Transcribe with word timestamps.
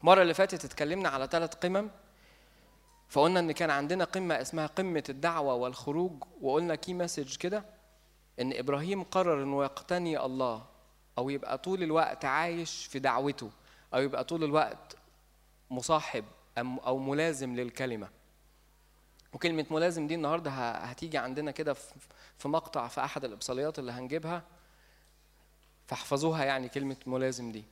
المرة 0.00 0.22
اللي 0.22 0.34
فاتت 0.34 0.64
اتكلمنا 0.64 1.08
على 1.08 1.26
ثلاث 1.32 1.54
قمم 1.54 1.90
فقلنا 3.08 3.40
إن 3.40 3.52
كان 3.52 3.70
عندنا 3.70 4.04
قمة 4.04 4.40
اسمها 4.40 4.66
قمة 4.66 5.04
الدعوة 5.08 5.54
والخروج 5.54 6.24
وقلنا 6.42 6.74
كي 6.74 6.94
مسج 6.94 7.36
كده 7.36 7.64
إن 8.40 8.52
إبراهيم 8.52 9.02
قرر 9.02 9.42
إنه 9.42 9.64
يقتني 9.64 10.24
الله 10.24 10.66
أو 11.18 11.30
يبقى 11.30 11.58
طول 11.58 11.82
الوقت 11.82 12.24
عايش 12.24 12.86
في 12.86 12.98
دعوته 12.98 13.50
أو 13.94 14.00
يبقى 14.00 14.24
طول 14.24 14.44
الوقت 14.44 14.96
مصاحب 15.70 16.24
أو 16.58 16.98
ملازم 16.98 17.54
للكلمة. 17.54 18.08
وكلمة 19.32 19.66
ملازم 19.70 20.06
دي 20.06 20.14
النهارده 20.14 20.50
هتيجي 20.50 21.18
عندنا 21.18 21.50
كده 21.50 21.74
في 22.38 22.48
مقطع 22.48 22.88
في 22.88 23.04
أحد 23.04 23.24
الإبصاليات 23.24 23.78
اللي 23.78 23.92
هنجيبها 23.92 24.42
فاحفظوها 25.86 26.44
يعني 26.44 26.68
كلمة 26.68 26.96
ملازم 27.06 27.52
دي. 27.52 27.64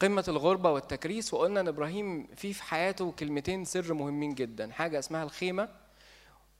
قمة 0.00 0.24
الغربة 0.28 0.70
والتكريس 0.70 1.34
وقلنا 1.34 1.60
إن 1.60 1.68
إبراهيم 1.68 2.26
في 2.36 2.52
في 2.52 2.62
حياته 2.62 3.12
كلمتين 3.12 3.64
سر 3.64 3.94
مهمين 3.94 4.34
جدا 4.34 4.72
حاجة 4.72 4.98
اسمها 4.98 5.22
الخيمة 5.22 5.68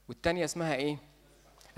والتانية 0.09 0.45
اسمها 0.45 0.75
إيه؟ 0.75 0.99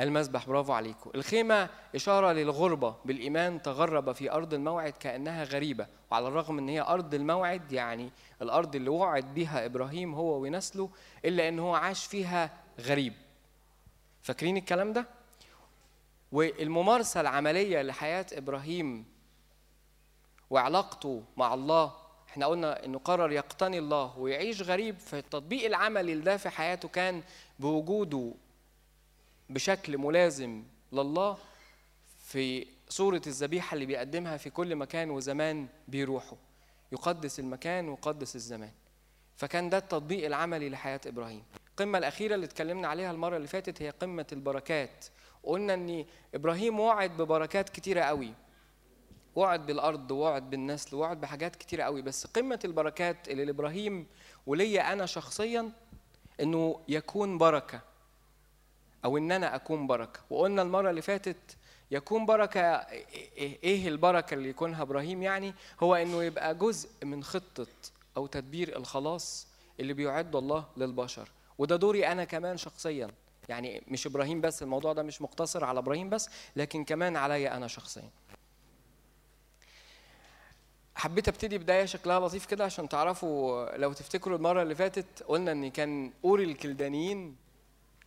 المسبح 0.00 0.46
برافو 0.46 0.72
عليكم 0.72 1.10
الخيمة 1.14 1.68
إشارة 1.94 2.32
للغربة 2.32 2.96
بالإيمان 3.04 3.62
تغرب 3.62 4.12
في 4.12 4.32
أرض 4.32 4.54
الموعد 4.54 4.92
كأنها 4.92 5.44
غريبة 5.44 5.86
وعلى 6.10 6.28
الرغم 6.28 6.58
أن 6.58 6.68
هي 6.68 6.80
أرض 6.80 7.14
الموعد 7.14 7.72
يعني 7.72 8.10
الأرض 8.42 8.76
اللي 8.76 8.90
وعد 8.90 9.34
بها 9.34 9.64
إبراهيم 9.66 10.14
هو 10.14 10.42
ونسله 10.42 10.90
إلا 11.24 11.48
أن 11.48 11.58
هو 11.58 11.74
عاش 11.74 12.06
فيها 12.06 12.50
غريب 12.80 13.12
فاكرين 14.22 14.56
الكلام 14.56 14.92
ده؟ 14.92 15.06
والممارسة 16.32 17.20
العملية 17.20 17.82
لحياة 17.82 18.26
إبراهيم 18.32 19.04
وعلاقته 20.50 21.22
مع 21.36 21.54
الله. 21.54 21.92
إحنا 22.28 22.46
قلنا 22.46 22.84
انه 22.84 22.98
قرر 22.98 23.32
يقتني 23.32 23.78
الله 23.78 24.18
ويعيش 24.18 24.62
غريب 24.62 24.98
فالتطبيق 24.98 25.64
العملي 25.66 26.14
لده 26.14 26.36
في 26.36 26.48
حياته 26.48 26.88
كان 26.88 27.22
بوجوده 27.58 28.32
بشكل 29.50 29.98
ملازم 29.98 30.62
لله 30.92 31.38
في 32.18 32.66
صورة 32.88 33.22
الذبيحة 33.26 33.74
اللي 33.74 33.86
بيقدمها 33.86 34.36
في 34.36 34.50
كل 34.50 34.76
مكان 34.76 35.10
وزمان 35.10 35.66
بيروحوا 35.88 36.38
يقدس 36.92 37.40
المكان 37.40 37.88
ويقدس 37.88 38.36
الزمان. 38.36 38.72
فكان 39.36 39.70
ده 39.70 39.78
التطبيق 39.78 40.26
العملي 40.26 40.68
لحياة 40.68 41.00
إبراهيم. 41.06 41.42
القمة 41.70 41.98
الأخيرة 41.98 42.34
اللي 42.34 42.46
اتكلمنا 42.46 42.88
عليها 42.88 43.10
المرة 43.10 43.36
اللي 43.36 43.48
فاتت 43.48 43.82
هي 43.82 43.90
قمة 43.90 44.26
البركات. 44.32 45.04
قلنا 45.42 45.74
إن 45.74 46.04
إبراهيم 46.34 46.80
وعد 46.80 47.10
ببركات 47.10 47.68
كتيرة 47.68 48.00
قوي. 48.00 48.32
وعد 49.36 49.66
بالأرض 49.66 50.10
وعد 50.10 50.50
بالنسل 50.50 50.96
وعد 50.96 51.20
بحاجات 51.20 51.56
كتيرة 51.56 51.82
قوي. 51.82 52.02
بس 52.02 52.26
قمة 52.26 52.60
البركات 52.64 53.28
اللي 53.28 53.44
لإبراهيم 53.44 54.06
وليا 54.46 54.92
أنا 54.92 55.06
شخصيا 55.06 55.70
إنه 56.40 56.80
يكون 56.88 57.38
بركة 57.38 57.80
أو 59.04 59.18
إن 59.18 59.32
أنا 59.32 59.54
أكون 59.54 59.86
بركة. 59.86 60.20
وقلنا 60.30 60.62
المرة 60.62 60.90
اللي 60.90 61.02
فاتت 61.02 61.56
يكون 61.90 62.26
بركة 62.26 62.60
إيه 63.36 63.88
البركة 63.88 64.34
اللي 64.34 64.48
يكونها 64.48 64.82
إبراهيم؟ 64.82 65.22
يعني 65.22 65.54
هو 65.82 65.94
إنه 65.94 66.22
يبقى 66.22 66.54
جزء 66.54 66.88
من 67.02 67.24
خطة 67.24 67.66
أو 68.16 68.26
تدبير 68.26 68.76
الخلاص 68.76 69.46
اللي 69.80 69.92
بيعد 69.92 70.36
الله 70.36 70.64
للبشر. 70.76 71.28
وده 71.58 71.76
دوري 71.76 72.06
أنا 72.06 72.24
كمان 72.24 72.56
شخصيا. 72.56 73.08
يعني 73.48 73.82
مش 73.88 74.06
إبراهيم 74.06 74.40
بس 74.40 74.62
الموضوع 74.62 74.92
ده 74.92 75.02
مش 75.02 75.22
مقتصر 75.22 75.64
على 75.64 75.78
إبراهيم 75.78 76.10
بس 76.10 76.28
لكن 76.56 76.84
كمان 76.84 77.16
عليا 77.16 77.56
أنا 77.56 77.66
شخصيا. 77.66 78.10
حبيت 81.06 81.28
أبتدي 81.28 81.58
بداية 81.58 81.84
شكلها 81.84 82.20
لطيف 82.20 82.46
كده 82.46 82.64
عشان 82.64 82.88
تعرفوا 82.88 83.76
لو 83.76 83.92
تفتكروا 83.92 84.36
المرة 84.36 84.62
اللي 84.62 84.74
فاتت 84.74 85.22
قلنا 85.22 85.52
إن 85.52 85.70
كان 85.70 86.12
أوري 86.24 86.44
الكلدانيين 86.44 87.36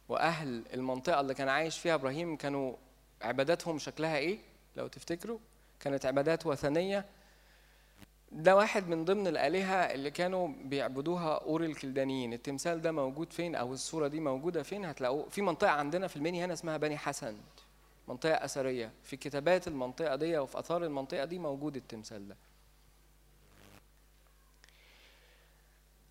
وأهل 0.09 0.64
المنطقة 0.73 1.19
اللي 1.22 1.33
كان 1.33 1.50
عايش 1.50 1.80
فيها 1.80 1.95
إبراهيم 1.95 2.35
كانوا 2.35 2.75
عباداتهم 3.22 3.79
شكلها 3.79 4.18
إيه؟ 4.18 4.38
لو 4.75 4.88
تفتكروا 4.88 5.40
كانت 5.79 6.06
عبادات 6.06 6.46
وثنية. 6.46 7.06
ده 8.31 8.56
واحد 8.56 8.88
من 8.88 9.06
ضمن 9.06 9.28
الآلهة 9.28 9.75
اللي 9.75 10.12
كانوا 10.12 10.47
بيعبدوها 10.63 11.34
أور 11.34 11.63
الكلدانيين. 11.63 12.34
التمثال 12.34 12.81
ده 12.81 12.91
موجود 12.91 13.34
فين؟ 13.34 13.56
أو 13.56 13.73
الصورة 13.73 14.07
دي 14.07 14.19
موجودة 14.19 14.63
فين؟ 14.63 14.85
هتلاقوه 14.85 15.29
في 15.29 15.41
منطقة 15.41 15.72
عندنا 15.72 16.07
في 16.07 16.16
المنيا 16.16 16.46
هنا 16.46 16.53
اسمها 16.53 16.78
بني 16.78 16.97
حسن 16.97 17.38
منطقة 18.07 18.46
أثرية. 18.46 18.91
في 19.03 19.18
كتابات 19.18 19.68
المنطقة 19.68 20.16
دي 20.16 20.38
وفي 20.38 20.59
آثار 20.59 20.84
المنطقة 20.84 21.25
دي 21.25 21.40
موجود 21.40 21.75
التمثال 21.75 22.28
ده. 22.28 22.35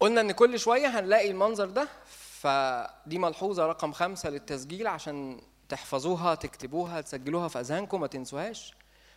قلنا 0.01 0.21
إن 0.21 0.33
كل 0.33 0.59
شوية 0.59 0.87
هنلاقي 0.99 1.31
المنظر 1.31 1.67
ده 1.67 1.89
فدي 2.41 3.19
ملحوظة 3.19 3.67
رقم 3.67 3.93
خمسة 3.93 4.31
للتسجيل 4.31 4.87
عشان 4.87 5.41
تحفظوها 5.69 6.35
تكتبوها 6.35 7.01
تسجلوها 7.01 7.49
في 7.49 7.61
أذهانكم 7.61 8.01
ما 8.01 8.07
تنسوهاش. 8.07 8.75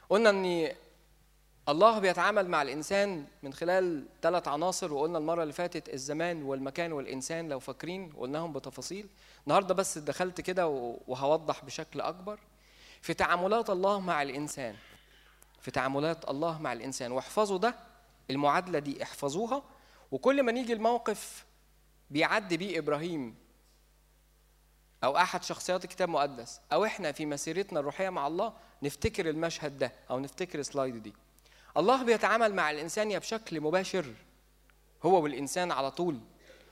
قلنا 0.09 0.30
إن 0.30 0.72
الله 1.69 2.00
بيتعامل 2.00 2.47
مع 2.50 2.62
الإنسان 2.62 3.25
من 3.44 3.53
خلال 3.53 4.06
ثلاث 4.22 4.47
عناصر 4.47 4.94
وقلنا 4.94 5.18
المرة 5.18 5.42
اللي 5.44 5.53
فاتت 5.53 5.90
الزمان 5.94 6.44
والمكان 6.44 6.92
والإنسان 6.92 7.50
لو 7.50 7.59
فاكرين 7.59 8.09
قلناهم 8.18 8.53
بتفاصيل. 8.53 9.08
النهارده 9.48 9.74
بس 9.74 9.98
دخلت 9.98 10.42
كده 10.42 10.68
وهوضح 11.08 11.66
بشكل 11.66 12.02
أكبر. 12.02 12.40
في 13.02 13.13
تعاملات 13.13 13.69
الله 13.69 14.00
مع 14.00 14.22
الإنسان 14.22 14.75
في 15.62 15.72
تعاملات 15.72 16.30
الله 16.30 16.62
مع 16.62 16.74
الإنسان 16.74 17.12
واحفظوا 17.12 17.58
ده 17.58 17.75
المعادلة 18.30 18.80
دي 18.80 19.03
احفظوها 19.03 19.63
وكل 20.11 20.44
ما 20.44 20.51
نيجي 20.51 20.73
الموقف 20.73 21.45
بيعدي 22.09 22.57
بيه 22.57 22.79
إبراهيم 22.79 23.35
أو 25.03 25.17
أحد 25.17 25.44
شخصيات 25.44 25.83
الكتاب 25.83 26.07
المقدس 26.07 26.61
أو 26.73 26.85
إحنا 26.85 27.11
في 27.11 27.25
مسيرتنا 27.25 27.79
الروحية 27.79 28.09
مع 28.09 28.27
الله 28.27 28.53
نفتكر 28.83 29.29
المشهد 29.29 29.77
ده 29.77 29.91
أو 30.09 30.19
نفتكر 30.19 30.59
السلايد 30.59 31.03
دي. 31.03 31.13
الله 31.77 32.03
بيتعامل 32.03 32.53
مع 32.53 32.71
الإنسان 32.71 33.11
يا 33.11 33.19
بشكل 33.19 33.61
مباشر 33.61 34.05
هو 35.03 35.23
والإنسان 35.23 35.71
على 35.71 35.91
طول. 35.91 36.19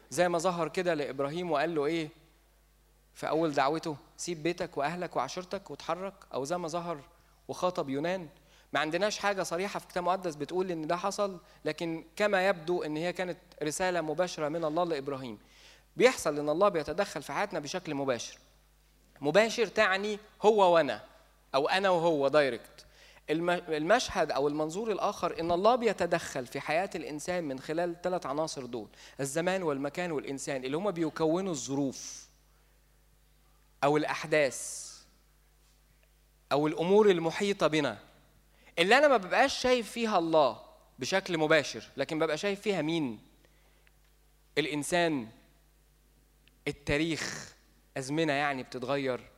زي 0.10 0.30
ما 0.30 0.38
ظهر 0.38 0.68
كده 0.68 0.94
لإبراهيم 0.94 1.52
وقال 1.52 1.76
له 1.76 1.86
إيه 1.86 2.10
في 3.14 3.30
أول 3.30 3.54
دعوته 3.54 3.98
سيب 4.18 4.44
بيتك 4.44 4.78
وأهلك 4.78 5.16
وعشيرتك 5.16 5.72
وتحرك 5.72 6.14
أو 6.34 6.44
زي 6.46 6.58
ما 6.58 6.68
ظهر 6.68 7.00
وخاطب 7.48 7.90
يونان 7.90 8.30
ما 8.74 8.80
عندناش 8.80 9.18
حاجة 9.18 9.44
صريحة 9.44 9.80
في 9.80 9.86
الكتاب 9.86 10.04
المقدس 10.04 10.36
بتقول 10.36 10.72
إن 10.72 10.88
ده 10.88 10.98
حصل 10.98 11.40
لكن 11.66 12.04
كما 12.16 12.48
يبدو 12.48 12.84
إن 12.84 12.98
هي 12.98 13.14
كانت 13.14 13.38
رسالة 13.64 14.02
مباشرة 14.02 14.50
من 14.50 14.66
الله 14.66 14.84
لإبراهيم. 14.84 15.40
بيحصل 15.98 16.40
إن 16.40 16.50
الله 16.50 16.70
بيتدخل 16.70 17.24
في 17.24 17.34
حياتنا 17.34 17.60
بشكل 17.60 17.96
مباشر. 17.96 18.38
مباشر 19.22 19.68
تعني 19.68 20.20
هو 20.42 20.74
وأنا 20.76 21.02
أو 21.56 21.70
أنا 21.70 21.90
وهو 21.90 22.28
دايركت 22.28 22.86
المشهد 23.70 24.32
أو 24.32 24.48
المنظور 24.48 24.92
الآخر 24.92 25.40
إن 25.40 25.52
الله 25.52 25.76
بيتدخل 25.76 26.46
في 26.48 26.60
حياة 26.60 26.90
الإنسان 26.96 27.44
من 27.44 27.60
خلال 27.60 27.90
الثلاث 27.90 28.26
عناصر 28.26 28.66
دول. 28.66 28.88
الزمان 29.20 29.64
والمكان 29.64 30.12
والإنسان 30.12 30.64
اللي 30.64 30.78
هم 30.78 30.92
بيكونوا 30.92 31.52
الظروف 31.52 32.28
أو 33.84 33.98
الأحداث 33.98 34.90
أو 36.52 36.68
الأمور 36.68 37.10
المحيطة 37.10 37.68
بنا. 37.68 38.09
اللي 38.80 38.98
أنا 38.98 39.08
ما 39.08 39.18
ببقاش 39.18 39.54
شايف 39.60 39.92
فيها 39.92 40.18
الله 40.20 40.62
بشكل 41.00 41.38
مباشر 41.38 41.84
لكن 41.98 42.20
ببقى 42.20 42.38
شايف 42.38 42.62
فيها 42.62 42.82
مين؟ 42.82 43.20
الإنسان 44.58 45.28
التاريخ 46.68 47.54
أزمنة 47.98 48.34
يعني 48.34 48.64
بتتغير 48.64 49.30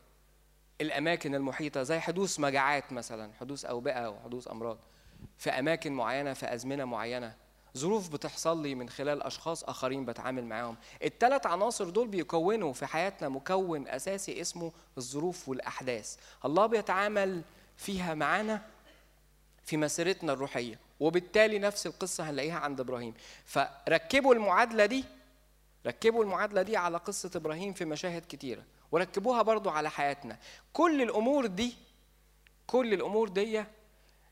الأماكن 0.81 1.35
المحيطة 1.35 1.83
زي 1.83 1.99
حدوث 1.99 2.39
مجاعات 2.39 2.93
مثلا 2.93 3.33
حدوث 3.39 3.65
أوبئة 3.65 4.09
وحدوث 4.09 4.47
أمراض 4.47 4.77
في 5.37 5.49
أماكن 5.49 5.93
معينة 5.93 6.33
في 6.33 6.53
أزمنة 6.53 6.85
معينة 6.85 7.35
ظروف 7.77 8.09
بتحصل 8.09 8.63
لي 8.63 8.75
من 8.75 8.89
خلال 8.89 9.23
أشخاص 9.23 9.63
آخرين 9.63 10.05
بتعامل 10.05 10.45
معاهم. 10.45 10.77
الثلاث 11.03 11.45
عناصر 11.47 11.89
دول 11.89 12.07
بيكونوا 12.07 12.73
في 12.73 12.85
حياتنا 12.85 13.29
مكون 13.29 13.87
أساسي 13.87 14.41
اسمه 14.41 14.71
الظروف 14.97 15.49
والأحداث. 15.49 16.15
الله 16.45 16.65
بيتعامل 16.65 17.41
فيها 17.77 18.13
معانا 18.13 18.61
في 19.71 19.77
مسيرتنا 19.77 20.33
الروحية 20.33 20.79
وبالتالي 20.99 21.59
نفس 21.59 21.87
القصة 21.87 22.29
هنلاقيها 22.29 22.59
عند 22.59 22.79
إبراهيم. 22.79 23.13
فركبوا 23.45 24.33
المعادلة 24.33 24.85
دي 24.85 25.05
ركبوا 25.85 26.23
المعادلة 26.23 26.61
دي 26.61 26.77
على 26.77 26.97
قصة 26.97 27.31
إبراهيم 27.35 27.73
في 27.73 27.85
مشاهد 27.85 28.25
كتيرة 28.29 28.63
وركبوها 28.91 29.41
برضو 29.41 29.69
على 29.69 29.89
حياتنا. 29.89 30.37
كل 30.73 31.01
الأمور 31.01 31.45
دي 31.45 31.75
كل 32.67 32.93
الأمور 32.93 33.29
دي 33.29 33.63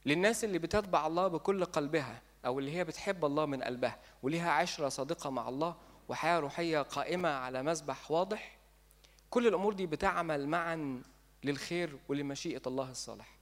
للناس 0.05 0.43
اللي 0.43 0.59
بتتبع 0.59 1.07
الله 1.07 1.27
بكل 1.27 1.65
قلبها 1.65 2.21
أو 2.45 2.59
اللي 2.59 2.77
هي 2.77 2.83
بتحب 2.83 3.25
الله 3.25 3.45
من 3.45 3.63
قلبها 3.63 3.99
وليها 4.23 4.51
عشرة 4.51 4.89
صادقه 4.89 5.29
مع 5.29 5.49
الله 5.49 5.75
وحياة 6.09 6.39
روحية 6.39 6.81
قائمة 6.81 7.29
على 7.29 7.63
مذبح 7.63 8.11
واضح. 8.11 8.57
كل 9.29 9.47
الأمور 9.47 9.73
دي 9.73 9.85
بتعمل 9.85 10.47
معا 10.47 11.03
للخير 11.43 11.97
ولمشيئة 12.09 12.61
الله 12.67 12.91
الصالح. 12.91 13.37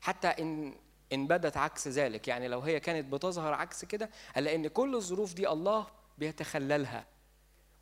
حتى 0.00 0.28
إن 0.28 0.74
إن 1.12 1.26
بدت 1.26 1.56
عكس 1.56 1.88
ذلك. 1.88 2.28
يعني 2.28 2.48
لو 2.48 2.60
هي 2.60 2.80
كانت 2.80 3.12
بتظهر 3.12 3.52
عكس 3.54 3.84
كده 3.84 4.10
هنلاقي 4.34 4.56
إن 4.56 4.68
كل 4.68 4.94
الظروف 4.94 5.34
دي 5.34 5.48
الله 5.48 5.86
بيتخللها 6.18 7.04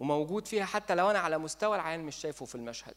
وموجود 0.01 0.47
فيها 0.49 0.65
حتى 0.65 0.95
لو 0.95 1.11
أنا 1.11 1.19
على 1.19 1.39
مستوى 1.39 1.77
العين 1.77 2.01
مش 2.01 2.17
شايفه 2.17 2.47
في 2.47 2.55
المشهد. 2.55 2.95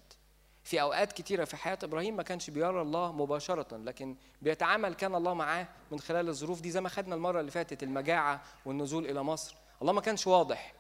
في 0.64 0.82
أوقات 0.82 1.14
كتيرة 1.14 1.46
في 1.46 1.58
حياة 1.58 1.78
إبراهيم 1.84 2.16
ما 2.16 2.24
كانش 2.24 2.50
بيرى 2.50 2.82
الله 2.82 3.12
مباشرة 3.12 3.78
لكن 3.78 4.16
بيتعامل 4.42 4.94
كان 4.94 5.16
الله 5.16 5.34
معاه 5.34 5.68
من 5.92 6.00
خلال 6.00 6.30
الظروف 6.30 6.62
دي 6.62 6.72
زي 6.72 6.82
ما 6.82 6.90
خدنا 6.90 7.16
المرة 7.16 7.40
اللي 7.40 7.52
فاتت 7.52 7.84
المجاعة 7.84 8.42
والنزول 8.66 9.06
إلى 9.06 9.24
مصر. 9.24 9.56
الله 9.82 9.94
ما 9.94 10.02
كانش 10.02 10.28
واضح 10.28 10.74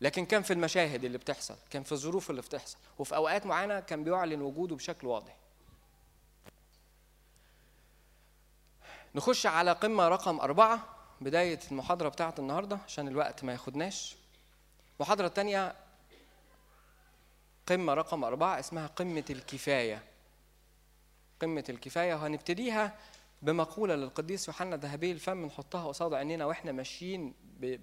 لكن 0.00 0.26
كان 0.26 0.42
في 0.42 0.52
المشاهد 0.52 1.04
اللي 1.04 1.18
بتحصل 1.18 1.54
كان 1.70 1.82
في 1.82 1.92
الظروف 1.92 2.30
اللي 2.30 2.42
بتحصل. 2.42 2.76
وفي 2.98 3.16
أوقات 3.16 3.46
معينة 3.46 3.80
كان 3.80 4.04
بيعلن 4.04 4.42
وجوده 4.42 4.76
بشكل 4.76 5.06
واضح. 5.06 5.36
نخش 9.18 9.46
على 9.46 9.72
قمة 9.72 10.08
رقم 10.08 10.40
أربعة 10.40 10.96
بداية 11.20 11.60
المحاضرة 11.70 12.08
بتاعت 12.08 12.38
النهارده 12.38 12.78
عشان 12.86 13.08
الوقت 13.08 13.44
ما 13.44 13.52
ياخدناش. 13.52 14.16
المحاضرة 14.96 15.26
الثانية 15.26 15.74
قمة 17.66 17.94
رقم 17.94 18.24
أربعة 18.24 18.58
اسمها 18.60 18.86
قمة 18.86 19.24
الكفاية. 19.30 20.02
قمة 21.42 21.64
الكفاية 21.68 22.14
وهنبتديها 22.14 22.98
بمقولة 23.42 23.94
للقديس 23.94 24.48
يوحنا 24.48 24.76
ذهبي 24.76 25.12
الفم 25.12 25.46
نحطها 25.46 25.88
قصاد 25.88 26.14
عينينا 26.14 26.44
وإحنا 26.44 26.72
ماشيين 26.72 27.34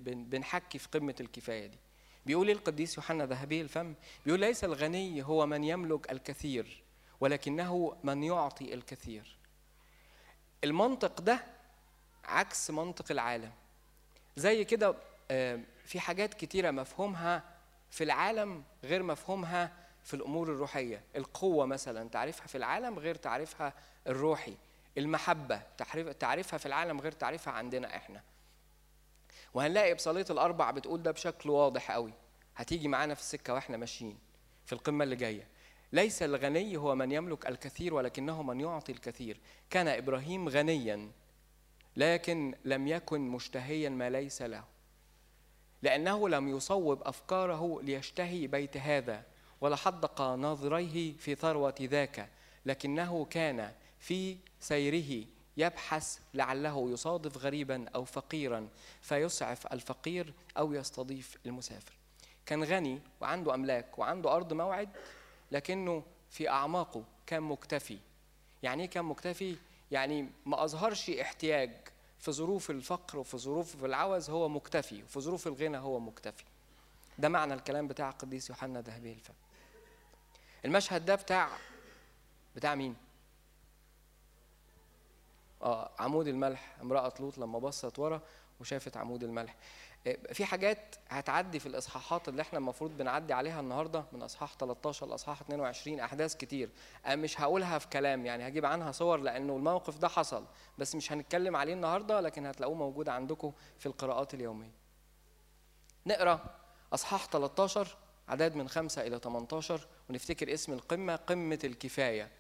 بنحكي 0.04 0.80
في 0.80 0.88
قمة 0.94 1.16
الكفاية 1.20 1.68
دي. 1.68 1.78
بيقول 2.26 2.48
إيه 2.48 2.56
القديس 2.56 2.98
يوحنا 2.98 3.26
ذهبي 3.26 3.62
الفم؟ 3.62 3.94
بيقول 4.26 4.40
ليس 4.40 4.64
الغني 4.64 5.24
هو 5.24 5.46
من 5.46 5.64
يملك 5.64 6.12
الكثير 6.12 6.84
ولكنه 7.20 7.98
من 8.04 8.24
يعطي 8.24 8.74
الكثير. 8.74 9.35
المنطق 10.66 11.22
ده 11.22 11.44
عكس 12.24 12.72
منطق 12.72 13.06
العالم. 13.12 13.52
زي 14.36 14.66
كده 14.66 14.96
في 15.86 16.00
حاجات 16.00 16.34
كتيرة 16.34 16.72
مفهومها 16.72 17.44
في 17.92 18.04
العالم 18.04 18.64
غير 18.84 19.04
مفهومها 19.04 19.72
في 20.04 20.14
الأمور 20.14 20.48
الروحية. 20.52 21.02
القوة 21.16 21.66
مثلا 21.66 22.10
تعريفها 22.10 22.48
في 22.48 22.58
العالم 22.58 23.00
غير 23.00 23.16
تعريفها 23.16 23.74
الروحي. 24.08 24.56
المحبة 24.98 25.62
تعريفها 26.20 26.58
في 26.58 26.66
العالم 26.66 27.00
غير 27.02 27.12
تعريفها 27.12 27.54
عندنا 27.54 27.96
إحنا. 27.96 28.22
وهنلاقي 29.54 29.94
بصلية 29.94 30.26
الأربع 30.30 30.72
بتقول 30.72 31.04
ده 31.04 31.12
بشكل 31.12 31.50
واضح 31.50 31.92
قوي 31.92 32.14
هتيجي 32.56 32.88
معانا 32.88 33.14
في 33.14 33.22
السكة 33.22 33.54
وإحنا 33.54 33.78
ماشيين 33.78 34.20
في 34.66 34.74
القمة 34.74 35.04
اللي 35.04 35.16
جاية. 35.16 35.48
ليس 35.94 36.24
الغني 36.24 36.78
هو 36.78 36.96
من 36.96 37.12
يملك 37.12 37.48
الكثير 37.48 37.94
ولكنه 37.94 38.44
من 38.44 38.60
يعطي 38.60 38.92
الكثير. 38.92 39.38
كان 39.70 39.88
إبراهيم 39.88 40.50
غنيا 40.50 41.12
لكن 41.98 42.56
لم 42.66 42.88
يكن 42.88 43.22
مشتهيا 43.22 43.90
ما 43.90 44.10
ليس 44.10 44.42
له. 44.42 44.64
لأنه 45.82 46.30
لم 46.30 46.48
يصوب 46.48 47.02
أفكاره 47.04 47.82
ليشتهي 47.82 48.48
بيت 48.48 48.78
هذا 48.78 49.24
ولا 49.62 49.76
حدق 49.76 50.22
ناظريه 50.22 51.14
في 51.18 51.36
ثروة 51.36 51.76
ذاك 51.82 52.30
لكنه 52.66 53.26
كان 53.26 53.72
في 54.00 54.38
سيره 54.60 55.26
يبحث 55.58 56.20
لعله 56.34 56.90
يصادف 56.90 57.38
غريبا 57.38 57.86
أو 57.96 58.06
فقيرا 58.06 58.68
فيسعف 59.02 59.68
الفقير 59.68 60.34
أو 60.58 60.74
يستضيف 60.74 61.38
المسافر. 61.46 61.94
كان 62.46 62.64
غني 62.64 63.00
وعنده 63.22 63.54
أملاك 63.54 64.00
وعنده 64.00 64.36
أرض 64.36 64.54
موعد 64.54 64.90
لكنه 65.52 66.04
في 66.30 66.50
أعماقه 66.50 67.04
كان 67.28 67.44
مكتفي. 67.44 68.00
يعني 68.64 68.84
إيه 68.84 68.90
كان 68.90 69.06
مكتفي؟ 69.06 69.56
يعني 69.92 70.30
ما 70.46 70.64
أظهرش 70.64 71.10
احتياج 71.10 71.72
في 72.20 72.32
ظروف 72.32 72.72
الفقر 72.72 73.20
وفي 73.20 73.38
ظروف 73.38 73.86
العوز 73.86 74.30
هو 74.30 74.50
مكتفي 74.50 75.04
وفي 75.04 75.20
ظروف 75.20 75.48
الغنى 75.48 75.78
هو 75.78 76.00
مكتفي. 76.00 76.44
ده 77.20 77.30
معنى 77.30 77.54
الكلام 77.54 77.88
بتاع 77.88 78.10
القديس 78.10 78.50
يوحنا 78.50 78.82
ذهبي 78.82 79.12
الفم. 79.14 79.34
المشهد 80.66 81.06
ده 81.06 81.16
بتاع 81.16 81.50
بتاع 82.56 82.76
مين؟ 82.76 82.96
آه 85.62 85.92
عمود 86.00 86.28
الملح 86.28 86.76
امرأة 86.82 87.14
لوط 87.20 87.38
لما 87.38 87.60
بصت 87.60 88.00
ورا 88.00 88.22
وشافت 88.60 88.98
عمود 88.98 89.24
الملح. 89.24 89.56
في 90.34 90.46
حاجات 90.46 90.96
هتعدي 91.10 91.60
في 91.60 91.66
الإصحاحات 91.66 92.30
اللي 92.30 92.42
إحنا 92.42 92.60
المفروض 92.60 92.98
بنعدي 92.98 93.34
عليها 93.34 93.60
النهارده 93.60 94.06
من 94.12 94.22
إصحاح 94.22 94.54
13 94.56 95.06
لإصحاح 95.06 95.42
22 95.42 96.00
أحداث 96.00 96.36
كتير. 96.36 96.70
أنا 97.06 97.16
مش 97.16 97.42
هقولها 97.42 97.80
في 97.80 97.88
كلام 97.88 98.26
يعني 98.26 98.48
هجيب 98.48 98.66
عنها 98.66 98.92
صور 98.92 99.18
لأنه 99.20 99.56
الموقف 99.56 99.98
ده 99.98 100.08
حصل 100.08 100.46
بس 100.78 100.96
مش 100.96 101.12
هنتكلم 101.12 101.56
عليه 101.56 101.74
النهارده 101.74 102.22
لكن 102.22 102.46
هتلاقوه 102.46 102.76
موجود 102.76 103.10
عندكم 103.10 103.52
في 103.80 103.86
القراءات 103.86 104.34
اليومية. 104.34 104.72
نقرأ 106.06 106.40
إصحاح 106.94 107.26
13 107.26 107.98
عدد 108.28 108.56
من 108.56 108.70
5 108.70 109.08
إلى 109.08 109.20
18 109.20 109.88
ونفتكر 110.10 110.54
اسم 110.54 110.74
القمة 110.74 111.16
قمة 111.16 111.60
الكفاية. 111.64 112.32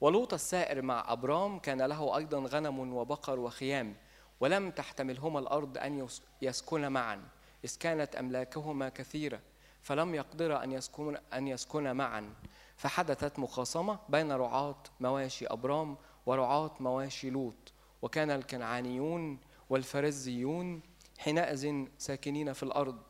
ولوط 0.00 0.34
السائر 0.34 0.82
مع 0.82 1.04
أبرام 1.12 1.58
كان 1.58 1.82
له 1.82 2.16
أيضا 2.16 2.38
غنم 2.38 2.94
وبقر 2.96 3.38
وخيام. 3.40 3.96
ولم 4.44 4.70
تحتملهما 4.70 5.38
الأرض 5.38 5.78
أن 5.78 6.08
يسكن 6.42 6.92
معا 6.92 7.28
إذ 7.64 7.76
كانت 7.80 8.16
أملاكهما 8.16 8.88
كثيرة 8.88 9.40
فلم 9.82 10.14
يقدر 10.14 10.62
أن 10.62 10.72
يسكن 10.72 11.16
أن 11.34 11.48
يسكن 11.48 11.92
معا. 11.92 12.34
فحدثت 12.76 13.38
مخاصمة 13.38 13.98
بين 14.08 14.32
رعاة 14.32 14.82
مواشي 15.00 15.46
أبرام 15.46 15.96
ورعاة 16.26 16.70
مواشي 16.80 17.30
لوط 17.30 17.72
وكان 18.02 18.30
الكنعانيون 18.30 19.38
والفرزيون 19.70 20.82
حينئذ 21.18 21.84
ساكنين 21.98 22.52
في 22.52 22.62
الأرض. 22.62 23.02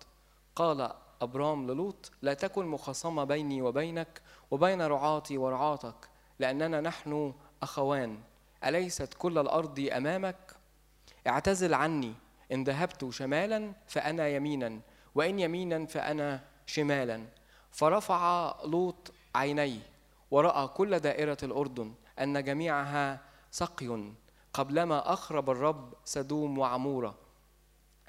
قال 0.56 0.92
أبرام 1.22 1.70
للوط 1.70 2.12
لا 2.22 2.34
تكن 2.34 2.66
مخاصمة 2.66 3.24
بيني 3.24 3.62
وبينك 3.62 4.22
وبين 4.50 4.82
رعاتي 4.82 5.38
ورعاتك 5.38 6.08
لأننا 6.38 6.80
نحن 6.80 7.34
أخوان 7.62 8.20
أليست 8.64 9.14
كل 9.14 9.38
الأرض 9.38 9.88
أمامك 9.92 10.36
اعتزل 11.26 11.74
عني 11.74 12.14
إن 12.52 12.64
ذهبت 12.64 13.10
شمالا 13.10 13.72
فأنا 13.86 14.28
يمينا 14.28 14.80
وإن 15.14 15.38
يمينا 15.38 15.86
فأنا 15.86 16.44
شمالا. 16.66 17.26
فرفع 17.70 18.54
لوط 18.64 19.12
عينيه 19.34 19.80
ورأى 20.30 20.68
كل 20.68 20.98
دائرة 20.98 21.38
الأردن 21.42 21.94
أن 22.18 22.44
جميعها 22.44 23.20
سقي 23.50 24.12
قبلما 24.52 25.12
أخرب 25.12 25.50
الرب 25.50 25.94
سدوم 26.04 26.58
وعمورة. 26.58 27.14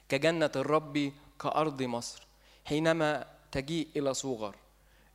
كجنة 0.09 0.51
الرب 0.55 1.11
كأرض 1.39 1.81
مصر 1.81 2.27
حينما 2.65 3.25
تجيء 3.51 3.87
إلى 3.95 4.13
صوغر 4.13 4.55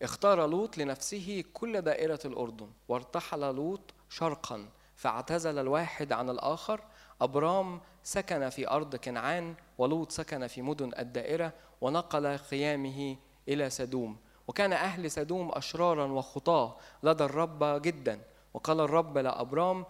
اختار 0.03 0.47
لوط 0.47 0.79
لنفسه 0.79 1.45
كل 1.55 1.81
دائرة 1.83 2.21
الأردن 2.25 2.71
وارتحل 2.89 3.41
لوط 3.55 3.81
شرقا 4.09 4.69
فاعتزل 4.97 5.59
الواحد 5.59 6.13
عن 6.13 6.31
الآخر 6.31 6.81
أبرام 7.21 7.81
سكن 8.03 8.49
في 8.49 8.69
أرض 8.69 8.97
كنعان 8.97 9.55
ولوط 9.79 10.13
سكن 10.13 10.47
في 10.47 10.63
مدن 10.63 10.93
الدائرة 10.99 11.53
ونقل 11.81 12.37
خيامه 12.39 13.17
إلى 13.49 13.71
سدوم. 13.71 14.17
وكان 14.49 14.73
أهل 14.73 15.11
سدوم 15.11 15.51
أشرارا 15.53 16.07
وخطاة 16.07 16.77
لدى 17.03 17.25
الرب 17.25 17.83
جدا. 17.83 18.21
وقال 18.55 18.81
الرب 18.81 19.19
لأبرام 19.19 19.85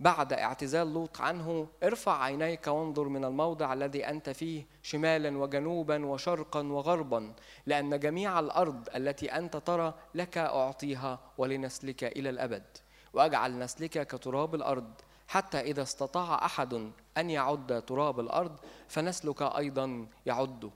بعد 0.00 0.32
اعتزال 0.32 0.94
لوط 0.94 1.20
عنه 1.20 1.66
ارفع 1.82 2.22
عينيك 2.22 2.66
وانظر 2.66 3.08
من 3.08 3.24
الموضع 3.24 3.72
الذي 3.72 4.06
أنت 4.08 4.30
فيه 4.30 4.66
شمالا 4.82 5.38
وجنوبا 5.38 6.06
وشرقا 6.06 6.62
وغربا 6.62 7.32
لأن 7.66 7.98
جميع 7.98 8.40
الأرض 8.40 8.88
التي 8.96 9.32
أنت 9.32 9.56
ترى 9.56 9.94
لك 10.14 10.38
أعطيها 10.38 11.18
ولنسلك 11.38 12.04
إلى 12.04 12.30
الأبد. 12.30 12.64
وأجعل 13.12 13.58
نسلك 13.58 14.06
كتراب 14.06 14.54
الأرض 14.54 14.92
حتى 15.28 15.60
إذا 15.60 15.82
استطاع 15.82 16.44
أحد 16.44 16.92
أن 17.18 17.30
يعد 17.30 17.82
تراب 17.82 18.20
الأرض 18.20 18.56
فنسلك 18.88 19.42
أيضا 19.42 20.06
يعد. 20.26 20.70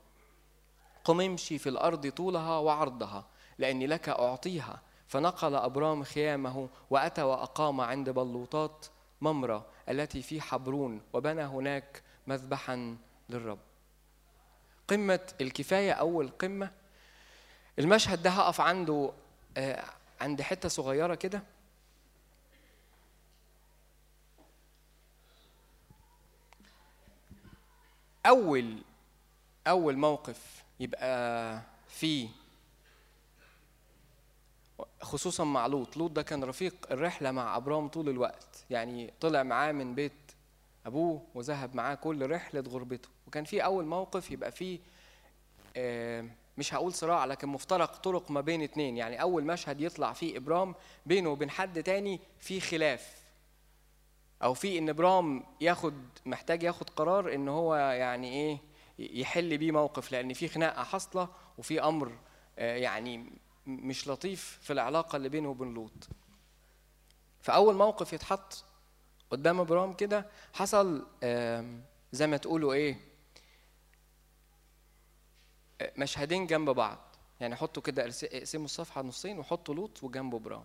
قم 1.04 1.21
امشي 1.21 1.59
في 1.59 1.68
الأرض 1.68 2.09
طولها 2.09 2.59
وعرضها 2.59 3.25
لأني 3.59 3.87
لك 3.87 4.09
أعطيها. 4.09 4.80
فنقل 5.09 5.54
أبرام 5.54 6.04
خيامه 6.04 6.68
وأتى 6.90 7.23
وأقام 7.23 7.80
عند 7.80 8.11
بلوطات 8.11 8.87
ممرة 9.21 9.66
التي 9.88 10.23
في 10.23 10.40
حبرون 10.40 11.00
وبنى 11.12 11.42
هناك 11.42 12.02
مذبحا 12.26 12.97
للرب. 13.28 13.59
قمة 14.88 15.21
الكفاية 15.40 15.92
أول 15.92 16.28
قمة. 16.28 16.71
المشهد 17.78 18.23
ده 18.23 18.30
هقف 18.30 18.61
عنده 18.61 19.12
عند 20.21 20.42
حتة 20.42 20.68
صغيرة 20.68 21.14
كده. 21.14 21.42
أول 28.26 28.76
أول 29.67 29.97
موقف 29.97 30.64
يبقى 30.81 31.61
فيه 31.88 32.29
خصوصا 35.02 35.45
مع 35.45 35.67
لوط. 35.67 35.97
لوط 35.97 36.11
ده 36.11 36.23
كان 36.23 36.45
رفيق 36.45 36.75
الرحلة 36.91 37.31
مع 37.31 37.57
أبرام 37.57 37.88
طول 37.88 38.09
الوقت. 38.09 38.64
يعني 38.71 39.12
طلع 39.21 39.43
معاه 39.43 39.73
من 39.73 39.95
بيت 39.95 40.12
أبوه 40.87 41.23
وذهب 41.35 41.75
معاه 41.75 41.95
كل 41.95 42.31
رحلة 42.31 42.61
غربته. 42.69 43.09
وكان 43.26 43.45
في 43.45 43.64
أول 43.64 43.85
موقف 43.85 44.31
يبقى 44.31 44.52
فيه 44.52 44.79
آه، 45.76 46.25
مش 46.59 46.75
هقول 46.75 46.95
صراع 46.95 47.25
لكن 47.25 47.49
مفترق 47.49 47.97
طرق 47.97 48.31
ما 48.31 48.41
بين 48.41 48.62
اتنين. 48.62 48.97
يعني 48.97 49.23
أول 49.23 49.45
مشهد 49.45 49.81
يطلع 49.81 50.12
فيه 50.12 50.37
إبرام 50.37 50.75
بينه 51.07 51.29
وبين 51.31 51.50
حد 51.50 51.83
تاني 51.83 52.21
في 52.41 52.61
خلاف. 52.61 53.22
أو 54.42 54.54
في 54.54 54.78
إن 54.78 54.88
ابرام 54.88 55.44
ياخد 55.61 55.94
محتاج 56.26 56.62
ياخد 56.62 56.90
قرار 56.90 57.34
إن 57.34 57.49
هو 57.49 57.75
يعني 57.76 58.28
إيه 58.32 58.58
يحل 58.99 59.58
بيه 59.58 59.72
موقف 59.72 60.12
لأن 60.12 60.32
في 60.32 60.49
خناقة 60.49 60.82
حاصلة 60.82 61.28
وفي 61.58 61.82
أمر 61.82 62.18
آه، 62.58 62.76
يعني 62.76 63.32
مش 63.66 64.08
لطيف 64.08 64.58
في 64.62 64.72
العلاقة 64.72 65.16
اللي 65.16 65.28
بينه 65.28 65.49
وبين 65.49 65.75
لوط. 65.75 66.08
فأول 67.40 67.75
موقف 67.75 68.12
يتحط 68.12 68.64
قدام 69.30 69.61
ابرام 69.61 69.92
كده 69.92 70.26
حصل 70.52 71.06
زي 72.12 72.26
ما 72.26 72.37
تقولوا 72.37 72.72
إيه 72.72 73.00
آه، 75.80 75.92
مشهدين 75.96 76.46
جنب 76.46 76.70
بعض. 76.70 76.99
يعني 77.40 77.56
حطوا 77.56 77.82
كده 77.82 78.02
اقسموا 78.32 78.64
الصفحة 78.64 79.02
نصين 79.02 79.38
وحطوا 79.38 79.75
لوط 79.75 80.04
وجنبه 80.04 80.37
ابرام 80.37 80.64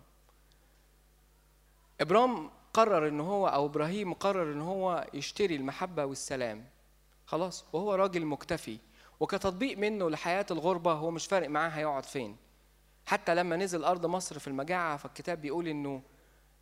ابرام 2.00 2.50
قرر 2.78 3.08
إن 3.08 3.20
هو 3.20 3.48
أو 3.48 3.66
إبراهيم 3.66 4.14
قرر 4.14 4.52
إن 4.52 4.60
هو 4.60 5.06
يشتري 5.14 5.56
المحبة 5.56 6.04
والسلام. 6.04 6.64
خلاص 7.26 7.64
وهو 7.72 7.94
راجل 7.94 8.24
مكتفي. 8.26 8.78
وكتطبيق 9.20 9.78
منه 9.78 10.10
لحياة 10.10 10.46
الغربة 10.50 10.92
هو 10.92 11.10
مش 11.10 11.26
فارق 11.26 11.48
معاه 11.48 11.68
هيقعد 11.68 12.04
فين. 12.04 12.36
حتى 13.06 13.34
لما 13.34 13.56
نزل 13.56 13.84
أرض 13.84 14.06
مصر 14.06 14.38
في 14.38 14.48
المجاعة 14.48 14.96
فالكتاب 14.96 15.40
بيقول 15.40 15.68
إنه 15.68 16.02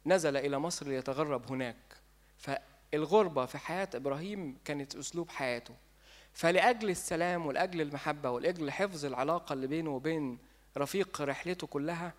نزل 0.07 0.37
إلى 0.37 0.59
مصر 0.59 0.87
ليتغرب 0.87 1.53
هناك. 1.53 1.97
فالغربة 2.39 3.47
في 3.47 3.59
حياة 3.59 3.89
إبراهيم 3.95 4.59
كانت 4.65 4.97
أسلوب 4.97 5.29
حياته. 5.31 5.75
فلأجل 6.33 6.91
السلام 6.91 7.47
ولأجل 7.47 7.81
المحبة 7.81 8.31
ولأجل 8.31 8.71
حفظ 8.71 9.05
العلاقة 9.05 9.53
اللي 9.53 9.67
بينه 9.67 9.91
وبين 9.91 10.39
رفيق 10.77 11.23
رحلته 11.23 11.67
كلها 11.67 12.15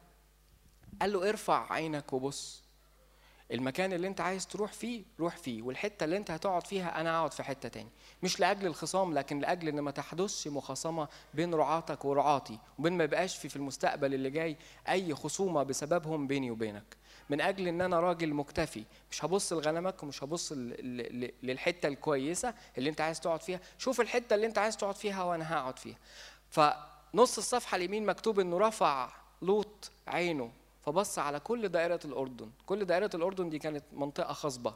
قال 1.01 1.13
له 1.13 1.29
ارفع 1.29 1.73
عينك 1.73 2.13
وبص. 2.13 2.66
المكان 3.51 3.93
اللي 3.93 4.07
انت 4.07 4.21
عايز 4.21 4.47
تروح 4.47 4.71
فيه 4.71 5.03
روح 5.19 5.37
فيه 5.37 5.61
والحتة 5.61 6.03
اللي 6.03 6.17
انت 6.17 6.31
هتقعد 6.31 6.67
فيها 6.67 7.01
أنا 7.01 7.17
هقعد 7.17 7.33
في 7.33 7.43
حتة 7.43 7.69
تاني. 7.69 7.89
مش 8.23 8.39
لأجل 8.39 8.65
الخصام 8.67 9.13
لكن 9.13 9.39
لأجل 9.39 9.67
إن 9.67 9.79
ما 9.79 9.91
تحدثش 9.91 10.47
مخاصمة 10.47 11.07
بين 11.33 11.53
رعاتك 11.53 12.05
ورعاتي 12.05 12.59
وبين 12.79 12.93
ما 12.93 13.03
يبقاش 13.03 13.37
في 13.37 13.49
في 13.49 13.55
المستقبل 13.55 14.13
اللي 14.13 14.29
جاي 14.29 14.57
أي 14.89 15.15
خصومة 15.15 15.63
بسببهم 15.63 16.27
بيني 16.27 16.51
وبينك. 16.51 16.97
من 17.29 17.41
أجل 17.41 17.67
إن 17.67 17.81
أنا 17.81 17.99
راجل 17.99 18.33
مكتفي 18.33 18.83
مش 19.11 19.25
هبص 19.25 19.53
لغنمك 19.53 20.03
ومش 20.03 20.23
هبص 20.23 20.53
للحتة 21.43 21.87
الكويسة 21.87 22.53
اللي 22.77 22.89
انت 22.89 23.01
عايز 23.01 23.19
تقعد 23.19 23.41
فيها. 23.41 23.59
شوف 23.77 24.01
الحتة 24.01 24.33
اللي 24.33 24.47
انت 24.47 24.57
عايز 24.57 24.77
تقعد 24.77 24.95
فيها 24.95 25.23
وأنا 25.23 25.53
هقعد 25.53 25.79
فيها. 25.79 25.97
فنص 26.49 27.37
الصفحة 27.37 27.77
اليمين 27.77 28.05
مكتوب 28.05 28.39
إنه 28.39 28.57
رفع 28.57 29.09
لوط 29.41 29.91
عينه. 30.07 30.51
فبص 30.87 31.19
على 31.19 31.39
كل 31.39 31.69
دائرة 31.69 31.99
الأردن. 32.05 32.51
كل 32.65 32.85
دائرة 32.85 33.09
الأردن 33.13 33.49
دي 33.49 33.59
كانت 33.59 33.83
منطقة 33.91 34.33
خصبة 34.33 34.75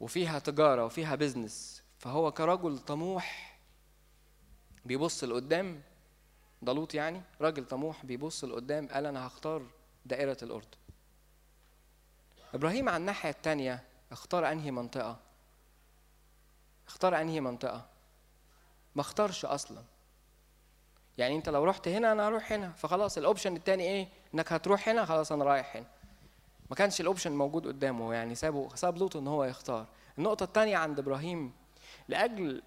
وفيها 0.00 0.38
تجارة 0.38 0.84
وفيها 0.84 1.14
بيزنس 1.14 1.82
فهو 1.98 2.32
كرجل 2.32 2.78
طموح 2.78 3.58
بيبص 4.84 5.24
لقدام 5.24 5.82
ده 6.62 6.72
لوط 6.72 6.94
يعني 6.94 7.22
راجل 7.40 7.64
طموح 7.64 8.04
بيبص 8.06 8.44
لقدام 8.44 8.88
قال 8.88 9.06
أنا 9.06 9.26
هختار 9.26 9.62
دائرة 10.06 10.36
الأردن. 10.42 10.78
إبراهيم 12.54 12.88
على 12.88 12.96
الناحية 12.96 13.30
التانية 13.30 13.84
اختار 14.12 14.52
أنهي 14.52 14.70
منطقة؟ 14.70 15.20
اختار 16.86 17.20
أنهي 17.20 17.40
منطقة؟ 17.40 17.86
ما 18.94 19.00
اختارش 19.00 19.44
أصلاً. 19.44 19.82
يعني 21.18 21.36
انت 21.36 21.48
لو 21.48 21.64
رحت 21.64 21.88
هنا 21.88 22.12
أنا 22.12 22.28
هروح 22.28 22.52
هنا. 22.52 22.72
فخلاص 22.72 23.18
ال 23.18 23.23
option 23.23 23.56
التاني 23.56 23.82
إيه؟ 23.82 24.08
انك 24.34 24.52
هتروح 24.52 24.88
هنا 24.88 25.04
خلاص 25.04 25.32
أنا 25.32 25.44
رايح 25.44 25.76
هنا. 25.76 25.86
ما 26.70 26.76
كانش 26.76 27.00
ال 27.00 27.05
option 27.05 27.32
موجود 27.32 27.66
قدامه 27.66 28.14
يعني 28.14 28.34
سابه 28.34 28.74
ساب 28.74 28.98
لوط 28.98 29.16
ان 29.16 29.28
هو 29.28 29.44
يختار. 29.44 29.86
النقطة 30.18 30.44
التانية 30.44 30.76
عند 30.76 30.98
إبراهيم 30.98 31.52
لأجل 32.08 32.62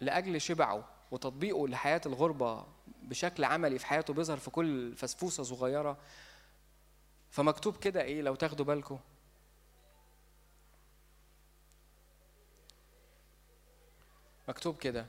لأجل 0.00 0.40
شبعه 0.40 0.84
وتطبيقه 1.10 1.68
لحياة 1.68 2.00
الغربة 2.06 2.64
بشكل 3.02 3.44
عملي 3.44 3.78
في 3.78 3.86
حياته 3.86 4.14
بيظهر 4.14 4.36
في 4.36 4.50
كل 4.50 4.96
فسفوسة 4.96 5.42
صغيرة. 5.42 5.96
فمكتوب 7.30 7.76
كده 7.76 8.02
إيه؟ 8.02 8.22
لو 8.22 8.34
تاخدوا 8.34 8.64
بالكم. 8.64 8.98
مكتوب 14.48 14.76
كده. 14.76 15.06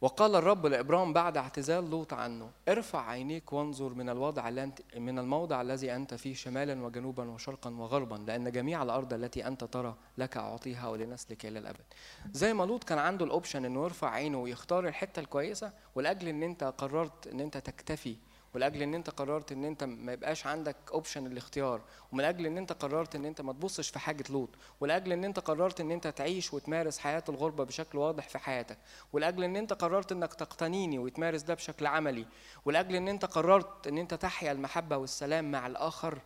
وقال 0.00 0.34
الرب 0.34 0.66
لابرام 0.66 1.12
بعد 1.12 1.36
اعتزال 1.36 1.90
لوط 1.90 2.12
عنه 2.12 2.50
ارفع 2.68 3.10
عينيك 3.10 3.52
وانظر 3.52 3.94
من 3.94 4.08
الوضع 4.08 4.48
انت 4.48 4.78
من 4.96 5.18
الموضع 5.18 5.60
الذي 5.60 5.96
أنت 5.96 6.14
فيه 6.14 6.34
شمالا 6.34 6.84
وجنوبا 6.84 7.30
وشرقا 7.30 7.70
وغربا 7.70 8.14
لأن 8.14 8.52
جميع 8.52 8.82
الأرض 8.82 9.12
التي 9.12 9.46
أنت 9.46 9.64
ترى 9.64 9.94
لك 10.18 10.36
أعطيها 10.36 10.88
ولنسلك 10.88 11.46
إلى 11.46 11.58
الأبد. 11.58 11.84
زي 12.32 12.54
ما 12.54 12.64
لوط 12.64 12.84
كان 12.84 12.98
عنده 12.98 13.24
ال 13.24 13.30
option 13.30 13.64
إنه 13.64 13.84
يرفع 13.84 14.10
عينه 14.10 14.38
ويختار 14.38 14.88
الحتة 14.88 15.20
الكويسة 15.20 15.72
ولاجل 15.94 16.28
إن 16.28 16.42
أنت 16.42 16.64
قررت 16.64 17.26
إن 17.26 17.40
أنت 17.40 17.56
تكتفي 17.56 18.16
ولاجل 18.54 18.82
إن 18.82 18.94
أنت 18.94 19.10
قررت 19.10 19.52
إن 19.52 19.64
أنت 19.64 19.84
ما 19.84 20.12
يبقاش 20.12 20.46
عندك 20.46 20.76
option 20.92 21.26
الاختيار 21.26 21.80
ومن 22.12 22.24
أجل 22.24 22.46
إن 22.46 22.58
أنت 22.58 22.72
قررت 22.72 23.14
إن 23.14 23.24
أنت 23.24 23.40
ما 23.40 23.52
تبصش 23.52 23.88
في 23.88 23.98
حاجة 23.98 24.24
لوط 24.30 24.48
ولاجل 24.80 25.12
إن 25.12 25.24
أنت 25.24 25.38
قررت 25.38 25.80
إن 25.80 25.90
أنت 25.90 26.06
تعيش 26.06 26.54
وتمارس 26.54 26.98
حياة 26.98 27.24
الغربة 27.28 27.64
بشكل 27.64 27.98
واضح 27.98 28.28
في 28.28 28.38
حياتك 28.38 28.78
ولاجل 29.12 29.44
إن 29.44 29.56
أنت 29.56 29.72
قررت 29.72 30.12
إنك 30.12 30.34
تقتنيني 30.34 30.98
وتمارس 30.98 31.42
ده 31.42 31.54
بشكل 31.54 31.86
عملي 31.86 32.26
ولاجل 32.64 32.96
إن 32.96 33.08
أنت 33.08 33.24
قررت 33.24 33.86
إن 33.86 33.98
أنت 33.98 34.14
تحيا 34.14 34.52
المحبة 34.52 34.96
والسلام 34.96 35.50
مع 35.50 35.66
الآخر. 35.66 36.18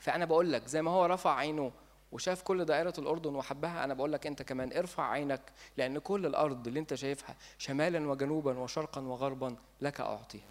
فأنا 0.00 0.24
بقول 0.24 0.52
لك 0.52 0.66
زي 0.66 0.82
ما 0.82 0.90
هو 0.90 1.06
رفع 1.06 1.34
عينه 1.34 1.72
وشاف 2.12 2.42
كل 2.42 2.64
دائرة 2.64 2.92
الأردن 2.98 3.34
وحبها 3.34 3.84
أنا 3.84 3.94
بقول 3.94 4.12
لك 4.12 4.26
أنت 4.26 4.42
كمان 4.42 4.72
ارفع 4.72 5.10
عينك 5.10 5.40
لأن 5.76 5.98
كل 5.98 6.26
الأرض 6.26 6.66
اللي 6.66 6.80
أنت 6.80 6.94
شايفها 6.94 7.36
شمالا 7.58 8.10
وجنوبا 8.10 8.58
وشرقا 8.58 9.00
وغربا 9.00 9.56
لك 9.80 10.00
أعطيها. 10.00 10.48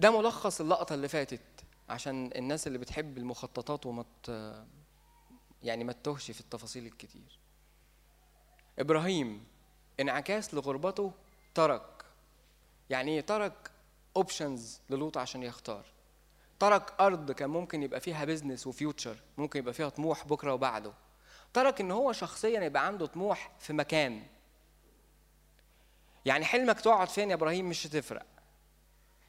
ده 0.00 0.10
ملخص 0.18 0.60
اللقطة 0.60 0.94
اللي 0.94 1.08
فاتت 1.08 1.40
عشان 1.88 2.30
الناس 2.36 2.66
اللي 2.66 2.78
بتحب 2.78 3.18
المخططات 3.18 3.86
وما 3.86 4.04
يعني 5.62 5.84
ما 5.84 5.92
تتوهش 5.92 6.30
في 6.30 6.40
التفاصيل 6.40 6.86
الكتير. 6.86 7.38
إبراهيم 8.78 9.44
انعكاس 10.00 10.54
لغربته 10.54 11.12
ترك. 11.54 12.04
يعني 12.90 13.10
إيه 13.10 13.20
ترك؟ 13.20 13.70
options 14.16 14.80
للوط 14.90 15.18
عشان 15.18 15.42
يختار. 15.42 15.84
ترك 16.60 17.00
أرض 17.00 17.32
كان 17.32 17.50
ممكن 17.50 17.82
يبقى 17.82 18.00
فيها 18.00 18.24
business 18.24 18.66
و 18.66 18.73
future 18.73 19.16
ممكن 19.38 19.58
يبقى 19.58 19.74
فيها 19.74 19.88
طموح 19.88 20.26
بكرة 20.26 20.54
وبعده. 20.54 20.92
ترك 21.52 21.80
إن 21.80 21.90
هو 21.90 22.12
شخصيا 22.12 22.60
يبقى 22.60 22.86
عنده 22.86 23.06
طموح 23.06 23.52
في 23.58 23.72
مكان. 23.72 24.22
يعني 26.24 26.44
حلمك 26.44 26.80
تقعد 26.80 27.08
فين 27.08 27.30
يا 27.30 27.34
إبراهيم؟ 27.34 27.68
مش 27.68 27.86
هتفرق. 27.86 28.26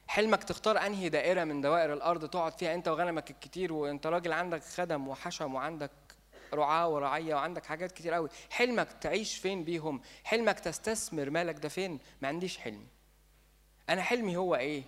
حلمك 0.08 0.44
تختار 0.44 0.86
أنهي 0.86 1.08
دائرة 1.08 1.44
من 1.44 1.60
دوائر 1.60 1.92
الأرض 1.92 2.30
تقعد 2.30 2.58
فيها 2.58 2.74
أنت 2.74 2.88
وغنمك 2.88 3.30
الكتير 3.30 3.72
وأنت 3.72 4.06
راجل 4.06 4.32
عندك 4.32 4.62
خدم 4.64 5.08
وحشم 5.08 5.54
وعندك 5.54 5.90
رعاة 6.54 6.88
ورعية 6.88 7.34
وعندك 7.34 7.66
حاجات 7.66 7.92
كتير 7.92 8.14
قوي. 8.14 8.28
حلمك 8.50 8.92
تعيش 9.00 9.38
فين 9.38 9.64
بيهم؟ 9.64 10.02
حلمك 10.24 10.60
تستثمر 10.60 11.30
مالك 11.30 11.58
ده 11.58 11.68
فين؟ 11.68 11.98
ما 12.22 12.28
عنديش 12.28 12.58
حلم. 12.58 12.86
أنا 13.88 14.02
حلمي 14.02 14.36
هو 14.36 14.54
إيه؟ 14.54 14.82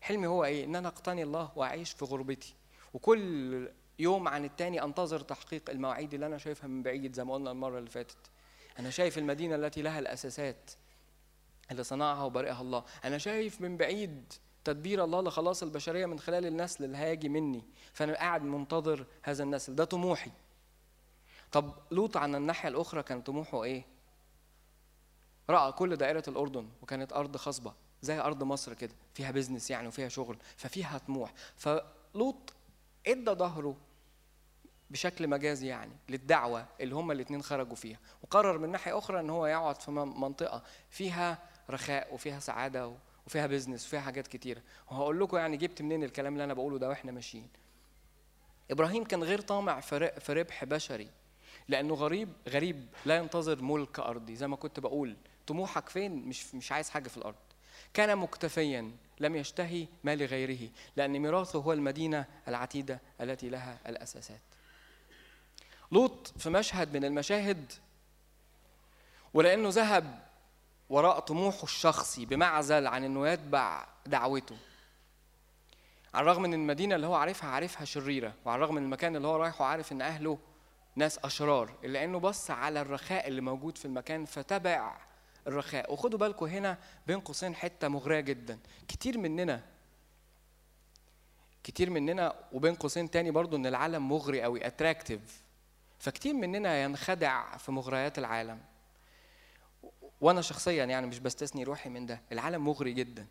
حلمي 0.00 0.26
هو 0.26 0.44
إيه؟ 0.44 0.64
إن 0.64 0.76
أنا 0.76 0.88
أقتني 0.88 1.22
الله 1.22 1.50
وأعيش 1.56 1.92
في 1.92 2.04
غربتي. 2.04 2.54
وكل 2.94 3.68
يوم 3.98 4.28
عن 4.28 4.44
التاني 4.44 4.82
أنتظر 4.82 5.20
تحقيق 5.20 5.70
المواعيد 5.70 6.14
اللي 6.14 6.26
أنا 6.26 6.38
شايفها 6.38 6.68
من 6.68 6.82
بعيد 6.82 7.14
زي 7.14 7.24
ما 7.24 7.34
قلنا 7.34 7.50
المرة 7.50 7.78
اللي 7.78 7.90
فاتت. 7.90 8.16
أنا 8.78 8.90
شايف 8.90 9.18
المدينة 9.18 9.54
التي 9.54 9.82
لها 9.82 9.98
الأساسات. 9.98 10.70
اللي 11.70 11.84
صنعها 11.84 12.24
وبارئها 12.24 12.60
الله. 12.60 12.84
أنا 13.04 13.18
شايف 13.18 13.60
من 13.60 13.76
بعيد 13.76 14.32
تدبير 14.64 15.04
الله 15.04 15.22
لخلاص 15.22 15.62
البشرية 15.62 16.06
من 16.06 16.18
خلال 16.18 16.46
النسل 16.46 16.84
اللي 16.84 16.96
هيجي 16.96 17.28
مني. 17.28 17.64
فأنا 17.92 18.14
قاعد 18.14 18.42
منتظر 18.42 19.06
هذا 19.22 19.42
النسل. 19.42 19.74
ده 19.74 19.84
طموحي. 19.84 20.30
طب 21.52 21.74
لوط 21.90 22.16
عن 22.16 22.34
الناحية 22.34 22.68
الأخرى 22.68 23.02
كان 23.02 23.22
طموحه 23.22 23.64
إيه؟ 23.64 23.84
رأى 25.50 25.72
كل 25.72 25.96
دائرة 25.96 26.22
الأردن 26.28 26.68
وكانت 26.82 27.12
أرض 27.12 27.36
خصبة 27.36 27.72
زي 28.02 28.20
أرض 28.20 28.42
مصر 28.42 28.74
كده 28.74 28.94
فيها 29.14 29.30
بيزنس 29.30 29.70
يعني 29.70 29.88
وفيها 29.88 30.08
شغل 30.08 30.38
ففيها 30.56 30.98
طموح. 30.98 31.32
فلوط 31.56 32.52
إدى 33.06 33.30
ظهره 33.30 33.76
بشكل 34.90 35.28
مجازي 35.28 35.66
يعني 35.66 35.92
للدعوة 36.08 36.66
اللي 36.80 36.94
هما 36.94 37.12
الاثنين 37.12 37.42
خرجوا 37.42 37.76
فيها. 37.76 37.98
وقرر 38.22 38.58
من 38.58 38.70
ناحية 38.70 38.98
أخرى 38.98 39.20
إن 39.20 39.30
هو 39.30 39.46
يقعد 39.46 39.82
في 39.82 39.90
منطقة 39.90 40.62
فيها 40.90 41.38
رخاء 41.70 42.14
وفيها 42.14 42.40
سعادة 42.40 42.92
وفيها 43.26 43.46
بيزنس 43.46 43.86
وفيها 43.86 44.00
حاجات 44.00 44.26
كتيرة. 44.26 44.62
وهقول 44.90 45.20
لكم 45.20 45.36
يعني 45.36 45.56
جبت 45.56 45.82
منين 45.82 46.04
الكلام 46.04 46.32
اللي 46.32 46.44
أنا 46.44 46.54
بقوله 46.54 46.78
ده 46.78 46.88
وإحنا 46.88 47.12
ماشيين. 47.12 47.48
إبراهيم 48.70 49.04
كان 49.04 49.22
غير 49.22 49.40
طامع 49.40 49.80
في 49.80 50.12
ربح 50.28 50.64
بشري 50.64 51.08
لأنه 51.68 51.94
غريب 51.94 52.28
غريب 52.48 52.86
لا 53.06 53.16
ينتظر 53.16 53.62
ملك 53.62 53.98
أرضي. 53.98 54.36
زي 54.36 54.46
ما 54.48 54.56
كنت 54.56 54.80
بقول 54.80 55.16
طموحك 55.46 55.88
فين؟ 55.88 56.28
مش 56.28 56.54
مش 56.54 56.72
عايز 56.72 56.90
حاجة 56.90 57.08
في 57.08 57.16
الأرض. 57.16 57.34
كان 57.94 58.18
مكتفيا 58.18 58.92
لم 59.20 59.36
يشتهي 59.36 59.86
ما 60.04 60.16
لغيره 60.16 60.68
لأن 60.96 61.18
ميراثه 61.18 61.58
هو 61.58 61.72
المدينة 61.72 62.24
العتيدة 62.48 63.00
التي 63.20 63.48
لها 63.48 63.78
الأساسات. 63.86 64.40
لوط 65.92 66.32
في 66.38 66.50
مشهد 66.50 66.96
من 66.96 67.04
المشاهد 67.04 67.72
ولأنه 69.34 69.68
ذهب 69.68 70.23
وراء 70.94 71.20
طموحه 71.20 71.62
الشخصي 71.62 72.26
بمعزل 72.26 72.86
عن 72.86 73.04
إنه 73.04 73.28
يتبع 73.28 73.86
دعوته. 74.06 74.56
على 76.14 76.22
الرغم 76.22 76.42
من 76.42 76.54
المدينة 76.54 76.94
اللي 76.94 77.06
هو 77.06 77.14
عارفها 77.14 77.50
عارفها 77.50 77.84
شريرة 77.84 78.34
وعلى 78.44 78.56
الرغم 78.56 78.74
من 78.74 78.82
المكان 78.82 79.16
اللي 79.16 79.28
هو 79.28 79.36
رايحه 79.36 79.64
عارف 79.64 79.92
إن 79.92 80.02
أهله 80.02 80.38
ناس 80.96 81.18
أشرار 81.18 81.74
إلا 81.84 82.04
إنه 82.04 82.18
بص 82.18 82.50
على 82.50 82.80
الرخاء 82.80 83.28
اللي 83.28 83.40
موجود 83.40 83.78
في 83.78 83.84
المكان 83.84 84.24
فتبع 84.24 84.96
الرخاء. 85.46 85.92
وخدوا 85.92 86.18
بالكم 86.18 86.46
هنا 86.46 86.78
بين 87.06 87.20
قوسين 87.20 87.54
حتة 87.54 87.88
مغرية 87.88 88.20
جدا. 88.20 88.58
كتير 88.88 89.18
مننا 89.18 89.62
كتير 91.64 91.90
مننا 91.90 92.34
وبين 92.52 92.74
قوسين 92.74 93.10
تاني 93.10 93.30
برضو 93.30 93.56
إن 93.56 93.66
العالم 93.66 94.08
مغري 94.08 94.42
قوي 94.42 94.66
attractive 94.66 95.42
فكتير 95.98 96.34
مننا 96.34 96.82
ينخدع 96.82 97.56
في 97.56 97.72
مغريات 97.72 98.18
العالم. 98.18 98.60
وأنا 100.24 100.42
شخصيا 100.42 100.84
يعني 100.84 101.06
مش 101.06 101.18
بستثني 101.18 101.64
روحي 101.64 101.90
من 101.90 102.06
ده. 102.06 102.20
العالم 102.32 102.64
مغري 102.64 102.92
جدا. 102.92 103.26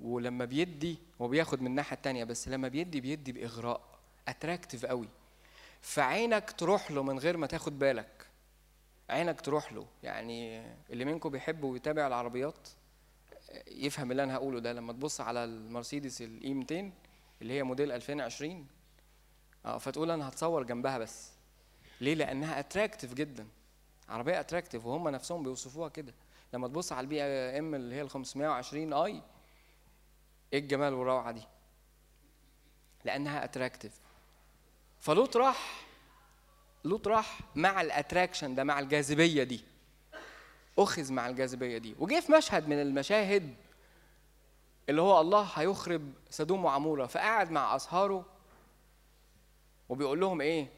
ولما 0.00 0.44
بيدي 0.44 0.98
هو 1.20 1.28
بياخد 1.28 1.60
من 1.60 1.66
الناحية 1.66 1.96
التانية 1.96 2.24
بس 2.24 2.48
لما 2.48 2.68
بيدي 2.68 3.00
بيدي 3.00 3.32
بإغراء. 3.32 3.80
attractive 4.28 4.86
قوي. 4.86 5.08
فعينك 5.80 6.50
تروح 6.50 6.90
له 6.90 7.02
من 7.02 7.18
غير 7.18 7.36
ما 7.36 7.46
تاخد 7.46 7.78
بالك. 7.78 8.26
عينك 9.10 9.40
تروح 9.40 9.72
له. 9.72 9.86
يعني 10.02 10.66
اللي 10.90 11.04
منكم 11.04 11.28
بيحب 11.28 11.64
ويتابع 11.64 12.06
العربيات 12.06 12.68
يفهم 13.66 14.10
اللي 14.10 14.22
أنا 14.24 14.34
هقوله 14.34 14.60
ده. 14.60 14.72
لما 14.72 14.92
تبص 14.92 15.20
على 15.20 15.44
المرسيدس 15.44 16.22
ال 16.22 16.38
E 16.38 16.54
200 16.54 16.92
اللي 17.42 17.52
هي 17.54 17.62
موديل 17.62 17.92
2020 17.92 18.66
آه 19.66 19.78
فتقول 19.78 20.10
أنا 20.10 20.28
هتصور 20.28 20.62
جنبها 20.62 20.98
بس. 20.98 21.30
ليه؟ 22.00 22.14
لأنها 22.14 22.58
attractive 22.60 23.14
جدا. 23.14 23.46
عربية 24.08 24.40
اتراكتيف 24.40 24.86
وهم 24.86 25.08
نفسهم 25.08 25.42
بيوصفوها 25.42 25.88
كده. 25.88 26.14
لما 26.52 26.68
تبص 26.68 26.92
على 26.92 27.00
ال 27.00 27.22
BM 27.58 27.74
اللي 27.74 27.94
هي 27.94 28.02
ال 28.02 28.10
520i 28.10 29.22
إيه 30.52 30.58
الجمال 30.58 30.94
والروعة 30.94 31.30
دي؟ 31.32 31.42
لأنها 33.04 33.44
attractive 33.44 33.92
فلوط 35.00 35.36
راح 35.36 35.86
لوط 36.84 37.08
راح 37.08 37.40
مع 37.54 37.80
الاتراكشن 37.80 38.54
ده 38.54 38.64
مع 38.64 38.78
الجاذبية 38.78 39.42
دي. 39.42 39.64
أخذ 40.78 41.12
مع 41.12 41.28
الجاذبية 41.28 41.78
دي. 41.78 41.94
وجه 41.98 42.20
في 42.20 42.32
مشهد 42.32 42.68
من 42.68 42.80
المشاهد 42.82 43.54
اللي 44.88 45.02
هو 45.02 45.20
الله 45.20 45.42
هيخرب 45.54 46.12
سدوم 46.30 46.64
وعمورة. 46.64 47.06
فقعد 47.06 47.50
مع 47.50 47.76
اصهاره 47.76 48.24
وبيقول 49.88 50.20
لهم 50.20 50.40
إيه؟ 50.40 50.68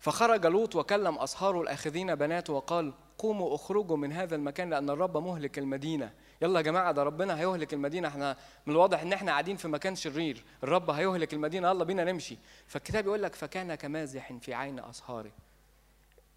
فخرج 0.00 0.46
لوط 0.46 0.76
وكلم 0.76 1.14
اصهاره 1.14 1.60
الآخذين 1.62 2.14
بناته 2.14 2.52
وقال 2.52 2.92
قوموا 3.18 3.54
اخرجوا 3.54 3.96
من 3.96 4.12
هذا 4.12 4.36
المكان 4.36 4.70
لأن 4.70 4.90
الرب 4.90 5.16
مهلك 5.16 5.58
المدينة. 5.58 6.12
يلا 6.42 6.58
يا 6.60 6.64
جماعة 6.64 6.92
ده 6.92 7.02
ربنا 7.02 7.40
هيهلك 7.40 7.74
المدينة. 7.74 8.08
إحنا 8.08 8.36
من 8.66 8.72
الواضح 8.72 9.00
إن 9.00 9.12
إحنا 9.12 9.30
قاعدين 9.30 9.56
في 9.56 9.68
مكان 9.68 9.94
شرير. 9.96 10.44
الرب 10.62 10.90
هيهلك 10.90 11.34
المدينة. 11.34 11.68
يلا 11.68 11.84
بينا 11.84 12.04
نمشي. 12.04 12.38
فالكتاب 12.66 13.06
يقول 13.06 13.22
لك 13.22 13.34
فكان 13.34 13.74
كمازح 13.74 14.32
في 14.32 14.54
عين 14.54 14.78
اصهاره 14.78 15.30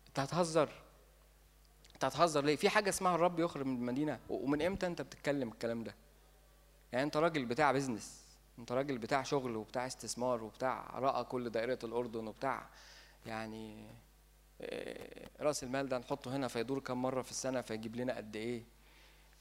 أنت 0.08 0.20
هتهزر. 0.20 0.70
أنت 1.94 2.06
هتهزر 2.06 2.44
ليه؟ 2.44 2.56
في 2.56 2.70
حاجة 2.70 2.90
اسمها 2.90 3.16
الرب 3.16 3.40
يخرج 3.40 3.66
من 3.66 3.76
المدينة. 3.76 4.20
ومن 4.30 4.62
إمتى 4.62 4.88
أنت 4.88 5.02
بتتكلم 5.02 5.48
الكلام 5.50 5.84
ده؟ 5.84 5.96
يعني 6.94 7.06
أنت 7.06 7.18
راجل 7.18 7.46
بتاع 7.46 7.72
بيزنس 7.72 8.24
أنت 8.60 8.72
راجل 8.72 8.98
بتاع 8.98 9.24
شغل 9.24 9.56
وبتاع 9.56 9.88
استثمار 9.88 10.44
وبتاع 10.44 10.86
رأى 10.96 11.24
كل 11.24 11.50
دائرة 11.50 11.80
الأردن 11.84 12.28
وبتاع 12.28 12.66
يعني 13.26 13.86
رأس 15.40 15.64
المال 15.64 15.90
ده 15.90 15.98
نحطه 15.98 16.36
هنا 16.36 16.48
فيدور 16.48 16.80
كم 16.80 17.02
مرة 17.02 17.22
في 17.22 17.32
السنة 17.32 17.62
فيجيب 17.62 17.96
لنا 17.96 18.18
قد 18.18 18.36
إيه؟ 18.36 18.64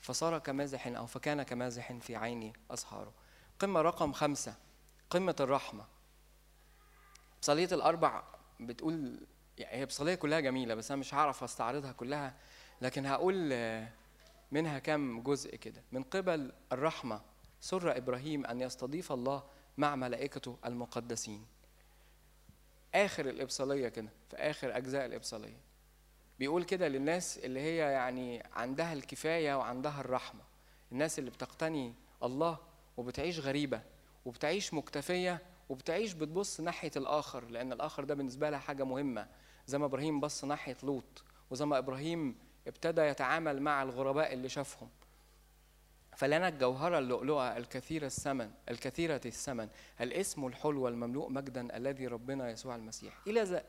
فصار 0.01 0.39
كمازح 0.39 0.87
أو 0.87 1.07
فكان 1.07 1.43
كمازح 1.43 1.93
في 1.93 2.17
عين 2.17 2.53
أصهاره 2.71 3.13
قمة 3.59 3.83
رقم 3.83 4.13
خمسة 4.13 4.55
قمة 5.11 5.37
الرحمة. 5.41 5.85
بصلية 7.43 7.69
الأربع 7.73 8.23
بتقول 8.61 9.27
يعني 9.59 9.77
هي 9.77 9.87
بصلية 9.87 10.15
كلها 10.15 10.41
جميلة 10.41 10.75
بس 10.75 10.91
أنا 10.91 11.01
مش 11.01 11.15
هعرف 11.15 11.45
أستعرضها 11.45 11.93
كلها 11.93 12.35
لكن 12.83 13.07
هقول 13.07 13.35
منها 14.53 14.79
كم 14.79 15.23
جزء 15.23 15.57
كده. 15.57 15.83
من 15.93 16.03
قبل 16.03 16.53
الرحمة 16.73 17.21
سر 17.61 17.97
إبراهيم 17.97 18.47
أن 18.47 18.61
يستضيف 18.61 19.13
الله 19.13 19.43
مع 19.79 19.97
ملائكته 19.97 20.59
المقدسين. 20.65 21.47
آخر 22.95 23.29
الإبصالية 23.29 23.89
كده 23.89 24.09
في 24.31 24.37
آخر 24.37 24.77
أجزاء 24.77 25.07
الإبصالية. 25.07 25.57
بيقول 26.39 26.65
كده 26.65 26.89
للناس 26.89 27.39
اللي 27.39 27.61
هي 27.61 27.77
يعني 27.77 28.43
عندها 28.53 28.93
الكفاية 28.93 29.55
وعندها 29.59 30.01
الرحمة. 30.01 30.41
الناس 30.93 31.19
اللي 31.19 31.31
بتقتني 31.31 31.95
الله 32.23 32.59
وبتعيش 32.97 33.39
غريبة 33.41 33.81
وبتعيش 34.25 34.75
مكتفية 34.75 35.43
وبتعيش 35.69 36.13
بتبص 36.13 36.61
ناحية 36.61 36.91
الآخر 36.97 37.45
لأن 37.45 37.73
الآخر 37.73 38.05
ده 38.05 38.15
بالنسبة 38.15 38.51
لها 38.51 38.59
حاجة 38.59 38.85
مهمة. 38.85 39.29
زي 39.67 39.79
ما 39.79 39.85
إبراهيم 39.87 40.21
بص 40.21 40.45
ناحية 40.45 40.77
لوط 40.83 41.25
وزي 41.51 41.67
ما 41.67 41.79
إبراهيم 41.79 42.39
ابتدى 42.67 43.01
يتعامل 43.01 43.63
مع 43.63 43.83
الغرباء 43.83 44.33
اللي 44.33 44.49
شافهم. 44.49 44.89
فلنا 46.19 46.49
الجوهرة 46.49 46.99
اللؤلؤة 46.99 47.57
الكثيرة 47.57 48.07
الثمن 48.07 48.51
الكثيرة 48.71 49.21
الثمن 49.27 49.69
الاسم 50.01 50.47
الحلو 50.47 50.89
المملوء 50.89 51.31
مجدا 51.31 51.77
الذي 51.77 52.07
ربنا 52.07 52.51
يسوع 52.51 52.77
المسيح. 52.77 53.19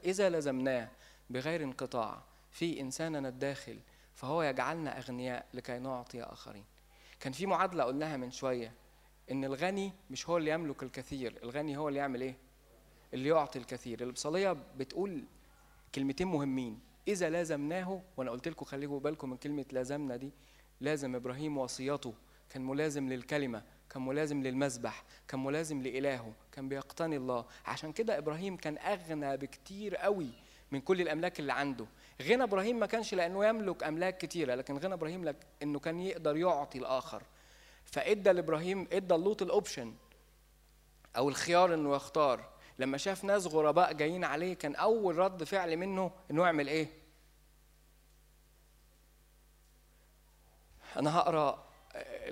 إذا 0.05 0.29
لزمناه 0.29 0.89
بغير 1.29 1.63
انقطاع 1.63 2.21
في 2.51 2.81
إنساننا 2.81 3.29
الداخل 3.29 3.79
فهو 4.15 4.43
يجعلنا 4.43 4.97
أغنياء 4.97 5.45
لكي 5.53 5.79
نعطي 5.79 6.23
آخرين. 6.23 6.63
كان 7.19 7.33
في 7.33 7.45
معادلة 7.45 7.83
قلناها 7.83 8.17
من 8.17 8.31
شوية 8.31 8.73
إن 9.31 9.43
الغني 9.45 9.93
مش 10.11 10.29
هو 10.29 10.37
اللي 10.37 10.51
يملك 10.51 10.83
الكثير 10.83 11.39
الغني 11.43 11.77
هو 11.77 11.87
اللي 11.87 11.99
يعمل 11.99 12.21
إيه؟ 12.21 12.35
اللي 13.13 13.29
يعطي 13.29 13.59
الكثير. 13.59 14.03
البصلية 14.03 14.57
بتقول 14.77 15.23
كلمتين 15.95 16.27
مهمين. 16.27 16.79
إذا 17.07 17.29
لازمناه 17.29 18.01
وأنا 18.17 18.31
قلت 18.31 18.47
لكم 18.47 18.65
خليكم 18.65 18.99
بالكم 18.99 19.29
من 19.29 19.37
كلمة 19.37 19.65
لازمنا 19.71 20.15
دي 20.15 20.31
لازم 20.81 21.15
إبراهيم 21.15 21.57
وصيته 21.57 22.13
كان 22.49 22.61
ملازم 22.65 23.09
للكلمة 23.09 23.63
كان 23.89 24.05
ملازم 24.05 24.43
للمذبح 24.43 25.03
كان 25.27 25.43
ملازم 25.43 25.81
لإلهه 25.81 26.33
كان 26.51 26.69
بيقتني 26.69 27.17
الله. 27.17 27.45
عشان 27.65 27.91
كده 27.91 28.17
إبراهيم 28.17 28.57
كان 28.57 28.77
أغنى 28.77 29.37
بكتير 29.37 29.95
قوي 29.95 30.29
من 30.71 30.81
كل 30.81 31.01
الأملاك 31.01 31.39
اللي 31.39 31.53
عنده. 31.53 31.85
غنى 32.21 32.43
إبراهيم 32.43 32.79
ما 32.79 32.85
كانش 32.85 33.13
لأنه 33.13 33.45
يملك 33.45 33.83
أملاك 33.83 34.17
كتيرة 34.17 34.55
لكن 34.55 34.77
غنى 34.77 34.93
إبراهيم 34.93 35.25
لك 35.25 35.35
إنه 35.63 35.79
كان 35.79 35.99
يقدر 35.99 36.37
يعطي 36.37 36.77
الآخر. 36.77 37.23
فإدى 37.85 38.31
لابراهيم 38.31 38.87
إدى 38.91 39.15
لوط 39.15 39.41
الأوبشن 39.41 39.93
أو 41.17 41.29
الخيار 41.29 41.73
إنه 41.73 41.95
يختار. 41.95 42.49
لما 42.79 42.97
شاف 42.97 43.23
ناس 43.23 43.47
غرباء 43.47 43.93
جايين 43.93 44.23
عليه 44.23 44.53
كان 44.53 44.75
أول 44.75 45.17
رد 45.17 45.43
فعل 45.43 45.77
منه 45.77 46.11
إنه 46.31 46.43
يعمل 46.43 46.67
إيه؟ 46.67 46.87
أنا 50.97 51.17
هقرأ 51.17 51.68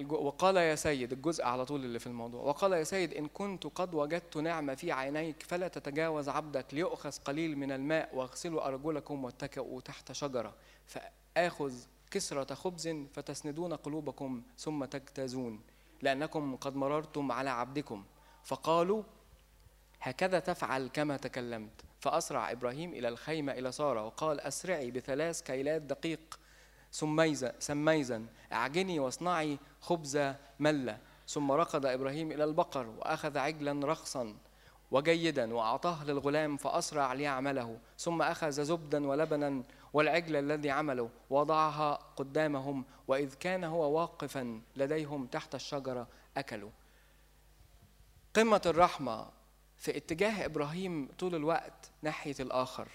وقال 0.10 0.57
يا 0.57 0.75
سيد 0.75 1.12
الجزء 1.12 1.43
على 1.43 1.65
طول 1.65 1.86
اللي 1.86 1.99
في 1.99 2.07
الموضوع 2.07 2.41
وقال 2.41 2.73
يا 2.73 2.83
سيد 2.83 3.13
إن 3.13 3.27
كنت 3.27 3.67
قد 3.67 3.95
وجدت 3.95 4.38
نعمة 4.38 4.75
في 4.75 4.91
عينيك 4.91 5.43
فلا 5.43 5.67
تتجاوز 5.67 6.29
عبدك 6.29 6.73
ليؤخذ 6.73 7.12
قليل 7.25 7.57
من 7.57 7.71
الماء 7.71 8.15
واغسلوا 8.15 8.67
أرجلكم 8.67 9.23
واتكئوا 9.23 9.81
تحت 9.81 10.12
شجرة 10.12 10.53
فآخذ 10.86 11.73
كسرة 12.12 12.53
خبز 12.55 12.88
فتسندون 13.13 13.73
قلوبكم 13.73 14.41
ثم 14.57 14.86
تجتازون 14.86 15.62
لأنكم 16.01 16.55
قد 16.55 16.75
مررتم 16.75 17.31
على 17.31 17.49
عبدكم. 17.49 18.05
فقالوا 18.43 19.03
هكذا 20.01 20.39
تفعل 20.39 20.88
كما 20.88 21.17
تكلمت. 21.17 21.81
فأسرع 21.99 22.51
إبراهيم 22.51 22.93
إلى 22.93 23.07
الخيمة 23.07 23.51
إلى 23.51 23.71
سارة 23.71 24.05
وقال 24.05 24.39
أسرعي 24.39 24.91
بثلاث 24.91 25.41
كيلات 25.41 25.81
دقيق 25.81 26.39
سميزا 26.91 27.56
سميزا. 27.60 28.26
اعجني 28.54 29.00
واصنعي 29.00 29.60
خبز 29.82 30.34
ملة. 30.60 31.00
ثم 31.28 31.52
ركض 31.52 31.86
إبراهيم 31.86 32.32
إلى 32.32 32.43
البقر 32.43 32.88
وأخذ 32.88 33.38
عجلا 33.38 33.88
رخصا 33.88 34.36
وجيدا 34.91 35.54
وأعطاه 35.54 36.06
للغلام 36.06 36.58
فأسرع 36.58 37.13
ليعمله. 37.13 37.80
ثم 37.97 38.21
أخذ 38.21 38.52
زبدا 38.52 39.08
ولبنا 39.08 39.63
والعجل 39.93 40.36
الذي 40.36 40.69
عمله. 40.69 41.10
وضعها 41.30 41.93
قدامهم 42.15 42.86
وإذ 43.08 43.34
كان 43.34 43.63
هو 43.63 44.00
واقفا 44.00 44.62
لديهم 44.76 45.26
تحت 45.26 45.56
الشجرة 45.56 46.08
أكلوا. 46.38 46.71
قمة 48.34 48.62
الرحمة 48.65 49.30
في 49.78 49.97
اتجاه 49.97 50.45
إبراهيم 50.45 51.10
طول 51.19 51.36
الوقت 51.36 51.91
ناحية 52.02 52.36
الآخر. 52.39 52.88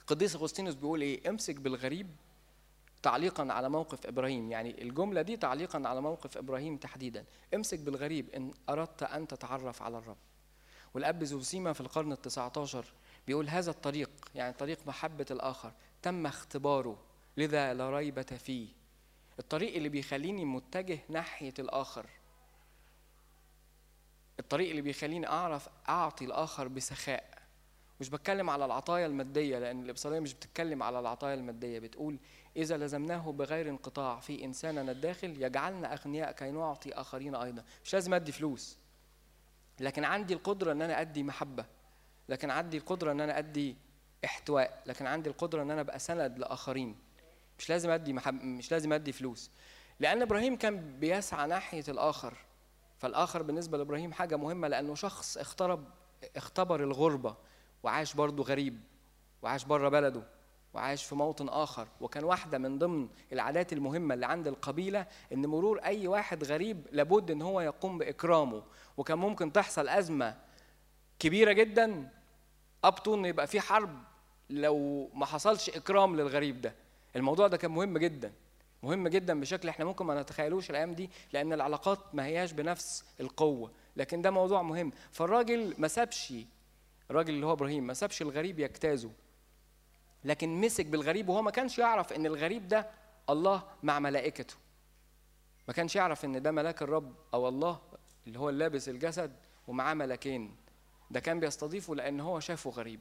القديس 0.00 0.36
أغسطينوس 0.36 0.74
بيقول 0.74 1.00
إيه؟ 1.00 1.30
امسك 1.30 1.56
بالغريب 1.56 2.06
تعليقا 3.02 3.52
على 3.52 3.68
موقف 3.68 4.06
إبراهيم. 4.06 4.50
يعني 4.50 4.82
الجملة 4.82 5.22
دي 5.22 5.36
تعليقا 5.36 5.82
على 5.88 6.00
موقف 6.00 6.38
إبراهيم 6.38 6.76
تحديدا. 6.76 7.24
امسك 7.54 7.78
بالغريب 7.78 8.30
إن 8.30 8.52
أردت 8.68 9.02
أن 9.02 9.28
تتعرف 9.28 9.82
على 9.82 9.98
الرب. 9.98 10.16
والأب 10.94 11.24
زوسيما 11.24 11.72
في 11.72 11.80
القرن 11.80 12.16
ال19 12.16 12.76
بيقول 13.26 13.48
هذا 13.48 13.70
الطريق 13.70 14.10
يعني 14.34 14.52
طريق 14.52 14.78
محبة 14.86 15.26
الآخر 15.30 15.72
تم 16.02 16.26
اختباره. 16.26 16.98
لذا 17.36 17.74
لا 17.74 17.90
ريبه 17.90 18.22
فيه. 18.22 18.68
الطريق 19.38 19.76
اللي 19.76 19.88
بيخليني 19.88 20.44
متجه 20.44 20.98
ناحية 21.08 21.54
الآخر 21.58 22.06
الطريق 24.40 24.70
اللي 24.70 24.82
بيخليني 24.82 25.26
أعرف 25.28 25.68
أعطي 25.88 26.24
الآخر 26.24 26.68
بسخاء. 26.68 27.38
مش 28.00 28.08
بتكلم 28.08 28.50
على 28.50 28.64
العطايا 28.64 29.06
المادية 29.06 29.58
لأن 29.58 29.82
الإبصارية 29.82 30.20
مش 30.20 30.34
بتتكلم 30.34 30.82
على 30.82 31.00
العطايا 31.00 31.34
المادية. 31.34 31.78
بتقول 31.78 32.18
إذا 32.56 32.76
لزمناه 32.76 33.32
بغير 33.32 33.68
انقطاع 33.68 34.20
في 34.20 34.44
إنساننا 34.44 34.92
الداخل 34.92 35.42
يجعلنا 35.42 35.92
أغنياء 35.92 36.32
كي 36.32 36.50
نعطي 36.50 36.92
آخرين 36.92 37.34
أيضا. 37.34 37.64
مش 37.84 37.94
لازم 37.94 38.14
أدي 38.14 38.32
فلوس. 38.32 38.78
لكن 39.80 40.04
عندي 40.04 40.34
القدرة 40.34 40.72
أن 40.72 40.82
أنا 40.82 41.00
أدي 41.00 41.22
محبة. 41.22 41.64
لكن 42.28 42.50
عندي 42.50 42.76
القدرة 42.76 43.12
أن 43.12 43.20
أنا 43.20 43.38
أدي 43.38 43.76
إحتواء. 44.24 44.82
لكن 44.86 45.06
عندي 45.06 45.30
القدرة 45.30 45.62
أن 45.62 45.70
أنا 45.70 45.80
أبقى 45.80 45.98
سند 45.98 46.38
لآخرين. 46.38 46.96
مش 47.58 47.70
لازم 47.70 47.90
أدي 47.90 48.12
محب... 48.12 48.42
مش 48.42 48.72
لازم 48.72 48.92
أدي 48.92 49.12
فلوس. 49.12 49.50
لأن 50.00 50.22
إبراهيم 50.22 50.56
كان 50.56 50.98
بيسعى 50.98 51.46
ناحية 51.48 51.84
الآخر. 51.88 52.34
فالآخر 52.98 53.42
بالنسبة 53.42 53.78
لإبراهيم 53.78 54.12
حاجة 54.12 54.36
مهمة 54.36 54.68
لأنه 54.68 54.94
شخص 54.94 55.38
اخترب 55.38 55.84
اختبر 56.36 56.82
الغربة 56.82 57.36
وعاش 57.82 58.14
برضه 58.14 58.42
غريب 58.42 58.80
وعاش 59.42 59.64
بره 59.64 59.88
بلده. 59.88 60.35
وعاش 60.76 61.04
في 61.04 61.14
موطن 61.14 61.48
آخر. 61.48 61.88
وكان 62.00 62.24
واحدة 62.24 62.58
من 62.58 62.78
ضمن 62.78 63.08
العادات 63.32 63.72
المهمة 63.72 64.14
اللي 64.14 64.26
عند 64.26 64.46
القبيلة 64.46 65.06
إن 65.32 65.46
مرور 65.46 65.78
أي 65.78 66.06
واحد 66.08 66.44
غريب 66.44 66.86
لابد 66.92 67.30
إن 67.30 67.42
هو 67.42 67.60
يقوم 67.60 67.98
بإكرامه. 67.98 68.62
وكان 68.96 69.18
ممكن 69.18 69.52
تحصل 69.52 69.88
أزمة 69.88 70.36
كبيرة 71.18 71.52
جدا 71.52 72.08
أبطو 72.84 73.14
إن 73.14 73.24
يبقى 73.24 73.46
في 73.46 73.60
حرب 73.60 73.98
لو 74.50 75.08
ما 75.14 75.26
حصلش 75.26 75.68
إكرام 75.70 76.16
للغريب 76.16 76.60
ده. 76.60 76.74
الموضوع 77.16 77.46
ده 77.46 77.56
كان 77.56 77.70
مهم 77.70 77.98
جدا 77.98 78.32
مهم 78.82 79.08
جدا 79.08 79.40
بشكل 79.40 79.68
إحنا 79.68 79.84
ممكن 79.84 80.04
ما 80.06 80.22
نتخيلوش 80.22 80.70
الأيام 80.70 80.94
دي 80.94 81.10
لأن 81.32 81.52
العلاقات 81.52 81.98
ما 82.14 82.24
هياش 82.24 82.52
بنفس 82.52 83.04
القوة. 83.20 83.70
لكن 83.96 84.22
ده 84.22 84.30
موضوع 84.30 84.62
مهم. 84.62 84.92
فالراجل 85.12 85.74
ما 85.78 85.88
سابش 85.88 86.34
الراجل 87.10 87.34
اللي 87.34 87.46
هو 87.46 87.52
إبراهيم 87.52 87.86
ما 87.86 87.94
سابش 87.94 88.22
الغريب 88.22 88.58
يجتازه. 88.58 89.10
لكن 90.26 90.60
مسك 90.60 90.86
بالغريب 90.86 91.28
وهو 91.28 91.42
ما 91.42 91.50
كانش 91.50 91.78
يعرف 91.78 92.12
إن 92.12 92.26
الغريب 92.26 92.68
ده 92.68 92.90
الله 93.30 93.62
مع 93.82 93.98
ملائكته. 93.98 94.54
ما 95.68 95.74
كانش 95.74 95.96
يعرف 95.96 96.24
إن 96.24 96.42
ده 96.42 96.50
ملاك 96.50 96.82
الرب 96.82 97.14
أو 97.34 97.48
الله 97.48 97.80
اللي 98.26 98.38
هو 98.38 98.50
لابس 98.50 98.88
الجسد 98.88 99.32
ومعاه 99.68 99.94
ملكين 99.94 100.56
ده 101.10 101.20
كان 101.20 101.40
بيستضيفه 101.40 101.94
لأن 101.94 102.20
هو 102.20 102.40
شافه 102.40 102.70
غريب. 102.70 103.00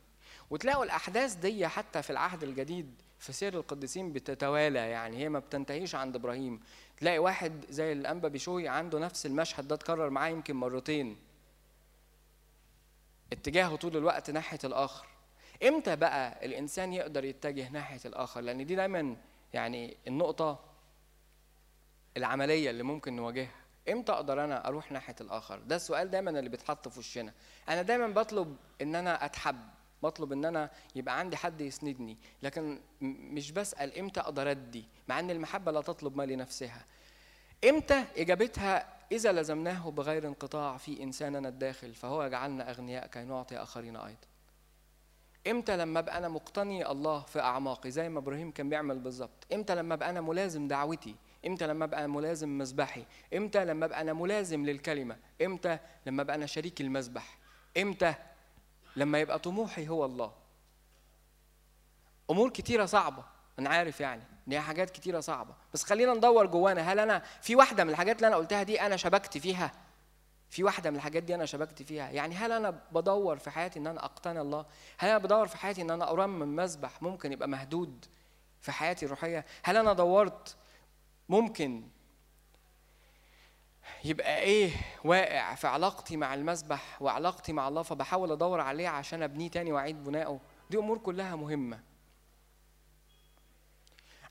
وتلاقوا 0.49 0.83
الأحداث 0.83 1.33
دي 1.33 1.67
حتى 1.67 2.01
في 2.01 2.09
العهد 2.09 2.43
الجديد 2.43 3.01
في 3.19 3.33
سير 3.33 3.53
القديسين 3.53 4.13
بتتوالى 4.13 4.79
يعني 4.79 5.17
هي 5.17 5.29
ما 5.29 5.39
بتنتهيش 5.39 5.95
عند 5.95 6.15
إبراهيم. 6.15 6.59
تلاقي 6.97 7.19
واحد 7.19 7.65
زي 7.69 7.91
الأنبا 7.91 8.27
بشوي 8.27 8.67
عنده 8.67 8.99
نفس 8.99 9.25
المشهد 9.25 9.67
ده 9.67 9.75
اتكرر 9.75 10.09
معاه 10.09 10.29
يمكن 10.29 10.55
مرتين. 10.55 11.17
اتجاهه 13.33 13.75
طول 13.75 13.97
الوقت 13.97 14.29
ناحية 14.29 14.59
الآخر. 14.63 15.14
إمتى 15.63 15.96
بقى 15.96 16.46
الإنسان 16.46 16.94
يقدر 16.94 17.26
يتجه 17.26 17.70
ناحية 17.70 18.00
الآخر؟ 18.06 18.41
لأن 18.41 18.65
دي 18.65 18.76
دايما 18.76 19.15
يعني 19.54 19.98
النقطة 20.08 20.60
العملية 22.18 22.70
اللي 22.70 22.84
ممكن 22.84 23.15
نواجهها. 23.15 23.56
إمتى 23.89 24.12
أقدر 24.12 24.44
أنا 24.44 24.68
أروح 24.68 24.91
ناحية 24.91 25.15
الآخر؟ 25.22 25.60
ده 25.60 25.76
السؤال 25.76 26.12
دايما 26.12 26.32
اللي 26.39 26.50
بيتحط 26.50 26.88
في 26.88 27.00
وشنا. 27.00 27.34
أنا 27.70 27.82
دايما 27.82 28.08
بطلب 28.08 28.56
إن 28.82 28.96
أنا 28.96 29.26
أتحب 29.26 29.60
بطلب 30.04 30.32
إن 30.32 30.46
أنا 30.46 30.72
يبقى 30.96 31.20
عندي 31.20 31.38
حد 31.38 31.62
يسندني 31.62 32.18
لكن 32.44 32.80
مش 33.02 33.52
بسأل 33.52 33.98
إمتى 33.98 34.20
أقدر 34.20 34.52
أدي 34.52 34.86
مع 35.08 35.20
إن 35.20 35.32
المحبة 35.32 35.72
لا 35.72 35.82
تطلب 35.82 36.18
ما 36.18 36.24
لنفسها 36.24 36.86
إمتى 37.70 38.04
إجابتها؟ 38.18 38.96
إذا 39.12 39.32
لزمناه 39.32 39.91
بغير 39.91 40.28
انقطاع 40.28 40.78
في 40.78 41.04
إنساننا 41.04 41.50
الداخل 41.50 41.94
فهو 41.94 42.24
يجعلنا 42.24 42.70
أغنياء 42.72 43.08
كي 43.08 43.24
نعطي 43.24 43.58
آخرين 43.58 43.96
أيضا. 43.96 44.28
إمتى 45.47 45.77
لما 45.77 45.99
ابقى 45.99 46.17
أنا 46.17 46.27
مقتني 46.29 46.91
الله 46.91 47.19
في 47.21 47.39
اعماقي 47.39 47.91
زي 47.91 48.10
ما 48.10 48.19
إبراهيم 48.19 48.51
كان 48.51 48.69
بيعمل 48.69 48.99
بالظبط؟ 48.99 49.47
إمتى 49.53 49.75
لما 49.75 49.93
ابقى 49.93 50.10
أنا 50.10 50.21
ملازم 50.21 50.67
دعوتي؟ 50.67 51.15
إمتى 51.47 51.67
لما 51.67 51.86
ابقى 51.86 52.08
ملازم 52.08 52.49
مذبحي؟ 52.58 53.05
إمتى 53.34 53.65
لما 53.65 53.86
ابقى 53.86 54.01
أنا 54.01 54.13
ملازم 54.13 54.65
للكلمة؟ 54.65 55.17
إمتى 55.41 55.77
لما 56.05 56.21
ابقى 56.21 56.36
أنا 56.36 56.45
شريك 56.45 56.81
المذبح؟ 56.81 57.38
إمتى 57.77 58.13
لما 58.95 59.19
يبقى 59.19 59.39
طموحي 59.39 59.88
هو 59.88 60.05
الله؟ 60.05 60.31
امور 62.31 62.49
كتيرة 62.49 62.86
صعبة 62.86 63.23
أنا 63.60 63.69
عارف 63.69 64.01
يعني 64.01 64.23
ان 64.47 64.53
هي 64.53 64.60
حاجات 64.62 64.89
كتيرة 64.89 65.19
صعبة. 65.19 65.53
بس 65.73 65.84
خلينا 65.84 66.13
ندور 66.13 66.45
جوانا 66.45 66.81
هل 66.81 66.99
أنا 66.99 67.23
في 67.41 67.55
واحدة 67.55 67.84
من 67.84 67.89
الحاجات 67.89 68.15
اللي 68.15 68.27
أنا 68.27 68.36
قلتها 68.36 68.63
دي 68.63 68.81
أنا 68.81 68.95
شبكت 68.95 69.38
فيها؟ 69.38 69.71
في 70.49 70.63
واحدة 70.63 70.89
من 70.89 70.95
الحاجات 70.95 71.23
دي 71.23 71.36
أنا 71.36 71.45
شبكت 71.45 71.84
فيها. 71.84 72.10
يعني 72.10 72.36
هل 72.36 72.51
أنا 72.51 72.69
بدور 72.91 73.38
في 73.38 73.49
حياتي 73.49 73.79
إن 73.79 73.88
أنا 73.88 74.05
اقتني 74.05 74.41
الله؟ 74.41 74.65
هل 74.97 75.10
أنا 75.10 75.17
بدور 75.17 75.47
في 75.47 75.58
حياتي 75.58 75.81
إن 75.81 75.91
أنا 75.91 76.12
أرمم 76.12 76.55
مذبح 76.55 77.01
ممكن 77.01 77.31
يبقى 77.31 77.47
مهدود 77.47 78.05
في 78.62 78.71
حياتي 78.71 79.05
الروحية؟ 79.05 79.45
هل 79.63 79.77
أنا 79.77 79.93
دورت 79.93 80.55
ممكن 81.29 81.88
يبقى 84.05 84.39
إيه 84.39 84.71
واقع 85.03 85.55
في 85.55 85.67
علاقتي 85.67 86.17
مع 86.17 86.34
المذبح 86.34 87.01
وعلاقتي 87.01 87.53
مع 87.53 87.67
الله 87.67 87.81
فبحاول 87.81 88.31
أدور 88.31 88.60
عليه 88.62 88.88
عشان 88.89 89.23
أبنيه 89.23 89.49
تاني 89.49 89.71
وأعيد 89.71 90.03
بنائه؟ 90.03 90.39
دي 90.69 90.77
أمور 90.77 90.97
كلها 90.97 91.36
مهمة. 91.36 91.79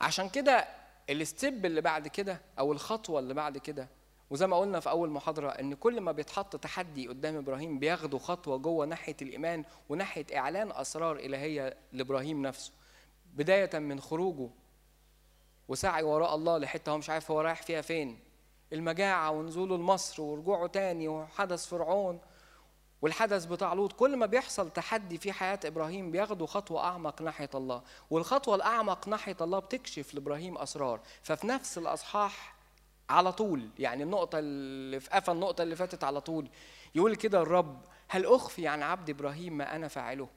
عشان 0.00 0.29
كده 0.29 0.68
الستيب 1.11 1.66
اللي 1.66 1.81
بعد 1.81 2.09
كده 2.09 2.40
أو 2.59 2.72
الخطوة 2.72 3.18
اللي 3.20 3.35
بعد 3.35 3.59
كده 3.59 3.88
وزي 4.35 4.47
ما 4.47 4.57
قلنا 4.59 4.81
في 4.81 4.90
أول 4.90 5.11
محاضرة 5.11 5.49
إن 5.49 5.75
كل 5.75 6.01
ما 6.01 6.12
بيتحط 6.12 6.57
تحدي 6.57 7.09
قدام 7.09 7.37
إبراهيم 7.37 7.79
بياخدوا 7.79 8.18
خطوة 8.18 8.57
جوه 8.57 8.87
ناحية 8.87 9.16
الإيمان 9.23 9.64
وناحية 9.88 10.27
إعلان 10.37 10.73
أسرار 10.73 11.16
إلهية 11.16 11.77
لإبراهيم 11.92 12.42
نفسه. 12.42 12.73
بداية 13.35 13.79
من 13.79 14.01
خروجه 14.01 14.49
وسعي 15.68 16.03
وراء 16.03 16.35
الله 16.35 16.59
لحتة 16.59 16.92
هو 16.92 16.99
مش 16.99 17.11
عارف 17.11 17.31
هو 17.31 17.40
رايح 17.40 17.62
فيها 17.62 17.81
فين. 17.81 18.18
المجاعة 18.73 19.31
ونزوله 19.31 19.77
لمصر 19.77 20.23
ورجوعه 20.23 20.66
تاني 20.66 21.09
وحدث 21.09 21.66
فرعون 21.66 22.20
والحدث 23.03 23.44
بتاع 23.44 23.73
لوط. 23.73 23.92
كل 23.92 24.16
ما 24.16 24.27
بيحصل 24.27 24.70
تحدي 24.70 25.18
في 25.18 25.33
حياة 25.33 25.61
إبراهيم 25.64 26.11
بياخدوا 26.11 26.47
خطوة 26.47 26.85
أعمق 26.85 27.23
ناحية 27.23 27.51
الله. 27.55 27.83
والخطوة 28.11 28.55
الأعمق 28.55 29.09
ناحية 29.09 29.37
الله 29.40 29.59
بتكشف 29.59 30.14
لإبراهيم 30.14 30.59
أسرار. 30.59 31.01
ففي 31.23 31.47
نفس 31.47 31.79
الأصحاح 31.79 32.54
على 33.11 33.33
طول 33.33 33.69
يعني 33.79 34.03
النقطة 34.03 34.38
اللي 34.38 35.01
في 35.01 35.11
قفا 35.11 35.33
النقطة 35.33 35.62
اللي 35.62 35.77
فاتت 35.77 36.05
على 36.05 36.21
طول 36.21 36.49
يقول 36.95 37.17
كده 37.17 37.43
الرب 37.43 37.81
هل 38.09 38.27
أخفي 38.27 38.69
عن 38.69 38.83
عبد 38.83 39.11
إبراهيم 39.11 39.57
ما 39.57 39.77
أنا 39.77 39.88
فاعله؟ 39.88 40.29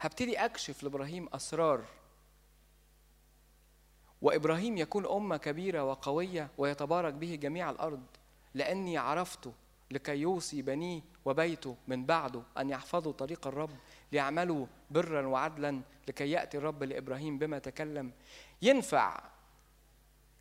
هبتدي 0.00 0.44
أكشف 0.44 0.82
لإبراهيم 0.82 1.28
أسرار 1.32 1.84
وإبراهيم 4.22 4.76
يكون 4.76 5.06
أمة 5.06 5.36
كبيرة 5.36 5.84
وقوية 5.84 6.50
ويتبارك 6.58 7.14
به 7.14 7.34
جميع 7.34 7.70
الأرض 7.70 8.02
لأني 8.54 8.98
عرفته 8.98 9.52
لكي 9.90 10.16
يوصي 10.16 10.62
بنيه 10.62 11.00
وبيته 11.24 11.76
من 11.88 12.06
بعده 12.06 12.42
أن 12.58 12.70
يحفظوا 12.70 13.12
طريق 13.12 13.46
الرب 13.46 13.70
ليعملوا 14.12 14.66
برا 14.90 15.26
وعدلا 15.26 15.80
لكي 16.08 16.30
يأتي 16.30 16.58
الرب 16.58 16.82
لإبراهيم 16.82 17.38
بما 17.38 17.58
تكلم 17.58 18.12
ينفع 18.62 19.22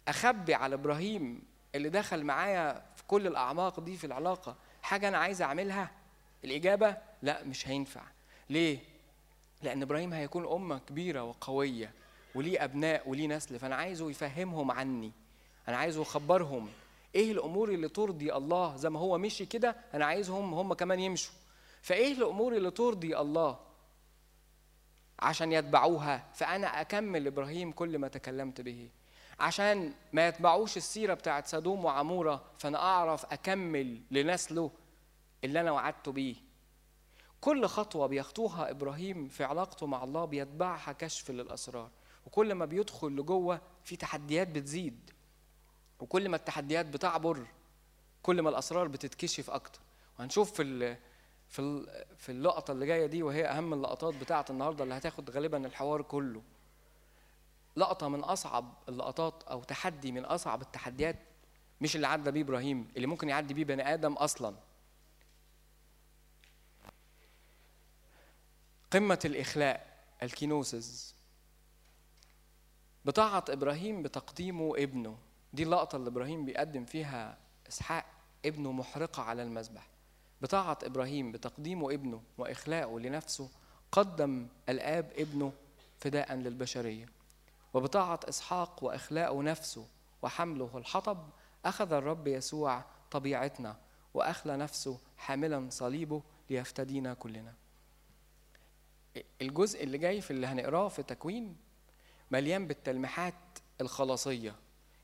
أخبي 0.08 0.54
على 0.54 0.76
إبراهيم 0.76 1.42
اللي 1.76 1.90
دخل 1.90 2.24
معايا 2.24 2.74
في 2.96 3.04
كل 3.08 3.28
الأعماق 3.28 3.80
دي 3.80 3.98
في 3.98 4.08
العلاقة 4.08 4.56
حاجة 4.82 5.08
أنا 5.08 5.18
عايز 5.18 5.42
أعملها؟ 5.42 5.92
الإجابة 6.44 6.98
لا 7.22 7.44
مش 7.44 7.68
هينفع. 7.68 8.02
ليه؟ 8.50 8.80
لأن 9.64 9.82
إبراهيم 9.82 10.14
هيكون 10.14 10.48
أمة 10.48 10.80
كبيرة 10.80 11.24
وقوية 11.24 11.92
وليه 12.36 12.64
أبناء 12.64 13.10
وليه 13.10 13.28
نسل 13.28 13.60
فأنا 13.60 13.76
عايزه 13.76 14.10
يفهمهم 14.10 14.72
عني. 14.72 15.12
أنا 15.68 15.78
عايزه 15.78 16.02
يخبرهم. 16.02 16.70
إيه 17.16 17.32
الأمور 17.32 17.70
اللي 17.70 17.90
ترضي 17.90 18.34
الله؟ 18.34 18.76
زي 18.76 18.90
ما 18.90 19.00
هو 19.00 19.18
مشي 19.18 19.46
كده 19.46 19.76
أنا 19.94 20.06
عايزهم 20.06 20.54
هم 20.54 20.74
كمان 20.74 21.00
يمشوا. 21.00 21.34
فإيه 21.82 22.14
الأمور 22.14 22.56
اللي 22.56 22.72
ترضي 22.72 23.18
الله 23.18 23.60
عشان 25.20 25.52
يتبعوها؟ 25.52 26.26
فأنا 26.34 26.82
أكمل 26.82 27.28
إبراهيم 27.28 27.72
كل 27.72 27.98
ما 28.00 28.08
تكلمت 28.08 28.62
به. 28.62 28.90
عشان 29.40 29.94
ما 30.14 30.28
يتبعوش 30.28 30.78
السيرة 30.78 31.14
بتاعت 31.14 31.48
سدوم 31.48 31.86
وعمورة 31.86 32.44
فأنا 32.58 32.78
أعرف 32.78 33.26
أكمل 33.26 34.02
لنسله 34.12 34.72
اللي 35.44 35.62
أنا 35.62 35.72
وعدته 35.72 36.12
بيه. 36.12 36.36
كل 37.42 37.66
خطوة 37.66 38.08
بيخطوها 38.08 38.70
إبراهيم 38.72 39.28
في 39.28 39.44
علاقته 39.44 39.86
مع 39.88 40.04
الله 40.04 40.26
بيتبعها 40.26 40.92
كشف 40.92 41.32
للأسرار. 41.32 41.90
وكل 42.26 42.54
ما 42.56 42.66
بيدخل 42.66 43.08
لجوه 43.08 43.62
في 43.84 43.96
تحديات 43.96 44.48
بتزيد. 44.48 45.12
وكل 46.00 46.30
ما 46.30 46.36
التحديات 46.36 46.86
بتعبر 46.86 47.48
كل 48.24 48.42
ما 48.42 48.50
الأسرار 48.50 48.88
بتتكشف 48.88 49.50
أكتر. 49.50 49.80
وهنشوف 50.20 50.54
في 50.54 50.62
ال 50.64 50.98
في 51.50 51.88
في 52.18 52.32
اللقطة 52.32 52.72
اللي 52.72 52.86
جاية 52.86 53.06
دي 53.06 53.24
وهي 53.24 53.46
أهم 53.46 53.74
اللقطات 53.74 54.14
بتاعة 54.16 54.46
النهارده 54.50 54.84
اللي 54.84 54.98
هتاخد 54.98 55.30
غالبا 55.30 55.66
الحوار 55.68 56.02
كله. 56.02 56.42
لقطة 57.78 58.08
من 58.08 58.20
أصعب 58.20 58.74
اللقطات 58.90 59.44
أو 59.44 59.64
تحدي 59.64 60.12
من 60.12 60.26
أصعب 60.26 60.62
التحديات 60.62 61.16
مش 61.82 61.96
اللي 61.96 62.08
عدى 62.08 62.32
بيه 62.32 62.42
إبراهيم 62.42 62.88
اللي 62.96 63.08
ممكن 63.08 63.30
يعدي 63.30 63.54
بيه 63.54 63.66
بني 63.66 63.94
آدم 63.94 64.14
أصلا. 64.14 64.56
قمة 68.92 69.20
الإخلاء 69.26 69.98
الكينوسز 70.24 71.16
بطاعه 73.06 73.46
إبراهيم 73.50 74.04
بتقديمه 74.04 74.74
ابنه. 74.78 75.18
دي 75.54 75.64
اللقطة 75.64 75.96
اللي 75.96 76.08
إبراهيم 76.10 76.46
بيقدم 76.46 76.86
فيها 76.86 77.38
إسحاق 77.70 78.06
ابنه 78.46 78.72
محرقه 78.72 79.24
على 79.24 79.44
المذبح. 79.44 79.88
بطاعه 80.42 80.78
إبراهيم 80.84 81.32
بتقديمه 81.32 81.94
ابنه 81.94 82.22
وإخلاءه 82.38 83.00
لنفسه 83.00 83.50
قدم 83.92 84.48
الآب 84.70 85.12
ابنه 85.18 85.54
فداء 86.00 86.36
للبشرية. 86.36 87.17
وبطاعة 87.74 88.20
إسحاق 88.30 88.84
وإخلاء 88.84 89.42
نفسه 89.42 89.88
وحمله 90.22 90.78
الحطب 90.78 91.30
أخذ 91.66 91.94
الرب 91.94 92.28
يسوع 92.28 92.84
طبيعتنا 93.12 93.78
وأخلى 94.14 94.58
نفسه 94.58 95.00
حاملا 95.18 95.68
صليبه 95.70 96.22
ليفتدينا 96.50 97.14
كلنا. 97.14 97.54
الجزء 99.42 99.84
اللي 99.84 99.98
جاي 99.98 100.22
في 100.22 100.32
اللي 100.32 100.48
هنقراه 100.48 100.88
في 100.88 101.04
تكوين 101.04 101.56
مليان 102.32 102.68
بالتلميحات 102.68 103.34
الخلاصية 103.82 104.56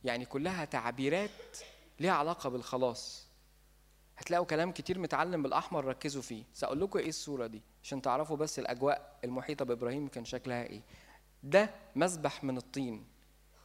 يعني 0.04 0.26
كلها 0.26 0.66
تعبيرات 0.66 1.58
ليها 2.00 2.12
علاقة 2.12 2.50
بالخلاص. 2.50 3.28
هتلاقوا 4.18 4.46
كلام 4.46 4.72
كتير 4.72 5.00
متعلم 5.00 5.44
بالأحمر 5.44 5.86
ركزوا 5.86 6.22
فيه. 6.22 6.44
سأقول 6.54 6.82
لكم 6.82 7.00
إيه 7.00 7.10
الصورة 7.10 7.48
دي 7.48 7.62
عشان 7.84 8.02
تعرفوا 8.02 8.38
بس 8.38 8.60
الأجواء 8.60 9.20
المحيطة 9.24 9.66
بإبراهيم 9.66 10.08
كان 10.08 10.26
شكلها 10.26 10.64
إيه. 10.64 10.82
ده 11.44 11.70
مسبح 11.96 12.44
من 12.44 12.58
الطين 12.58 13.06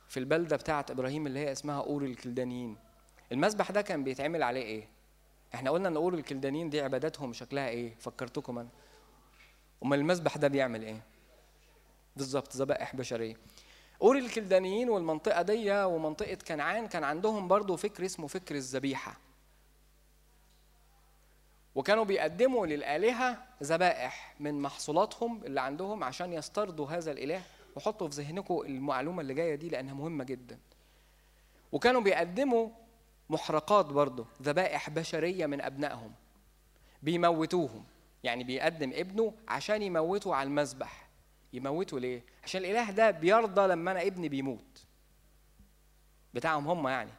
في 0.08 0.16
البلدة 0.20 0.56
بتاعه 0.56 0.86
إبراهيم 0.90 1.26
اللي 1.26 1.38
هي 1.38 1.52
اسمها 1.52 1.80
أور 1.80 2.04
الكلدانيين. 2.04 2.76
المسبح 3.32 3.70
ده 3.70 3.82
كان 3.82 4.04
بيتعمل 4.04 4.42
عليه 4.42 4.62
إيه؟ 4.62 4.88
إحنا 5.54 5.70
قلنا 5.70 5.88
إن 5.88 5.96
أور 5.96 6.14
الكلدانيين 6.14 6.70
دي 6.70 6.80
عباداتهم 6.80 7.32
شكلها 7.32 7.68
إيه؟ 7.68 7.94
فكرتكم 8.00 8.58
أنا. 8.58 8.68
أمال 9.84 9.98
المسبح 9.98 10.36
ده 10.36 10.48
بيعمل 10.48 10.82
إيه؟ 10.82 11.02
بالظبط 12.16 12.56
ذبائح 12.56 12.96
بشرية. 12.96 13.36
أور 14.02 14.18
الكلدانيين 14.18 14.90
والمنطقة 14.90 15.42
دي 15.42 15.70
ومنطقة 15.72 16.38
كنعان 16.48 16.86
كان 16.86 17.04
عندهم 17.04 17.48
برضو 17.48 17.76
فكر 17.76 18.04
اسمه 18.04 18.26
فكر 18.26 18.54
الذبيحة. 18.54 19.18
وكانوا 21.74 22.04
بيقدموا 22.04 22.66
للآلهة 22.66 23.44
ذبائح 23.62 24.34
من 24.40 24.60
محصولاتهم 24.60 25.44
اللي 25.44 25.60
عندهم 25.60 26.04
عشان 26.04 26.32
يسترضوا 26.32 26.86
هذا 26.86 27.12
الإله 27.12 27.42
وحطوا 27.78 28.08
في 28.08 28.22
ذهنكم 28.22 28.60
المعلومة 28.60 29.20
اللي 29.20 29.34
جاية 29.34 29.54
دي 29.54 29.68
لأنها 29.68 29.94
مهمة 29.94 30.24
جدا. 30.24 30.58
وكانوا 31.72 32.00
بيقدموا 32.00 32.70
محرقات 33.30 33.86
برضه 33.86 34.26
ذبائح 34.42 34.90
بشرية 34.90 35.46
من 35.46 35.60
أبنائهم 35.60 36.12
بيموتوهم. 37.02 37.84
يعني 38.24 38.44
بيقدم 38.44 38.92
ابنه 38.94 39.34
عشان 39.48 39.82
يموته 39.82 40.34
على 40.34 40.46
المذبح. 40.46 41.08
يموته 41.52 42.00
ليه؟ 42.00 42.22
عشان 42.44 42.60
الإله 42.60 42.90
ده 42.90 43.10
بيرضى 43.10 43.66
لما 43.66 43.90
أنا 43.90 44.02
ابني 44.06 44.28
بيموت. 44.28 44.84
بتاعهم 46.34 46.68
هم 46.68 46.88
يعني. 46.88 47.12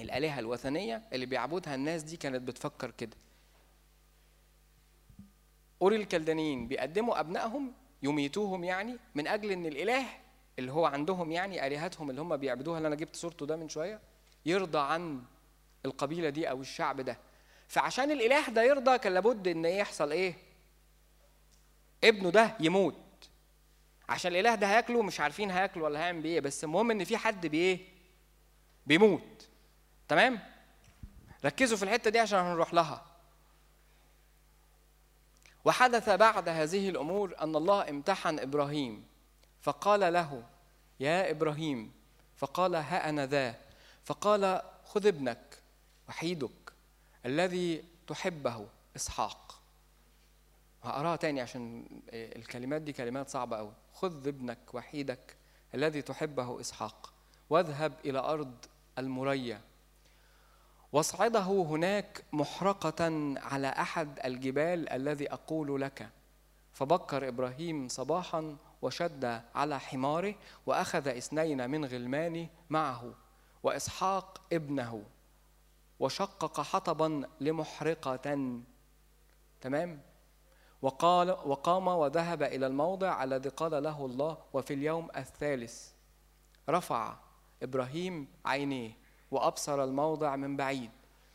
الآلهة 0.00 0.38
الوثنية 0.38 1.02
اللي 1.12 1.26
بيعبدها 1.26 1.74
الناس 1.74 2.02
دي 2.02 2.16
كانت 2.16 2.42
بتفكر 2.42 2.90
كده. 2.90 3.16
أوري 5.82 5.96
الكلدانيين 5.96 6.68
بيقدموا 6.68 7.20
أبنائهم 7.20 7.72
يميتوهم 8.02 8.64
يعني 8.64 8.96
من 9.14 9.26
أجل 9.26 9.50
إن 9.50 9.66
الإله 9.66 10.04
اللي 10.58 10.72
هو 10.72 10.86
عندهم 10.86 11.32
يعني 11.32 11.66
آلهتهم 11.66 12.10
اللي 12.10 12.20
هم 12.20 12.36
بيعبدوها 12.36 12.76
اللي 12.78 12.86
أنا 12.88 12.96
جبت 12.96 13.16
صورته 13.16 13.46
ده 13.46 13.56
من 13.56 13.68
شوية 13.68 14.00
يرضى 14.46 14.78
عن 14.78 15.22
القبيلة 15.84 16.28
دي 16.28 16.50
أو 16.50 16.60
الشعب 16.60 17.00
ده 17.00 17.18
فعشان 17.68 18.10
الإله 18.10 18.48
ده 18.48 18.62
يرضى 18.62 18.98
كان 18.98 19.14
لابد 19.14 19.48
إن 19.48 19.64
يحصل 19.64 20.12
إيه؟ 20.12 20.34
ابنه 22.04 22.30
ده 22.30 22.56
يموت 22.60 22.96
عشان 24.08 24.32
الإله 24.32 24.54
ده 24.54 24.66
هياكله 24.66 25.02
مش 25.02 25.20
عارفين 25.20 25.50
هياكله 25.50 25.84
ولا 25.84 25.98
هيعمل 26.00 26.22
بإيه 26.22 26.40
بس 26.40 26.64
المهم 26.64 26.90
إن 26.90 27.04
في 27.04 27.16
حد 27.16 27.46
بإيه؟ 27.46 27.78
بيموت 28.86 29.48
تمام؟ 30.08 30.38
ركزوا 31.44 31.76
في 31.76 31.82
الحتة 31.82 32.10
دي 32.10 32.18
عشان 32.18 32.38
هنروح 32.38 32.74
لها 32.74 33.11
وحدث 35.64 36.08
بعد 36.10 36.48
هذه 36.48 36.88
الأمور 36.88 37.34
أن 37.40 37.56
الله 37.56 37.88
امتحن 37.88 38.38
إبراهيم 38.38 39.04
فقال 39.60 40.12
له 40.12 40.42
يا 41.00 41.30
إبراهيم 41.30 41.92
فقال 42.36 42.74
ها 42.74 43.08
أنا 43.08 43.26
ذا 43.26 43.54
فقال 44.04 44.62
خذ 44.84 45.06
ابنك 45.06 45.58
وحيدك 46.08 46.72
الذي 47.26 47.84
تحبه 48.06 48.66
إسحاق 48.96 49.58
هقراها 50.82 51.16
تاني 51.16 51.40
عشان 51.40 51.86
الكلمات 52.12 52.82
دي 52.82 52.92
كلمات 52.92 53.28
صعبة 53.28 53.56
قوي 53.56 53.72
خذ 53.94 54.26
ابنك 54.28 54.58
وحيدك 54.74 55.36
الذي 55.74 56.02
تحبه 56.02 56.60
إسحاق 56.60 57.12
واذهب 57.50 57.92
إلى 58.04 58.18
أرض 58.18 58.54
المريا 58.98 59.60
واصعده 60.92 61.40
هناك 61.40 62.24
محرقة 62.32 63.04
على 63.38 63.68
أحد 63.68 64.20
الجبال 64.24 64.88
الذي 64.88 65.32
أقول 65.32 65.80
لك. 65.80 66.10
فبكر 66.72 67.28
إبراهيم 67.28 67.88
صباحا 67.88 68.56
وشد 68.82 69.42
على 69.54 69.80
حماره 69.80 70.34
وأخذ 70.66 71.08
اثنين 71.08 71.70
من 71.70 71.84
غلمانه 71.84 72.48
معه 72.70 73.14
وإسحاق 73.62 74.40
ابنه 74.52 75.02
وشقق 76.00 76.60
حطبا 76.60 77.22
لمحرقة. 77.40 78.60
تمام؟ 79.60 80.00
وقال 80.82 81.30
وقام 81.30 81.88
وذهب 81.88 82.42
إلى 82.42 82.66
الموضع 82.66 83.24
الذي 83.24 83.48
قال 83.48 83.82
له 83.82 84.06
الله 84.06 84.38
وفي 84.52 84.74
اليوم 84.74 85.08
الثالث. 85.16 85.92
رفع 86.68 87.16
إبراهيم 87.62 88.28
عينيه. 88.44 89.01
وأبصر 89.32 89.84
الموضع 89.84 90.36
من 90.36 90.56
بعيد. 90.56 90.90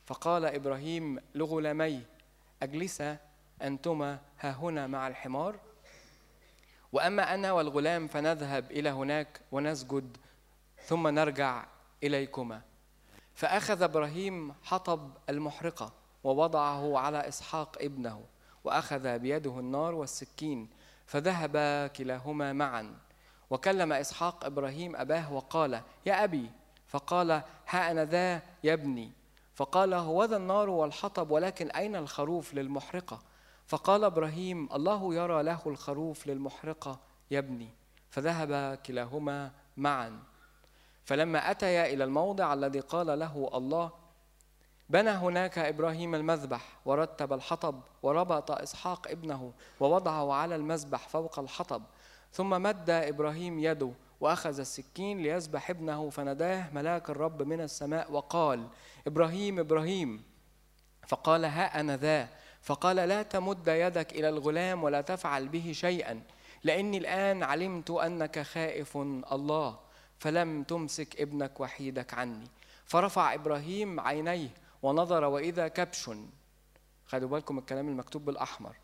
فقال 0.06 0.46
إبراهيم 0.46 1.20
لغلاميه 1.36 2.06
أجلسا 2.64 3.18
أنتما 3.62 4.20
ها 4.40 4.52
هنا 4.52 4.88
مع 4.88 5.08
الحمار؟ 5.08 5.56
وأما 6.94 7.34
أنا 7.34 7.52
والغلام 7.52 8.08
فنذهب 8.08 8.72
إلى 8.72 8.90
هناك 8.90 9.42
ونسجد 9.52 10.18
ثم 10.86 11.08
نرجع 11.08 11.66
إليكما. 12.04 12.62
فأخذ 13.36 13.82
إبراهيم 13.82 14.54
حطب 14.64 15.12
المحرقة 15.30 15.94
ووضعه 16.24 16.98
على 17.00 17.28
إسحاق 17.28 17.78
ابنه 17.82 18.24
وأخذ 18.64 19.20
بيده 19.20 19.60
النار 19.60 19.96
والسكين 19.96 20.70
فذهبا 21.06 21.88
كلاهما 21.88 22.54
معا. 22.54 22.96
وكلم 23.50 23.94
إسحاق 23.94 24.46
إبراهيم 24.46 24.96
أباه 24.96 25.34
وقال 25.34 25.82
يا 26.06 26.24
أبي 26.24 26.52
فقال 26.98 27.32
ها 27.68 27.92
أنا 27.92 28.06
ذا 28.06 28.42
يا 28.64 28.74
ابني. 28.74 29.12
فقال 29.56 29.94
هو 29.94 30.24
ذا 30.24 30.38
النار 30.38 30.70
والحطب 30.70 31.32
ولكن 31.32 31.72
أين 31.72 31.96
الخروف 31.96 32.54
للمحرقة؟ 32.54 33.22
فقال 33.68 34.04
إبراهيم 34.04 34.70
الله 34.74 35.16
يرى 35.16 35.44
له 35.44 35.62
الخروف 35.66 36.28
للمحرقة 36.28 37.00
يا 37.32 37.40
ابني. 37.40 37.70
فذهب 38.10 38.78
كلاهما 38.86 39.52
معا. 39.78 40.20
فلما 41.06 41.52
أتيا 41.52 41.94
إلى 41.94 42.04
الموضع 42.04 42.54
الذي 42.54 42.80
قال 42.80 43.20
له 43.20 43.50
الله 43.54 43.92
بنى 44.90 45.10
هناك 45.10 45.58
إبراهيم 45.58 46.16
المذبح 46.16 46.78
ورتب 46.86 47.34
الحطب 47.34 47.82
وربط 48.04 48.52
إسحاق 48.52 49.08
ابنه 49.08 49.54
ووضعه 49.80 50.34
على 50.34 50.56
المذبح 50.56 51.10
فوق 51.10 51.40
الحطب 51.40 51.84
ثم 52.32 52.50
مد 52.62 52.90
إبراهيم 52.90 53.60
يده 53.60 53.92
وأخذ 54.20 54.60
السكين 54.60 55.18
ليذبح 55.18 55.70
ابنه 55.70 56.10
فناداه 56.10 56.70
ملاك 56.74 57.10
الرب 57.10 57.42
من 57.42 57.62
السماء 57.62 58.12
وقال 58.12 58.68
إبراهيم 59.08 59.60
إبراهيم. 59.60 60.24
فقال 61.08 61.46
ها 61.46 61.80
أنا 61.80 61.98
ذا. 61.98 62.30
فقال 62.62 62.96
لا 62.96 63.24
تمد 63.24 63.68
يدك 63.68 64.12
إلى 64.12 64.30
الغلام 64.30 64.84
ولا 64.84 65.02
تفعل 65.02 65.48
به 65.48 65.72
شيئا 65.72 66.22
لأني 66.64 66.98
الآن 66.98 67.44
علمت 67.44 67.90
أنك 67.92 68.40
خائف 68.40 68.98
الله 68.98 69.80
فلم 70.20 70.64
تمسك 70.64 71.22
ابنك 71.22 71.60
وحيدك 71.60 72.14
عني. 72.14 72.48
فرفع 72.86 73.34
إبراهيم 73.34 74.00
عينيه 74.00 74.50
ونظر 74.84 75.24
وإذا 75.24 75.68
كبش. 75.68 76.10
خدوا 77.06 77.30
بالكم 77.30 77.58
الكلام 77.58 77.88
المكتوب 77.90 78.26
بالأحمر. 78.26 78.76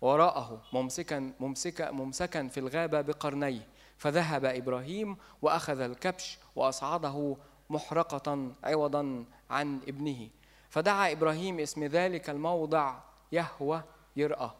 وراءه 0.00 0.62
ممسكا 0.72 1.32
ممسكا 1.40 1.90
ممسكا 1.90 2.48
في 2.48 2.60
الغابة 2.60 3.00
بقرنيه. 3.00 3.66
فذهب 3.98 4.44
إبراهيم 4.44 5.16
وأخذ 5.42 5.80
الكبش 5.80 6.38
وأصعده 6.56 7.36
محرقة 7.70 8.52
عوضا 8.64 9.24
عن 9.50 9.80
ابنه. 9.88 10.28
فدعا 10.70 11.12
إبراهيم 11.12 11.60
اسم 11.60 11.84
ذلك 11.84 12.30
الموضع 12.30 12.94
يهوى 13.32 13.82
يرأى 14.16 14.50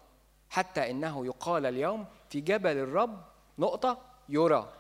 حتى 0.51 0.91
إنه 0.91 1.27
يقال 1.27 1.67
اليوم 1.67 2.07
في 2.29 2.41
جبل 2.41 2.77
الرب 2.77 3.21
نقطة 3.59 3.99
يرى. 4.29 4.73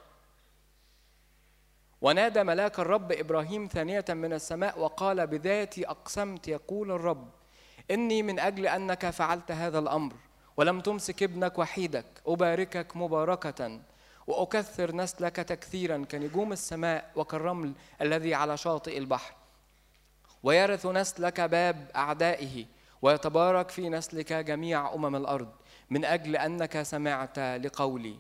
ونادى 2.01 2.42
ملاك 2.42 2.81
الرب 2.81 3.12
إبراهيم 3.12 3.68
ثانية 3.73 4.05
من 4.09 4.33
السماء 4.33 4.81
وقال 4.81 5.27
بذاتي 5.27 5.87
أقسمت 5.88 6.49
يقول 6.49 6.90
الرب 6.90 7.29
إني 7.90 8.23
من 8.23 8.40
أجل 8.40 8.66
أنك 8.66 9.11
فعلت 9.11 9.53
هذا 9.53 9.79
الأمر 9.79 10.12
ولم 10.57 10.81
تمسك 10.81 11.23
ابنك 11.23 11.59
وحيدك 11.59 12.07
أباركك 12.27 12.97
مباركة. 12.97 13.81
وأكثر 14.29 14.97
نسلك 14.97 15.37
تكثيرا 15.37 16.05
كنجوم 16.05 16.53
السماء 16.53 17.12
وكالرمل 17.17 17.73
الذي 18.01 18.35
على 18.35 18.57
شاطئ 18.57 18.99
البحر. 18.99 19.35
ويرث 20.43 20.87
نسلك 20.87 21.41
باب 21.41 21.91
أعدائه 21.97 22.67
ويتبارك 23.03 23.71
في 23.71 23.88
نسلك 23.88 24.33
جميع 24.33 24.95
أمم 24.95 25.17
الأرض 25.17 25.53
من 25.91 26.05
أجل 26.05 26.37
أنك 26.37 26.83
سمعت 26.83 27.38
لقولي. 27.38 28.19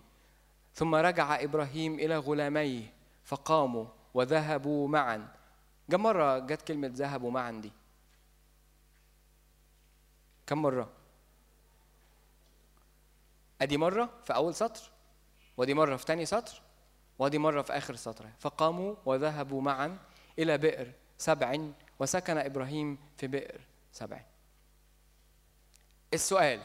ثم 0.74 0.94
رجع 0.94 1.42
إبراهيم 1.42 1.94
إلى 1.94 2.16
غلاميه 2.16 2.92
فقاموا 3.24 3.86
وذهبوا 4.14 4.88
معا. 4.88 5.28
كم 5.90 6.02
مرة 6.02 6.38
جت 6.38 6.62
كلمة 6.62 6.90
ذهبوا 6.94 7.30
معا 7.30 7.50
دي؟ 7.50 7.72
كم 10.46 10.62
مرة؟ 10.62 10.88
أدي 13.62 13.76
مرة 13.76 14.10
في 14.24 14.34
أول 14.34 14.54
سطر؟ 14.54 14.90
ودي 15.58 15.74
مرة 15.74 15.96
في 15.96 16.04
تاني 16.04 16.26
سطر 16.26 16.62
ودي 17.18 17.38
مرة 17.38 17.62
في 17.62 17.72
آخر 17.72 17.96
سطر. 17.96 18.26
فقاموا 18.38 18.94
وذهبوا 19.06 19.62
معا 19.62 19.98
إلى 20.38 20.58
بئر 20.58 20.92
سبع 21.18 21.58
وسكن 21.98 22.38
إبراهيم 22.38 22.98
في 23.16 23.26
بئر 23.26 23.60
سبع. 23.92 24.20
السؤال 26.14 26.60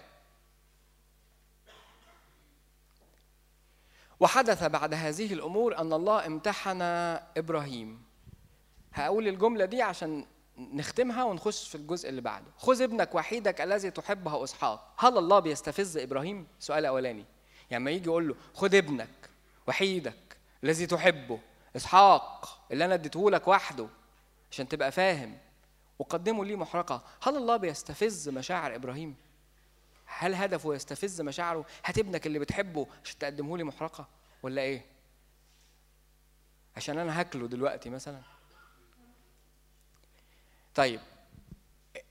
وحدث 4.19 4.63
بعد 4.63 4.93
هذه 4.93 5.34
الأمور 5.34 5.77
أن 5.77 5.93
الله 5.93 6.25
امتحن 6.25 6.82
إبراهيم. 7.38 8.03
هقول 8.93 9.27
الجملة 9.27 9.65
دي 9.65 9.82
عشان 9.82 10.25
نختمها 10.58 11.23
ونخش 11.23 11.67
في 11.67 11.75
الجزء 11.75 12.10
اللي 12.10 12.21
بعده. 12.21 12.51
خذ 12.58 12.82
ابنك 12.82 13.15
وحيدك 13.15 13.62
الذي 13.62 13.91
تحبه 13.91 14.43
إسحاق. 14.43 14.93
هل 14.97 15.17
الله 15.17 15.39
بيستفز 15.39 15.97
إبراهيم؟ 15.97 16.47
سؤال 16.60 16.86
أولاني. 16.86 17.25
يعني 17.73 17.83
ما 17.83 17.91
يجي 17.91 18.05
يقول 18.05 18.27
له 18.27 18.36
خذ 18.53 18.75
ابنك 18.75 19.29
وحيدك 19.67 20.38
الذي 20.63 20.86
تحبه 20.86 21.39
إسحاق 21.75 22.59
اللي 22.71 22.86
أنا 22.86 22.93
اديته 22.93 23.31
لك 23.31 23.47
وحده 23.47 23.88
عشان 24.51 24.67
تبقى 24.67 24.91
فاهم 24.91 25.38
وقدمه 25.99 26.45
لي 26.45 26.55
محرقة. 26.55 27.03
هل 27.21 27.36
الله 27.38 27.57
بيستفز 27.57 28.29
مشاعر 28.29 28.75
إبراهيم؟ 28.75 29.15
هل 30.05 30.36
هدفه 30.36 30.75
يستفز 30.75 31.21
مشاعره؟ 31.21 31.65
هات 31.86 31.97
ابنك 31.97 32.27
اللي 32.27 32.39
بتحبه 32.39 32.88
عشان 33.03 33.19
تقدمه 33.19 33.57
لي 33.57 33.63
محرقة 33.63 34.07
ولا 34.43 34.62
إيه؟ 34.62 34.86
عشان 36.77 36.97
أنا 36.97 37.19
هاكله 37.19 37.47
دلوقتي 37.47 37.89
مثلا. 37.89 38.21
طيب 40.75 40.99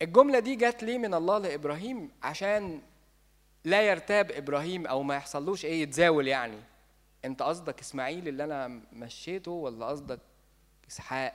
الجملة 0.03 0.39
دي 0.39 0.57
جت 0.57 0.83
ليه 0.83 0.99
من 0.99 1.15
الله 1.15 1.39
لإبراهيم؟ 1.39 2.11
عشان 2.23 2.83
لا 3.65 3.83
يرتاب 3.83 4.31
إبراهيم 4.31 4.87
أو 4.87 5.03
ما 5.03 5.15
يحصلوش 5.17 5.65
إيه 5.65 5.83
يتزاول 5.83 6.29
يعني. 6.29 6.59
أنت 7.25 7.43
قصدك 7.43 7.81
إسماعيل 7.81 8.29
اللي 8.29 8.45
أنا 8.45 8.69
مشيته 8.93 9.51
ولا 9.51 9.87
قصدك 9.87 10.21
إسحاق؟ 10.91 11.35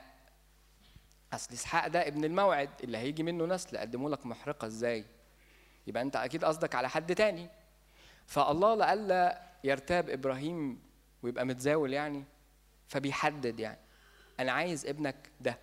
أصل 1.32 1.52
إسحاق 1.52 1.86
ده 1.86 2.06
ابن 2.08 2.24
الموعد 2.24 2.70
اللي 2.84 2.98
هيجي 2.98 3.22
منه 3.22 3.46
نسل 3.46 3.76
اقدمه 3.76 4.10
لك 4.10 4.26
محرقة 4.26 4.66
إزاي؟ 4.66 5.04
يبقى 5.86 6.02
أنت 6.02 6.16
أكيد 6.16 6.44
قصدك 6.44 6.74
على 6.74 6.88
حد 6.88 7.14
تاني. 7.14 7.48
فالله 8.26 8.74
لألا 8.74 9.42
يرتاب 9.64 10.10
إبراهيم 10.10 10.80
ويبقى 11.22 11.44
متزاول 11.46 11.92
يعني 11.92 12.24
فبيحدد 12.88 13.60
يعني. 13.60 13.78
أنا 14.40 14.52
عايز 14.52 14.86
ابنك 14.86 15.30
ده. 15.40 15.58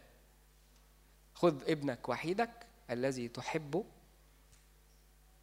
خذ 1.33 1.69
ابنك 1.69 2.09
وحيدك 2.09 2.51
الذي 2.89 3.27
تحبه 3.27 3.85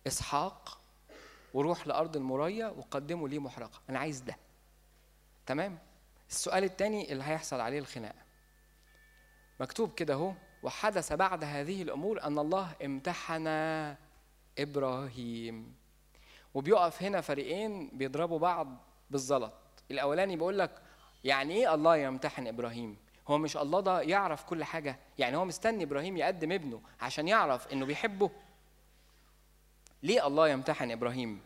إسحاق 0.06 0.81
وروح 1.54 1.86
لأرض 1.86 2.16
المريا 2.16 2.66
وقدمه 2.66 3.28
لي 3.28 3.38
محرقة. 3.38 3.80
أنا 3.90 3.98
عايز 3.98 4.20
ده. 4.20 4.36
تمام؟ 5.46 5.78
السؤال 6.30 6.64
الثاني 6.64 7.12
اللي 7.12 7.24
هيحصل 7.24 7.60
عليه 7.60 7.78
الخناقة. 7.78 8.22
مكتوب 9.60 9.94
كده 9.94 10.14
أهو 10.14 10.32
وحدث 10.62 11.12
بعد 11.12 11.44
هذه 11.44 11.82
الأمور 11.82 12.22
أن 12.22 12.38
الله 12.38 12.72
امتحن 12.84 13.46
إبراهيم. 14.58 15.74
وبيقف 16.54 17.02
هنا 17.02 17.20
فريقين 17.20 17.88
بيضربوا 17.92 18.38
بعض 18.38 18.76
بالزلط. 19.10 19.52
الأولاني 19.90 20.36
بيقول 20.36 20.58
لك 20.58 20.82
يعني 21.24 21.54
إيه 21.54 21.74
الله 21.74 21.96
يمتحن 21.96 22.46
إبراهيم؟ 22.46 22.96
هو 23.28 23.38
مش 23.38 23.56
الله 23.56 23.80
ده 23.80 24.00
يعرف 24.00 24.44
كل 24.44 24.64
حاجة؟ 24.64 24.98
يعني 25.18 25.36
هو 25.36 25.44
مستني 25.44 25.84
إبراهيم 25.84 26.16
يقدم 26.16 26.52
ابنه 26.52 26.80
عشان 27.00 27.28
يعرف 27.28 27.72
إنه 27.72 27.86
بيحبه؟ 27.86 28.30
ليه 30.02 30.26
الله 30.26 30.48
يمتحن 30.48 30.90
إبراهيم؟ 30.90 31.40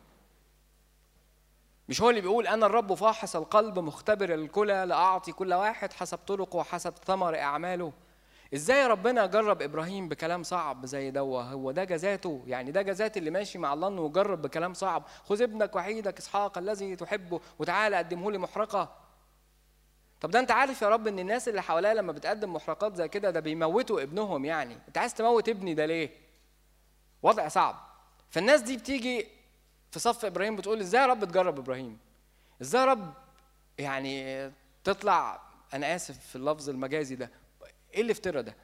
مش 1.88 2.00
هو 2.00 2.10
اللي 2.10 2.20
بيقول 2.20 2.46
أنا 2.46 2.66
الرب 2.66 2.94
فاحص 2.94 3.36
القلب 3.36 3.78
مختبر 3.78 4.34
الكلى 4.34 4.84
لأعطي 4.88 5.32
كل 5.32 5.54
واحد 5.54 5.92
حسب 5.92 6.18
طرقه 6.18 6.56
وحسب 6.56 6.94
ثمر 7.06 7.38
أعماله. 7.38 7.92
إزاي 8.54 8.86
ربنا 8.86 9.26
جرب 9.26 9.62
إبراهيم 9.62 10.08
بكلام 10.08 10.42
صعب 10.42 10.86
زي 10.86 11.10
دوا 11.10 11.42
هو 11.42 11.70
ده 11.70 11.84
جزاته؟ 11.84 12.42
يعني 12.46 12.70
ده 12.70 12.82
جزات 12.82 13.16
اللي 13.16 13.30
ماشي 13.30 13.58
مع 13.58 13.72
الله 13.72 13.88
إنه 13.88 14.06
يجرب 14.06 14.42
بكلام 14.42 14.74
صعب. 14.74 15.02
خذ 15.24 15.42
ابنك 15.42 15.76
وحيدك 15.76 16.18
إسحاق 16.18 16.58
الذي 16.58 16.96
تحبه 16.96 17.40
وتعالى 17.58 17.96
قدمه 17.96 18.30
لي 18.32 18.38
محرقة. 18.38 18.96
طب 20.20 20.30
ده 20.30 20.40
أنت 20.40 20.50
عارف 20.50 20.82
يا 20.82 20.88
رب 20.88 21.06
إن 21.06 21.18
الناس 21.18 21.48
اللي 21.48 21.62
حواليا 21.62 21.94
لما 21.94 22.12
بتقدم 22.12 22.52
محرقات 22.52 22.96
زي 22.96 23.08
كده 23.08 23.30
ده 23.30 23.40
بيموتوا 23.40 24.02
ابنهم 24.02 24.44
يعني. 24.44 24.78
أنت 24.88 24.98
عايز 24.98 25.14
تموت 25.14 25.48
ابني 25.48 25.74
ده 25.74 25.86
ليه؟ 25.86 26.10
وضع 27.22 27.48
صعب. 27.48 27.95
فالناس 28.30 28.60
دي 28.60 28.76
بتيجي 28.76 29.26
في 29.90 29.98
صف 29.98 30.24
إبراهيم 30.24 30.56
بتقول 30.56 30.80
إزاي 30.80 31.00
يا 31.00 31.06
رب 31.06 31.24
تجرب 31.24 31.58
إبراهيم؟ 31.58 31.98
إزاي 32.62 32.80
يا 32.80 32.86
رب 32.86 33.14
يعني 33.78 34.50
تطلع 34.84 35.42
أنا 35.74 35.96
آسف 35.96 36.18
في 36.26 36.36
اللفظ 36.36 36.68
المجازي 36.70 37.14
ده 37.14 37.30
إيه 37.94 38.00
الافتراء 38.02 38.42
ده؟ 38.42 38.54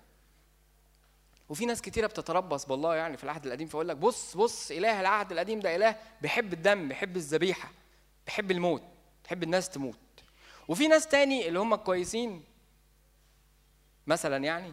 وفي 1.48 1.66
ناس 1.66 1.82
كتيرة 1.82 2.06
بتتربص 2.06 2.66
بالله 2.66 2.94
يعني 2.94 3.16
في 3.16 3.24
العهد 3.24 3.46
القديم 3.46 3.68
فيقول 3.68 3.88
لك 3.88 3.96
بص 3.96 4.36
بص 4.36 4.70
إله 4.70 5.00
العهد 5.00 5.32
القديم 5.32 5.60
ده 5.60 5.76
إله 5.76 5.96
بيحب 6.22 6.52
الدم 6.52 6.88
بيحب 6.88 7.16
الذبيحة 7.16 7.70
بيحب 8.26 8.50
الموت 8.50 8.82
بيحب 9.24 9.42
الناس 9.42 9.70
تموت. 9.70 9.98
وفي 10.68 10.88
ناس 10.88 11.06
تاني 11.06 11.48
اللي 11.48 11.58
هم 11.58 11.74
كويسين 11.74 12.44
مثلا 14.06 14.44
يعني 14.44 14.72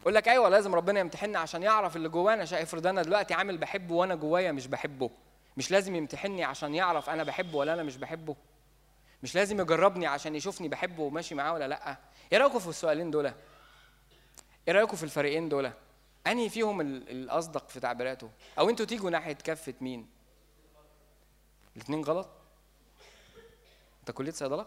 يقول 0.00 0.14
لك 0.14 0.28
أيوه 0.28 0.48
لازم 0.48 0.74
ربنا 0.74 1.00
يمتحننا 1.00 1.38
عشان 1.38 1.62
يعرف 1.62 1.96
اللي 1.96 2.08
جوانا 2.08 2.42
افرض 2.42 2.86
أنا 2.86 3.02
دلوقتي 3.02 3.34
عامل 3.34 3.58
بحبه 3.58 3.94
وأنا 3.94 4.14
جوايا 4.14 4.52
مش 4.52 4.66
بحبه. 4.66 5.10
مش 5.56 5.70
لازم 5.70 5.94
يمتحني 5.94 6.44
عشان 6.44 6.74
يعرف 6.74 7.10
أنا 7.10 7.24
بحبه 7.24 7.56
ولا 7.58 7.74
أنا 7.74 7.82
مش 7.82 7.96
بحبه. 7.96 8.36
مش 9.22 9.34
لازم 9.34 9.60
يجربني 9.60 10.06
عشان 10.06 10.34
يشوفني 10.34 10.68
بحبه 10.68 11.02
وماشي 11.02 11.34
معاه 11.34 11.52
ولا 11.52 11.68
لأ. 11.68 11.96
إيه 12.32 12.38
رأيكم 12.38 12.58
في 12.58 12.68
السؤالين 12.68 13.10
دول؟ 13.10 13.26
إيه 14.68 14.74
رأيكم 14.74 14.96
في 14.96 15.02
الفريقين 15.02 15.48
دول؟ 15.48 15.70
أنهي 16.26 16.48
فيهم 16.48 16.80
الأصدق 16.80 17.68
في 17.68 17.80
تعبيراته؟ 17.80 18.30
أو 18.58 18.70
أنتوا 18.70 18.86
تيجوا 18.86 19.10
ناحية 19.10 19.32
كفه 19.32 19.74
مين؟ 19.80 20.08
الاثنين 21.76 22.04
غلط؟ 22.04 22.28
أنت 24.00 24.10
كلية 24.10 24.30
صيدلة؟ 24.32 24.66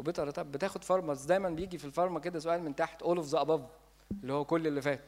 وبيتر 0.00 0.30
طب 0.30 0.52
بتاخد 0.52 0.84
pharma 0.84 1.22
دايما 1.22 1.50
بيجي 1.50 1.78
في 1.78 1.84
ال 1.84 1.89
pharma 1.89 2.20
كده 2.20 2.38
سؤال 2.38 2.62
من 2.62 2.76
تحت 2.76 3.02
all 3.02 3.16
of 3.16 3.26
the 3.26 3.40
above 3.40 3.60
اللي 4.22 4.32
هو 4.32 4.44
كل 4.44 4.66
اللي 4.66 4.82
فات. 4.82 5.00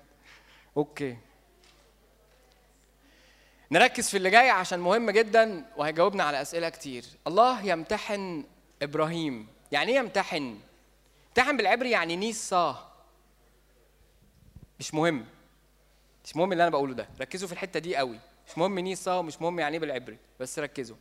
أوكي. 0.76 1.16
نركز 3.70 4.08
في 4.08 4.16
اللي 4.16 4.30
جاي 4.30 4.50
عشان 4.50 4.78
مهم 4.80 5.10
جدا 5.10 5.66
وهيجاوبنا 5.76 6.24
على 6.24 6.42
أسئلة 6.42 6.68
كتير. 6.68 7.04
الله 7.26 7.62
يمتحن 7.66 8.44
إبراهيم. 8.82 9.48
يعني 9.72 9.92
إيه 9.92 9.98
يمتحن؟ 9.98 10.58
امتحن 11.28 11.56
بالعبري 11.56 11.90
يعني 11.90 12.16
نيسا. 12.16 12.92
مش 14.80 14.94
مهم. 14.94 15.26
مش 16.24 16.36
مهم 16.36 16.52
اللي 16.52 16.62
أنا 16.62 16.70
بقوله 16.70 16.94
ده. 16.94 17.08
ركزوا 17.20 17.48
في 17.48 17.52
الحتة 17.52 17.80
دي 17.80 17.96
قوي. 17.96 18.18
مش 18.48 18.58
مهم 18.58 18.78
نيسا 18.78 19.14
ومش 19.14 19.42
مهم 19.42 19.58
يعني 19.60 19.74
إيه 19.74 19.80
بالعبري 19.80 20.18
بس 20.40 20.58
ركزوا. 20.58 20.96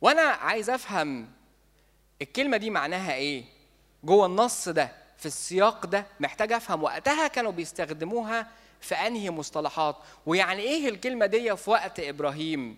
وأنا 0.00 0.22
عايز 0.22 0.70
أفهم 0.70 1.30
الكلمة 2.24 2.56
دي 2.56 2.70
معناها 2.70 3.14
إيه؟ 3.14 3.44
جوه 4.04 4.26
النص 4.26 4.68
ده 4.68 4.92
في 5.18 5.26
السياق 5.26 5.86
ده 5.86 6.06
محتاج 6.20 6.52
أفهم. 6.52 6.82
وقتها 6.82 7.28
كانوا 7.28 7.52
بيستخدموها 7.52 8.46
في 8.80 8.94
أنهي 8.94 9.30
مصطلحات؟ 9.30 9.96
ويعني 10.26 10.62
إيه 10.62 10.88
الكلمة 10.88 11.26
دي 11.26 11.56
في 11.56 11.70
وقت 11.70 12.00
إبراهيم؟ 12.00 12.76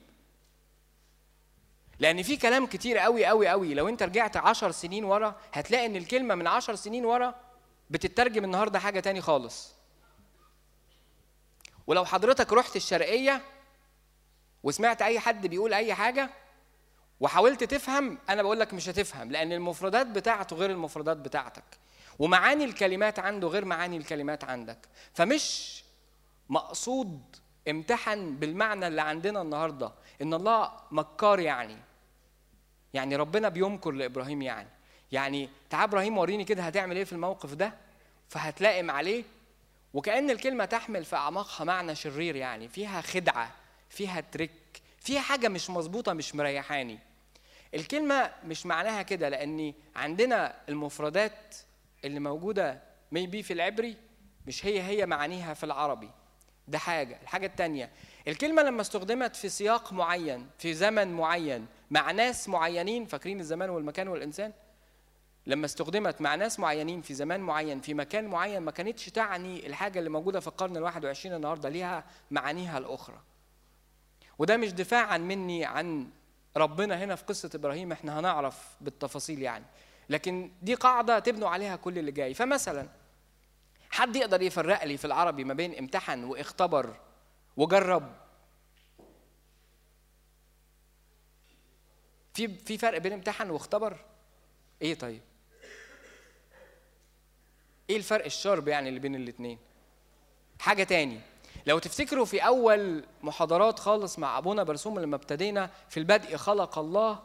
لأن 1.98 2.22
في 2.22 2.36
كلام 2.36 2.66
كتير 2.66 2.98
قوي 2.98 3.26
قوي 3.26 3.48
قوي 3.48 3.74
لو 3.74 3.88
أنت 3.88 4.02
رجعت 4.02 4.36
عشر 4.36 4.70
سنين 4.70 5.04
ورا 5.04 5.34
هتلاقي 5.52 5.86
إن 5.86 5.96
الكلمة 5.96 6.34
من 6.34 6.46
عشر 6.46 6.74
سنين 6.74 7.04
ورا 7.04 7.34
بتترجم 7.90 8.44
النهارده 8.44 8.78
حاجة 8.78 9.00
تاني 9.00 9.20
خالص. 9.20 9.74
ولو 11.86 12.04
حضرتك 12.04 12.52
رحت 12.52 12.76
الشرقية 12.76 13.42
وسمعت 14.62 15.02
أي 15.02 15.20
حد 15.20 15.46
بيقول 15.46 15.74
أي 15.74 15.94
حاجة 15.94 16.30
وحاولت 17.20 17.64
تفهم 17.64 18.18
أنا 18.28 18.42
بقول 18.42 18.60
لك 18.60 18.74
مش 18.74 18.88
هتفهم 18.88 19.32
لأن 19.32 19.52
المفردات 19.52 20.06
بتاعته 20.06 20.56
غير 20.56 20.70
المفردات 20.70 21.16
بتاعتك. 21.16 21.64
ومعاني 22.18 22.64
الكلمات 22.64 23.18
عنده 23.18 23.48
غير 23.48 23.64
معاني 23.64 23.96
الكلمات 23.96 24.44
عندك. 24.44 24.78
فمش 25.14 25.76
مقصود 26.48 27.20
امتحن 27.68 28.36
بالمعنى 28.36 28.86
اللي 28.86 29.02
عندنا 29.02 29.42
النهارده 29.42 29.92
إن 30.22 30.34
الله 30.34 30.72
مكار 30.90 31.40
يعني. 31.40 31.76
يعني 32.94 33.16
ربنا 33.16 33.48
بيمكر 33.48 33.90
لإبراهيم 33.90 34.42
يعني. 34.42 34.68
يعني 35.12 35.48
تعال 35.70 35.88
إبراهيم 35.88 36.18
وريني 36.18 36.44
كده 36.44 36.62
هتعمل 36.62 36.96
إيه 36.96 37.04
في 37.04 37.12
الموقف 37.12 37.54
ده؟ 37.54 37.74
فهتلائم 38.28 38.90
عليه. 38.90 39.24
وكأن 39.94 40.30
الكلمة 40.30 40.64
تحمل 40.64 41.04
في 41.04 41.16
أعماقها 41.16 41.64
معنى 41.64 41.94
شرير 41.94 42.36
يعني. 42.36 42.68
فيها 42.68 43.00
خدعة 43.00 43.50
فيها 43.90 44.20
تريك. 44.20 44.50
فيها 45.06 45.20
حاجة 45.20 45.48
مش 45.48 45.70
مظبوطة 45.70 46.12
مش 46.12 46.34
مريحاني. 46.34 46.98
الكلمة 47.74 48.30
مش 48.44 48.66
معناها 48.66 49.02
كده 49.02 49.28
لأن 49.28 49.74
عندنا 49.96 50.54
المفردات 50.68 51.56
اللي 52.04 52.20
موجودة 52.20 52.82
ميبي 53.12 53.42
في 53.42 53.52
العبري 53.52 53.96
مش 54.46 54.66
هي 54.66 54.82
هي 54.82 55.06
معانيها 55.06 55.54
في 55.54 55.64
العربي. 55.64 56.10
ده 56.68 56.78
حاجة. 56.78 57.18
الحاجة 57.22 57.46
التانية 57.46 57.90
الكلمة 58.28 58.62
لما 58.62 58.80
استخدمت 58.80 59.36
في 59.36 59.48
سياق 59.48 59.92
معين 59.92 60.46
في 60.58 60.74
زمن 60.74 61.12
معين 61.12 61.66
مع 61.90 62.10
ناس 62.10 62.48
معينين 62.48 63.04
فاكرين 63.06 63.40
الزمان 63.40 63.70
والمكان 63.70 64.08
والإنسان؟ 64.08 64.52
لما 65.46 65.66
استخدمت 65.66 66.20
مع 66.20 66.34
ناس 66.34 66.60
معينين 66.60 67.02
في 67.02 67.14
زمان 67.14 67.40
معين 67.40 67.80
في 67.80 67.94
مكان 67.94 68.26
معين 68.26 68.62
ما 68.62 68.70
كانتش 68.70 69.06
تعني 69.06 69.66
الحاجة 69.66 69.98
اللي 69.98 70.10
موجودة 70.10 70.40
في 70.40 70.46
القرن 70.46 70.76
الواحد 70.76 71.04
وعشرين 71.04 71.34
النهاردة 71.34 71.68
ليها 71.68 72.04
معانيها 72.30 72.78
الأخرى. 72.78 73.20
وده 74.38 74.56
مش 74.56 74.72
دفاعا 74.72 75.18
مني 75.18 75.64
عن 75.64 76.10
ربنا 76.56 77.04
هنا 77.04 77.14
في 77.14 77.24
قصة 77.24 77.50
إبراهيم 77.54 77.92
إحنا 77.92 78.20
هنعرف 78.20 78.76
بالتفاصيل 78.80 79.42
يعني. 79.42 79.64
لكن 80.10 80.50
دي 80.62 80.74
قاعدة 80.74 81.18
تبنوا 81.18 81.48
عليها 81.48 81.76
كل 81.76 81.98
اللي 81.98 82.12
جاي. 82.12 82.34
فمثلا 82.34 82.88
حد 83.90 84.16
يقدر 84.16 84.42
يفرق 84.42 84.84
لي 84.84 84.96
في 84.96 85.04
العربي 85.04 85.44
ما 85.44 85.54
بين 85.54 85.78
امتحن 85.78 86.24
واختبر 86.24 86.96
وجرب؟ 87.56 88.12
في 92.34 92.48
في 92.48 92.78
فرق 92.78 92.98
بين 92.98 93.12
امتحن 93.12 93.50
واختبر؟ 93.50 93.96
إيه 94.82 94.94
طيب؟ 94.94 95.20
إيه 97.90 97.96
الفرق 97.96 98.24
الشارب 98.24 98.68
يعني 98.68 98.88
اللي 98.88 99.00
بين 99.00 99.14
الاتنين؟ 99.14 99.58
حاجة 100.60 100.84
تاني. 100.84 101.20
لو 101.66 101.78
تفتكروا 101.78 102.24
في 102.24 102.38
أول 102.38 103.04
محاضرات 103.22 103.78
خالص 103.78 104.18
مع 104.18 104.38
أبونا 104.38 104.62
برسوم 104.62 104.98
لما 104.98 105.16
ابتدينا 105.16 105.70
في 105.88 105.96
البدء 105.96 106.36
خلق 106.36 106.78
الله 106.78 107.22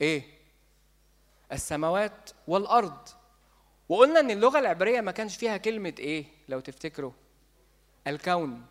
إيه؟ 0.00 0.22
السماوات 1.52 2.30
والأرض. 2.48 3.08
وقلنا 3.88 4.20
إن 4.20 4.30
اللغة 4.30 4.58
العبرية 4.58 5.00
ما 5.00 5.12
كانش 5.12 5.36
فيها 5.36 5.56
كلمة 5.56 5.94
إيه 5.98 6.24
لو 6.48 6.60
تفتكروا؟ 6.60 7.12
الكون. 8.06 8.66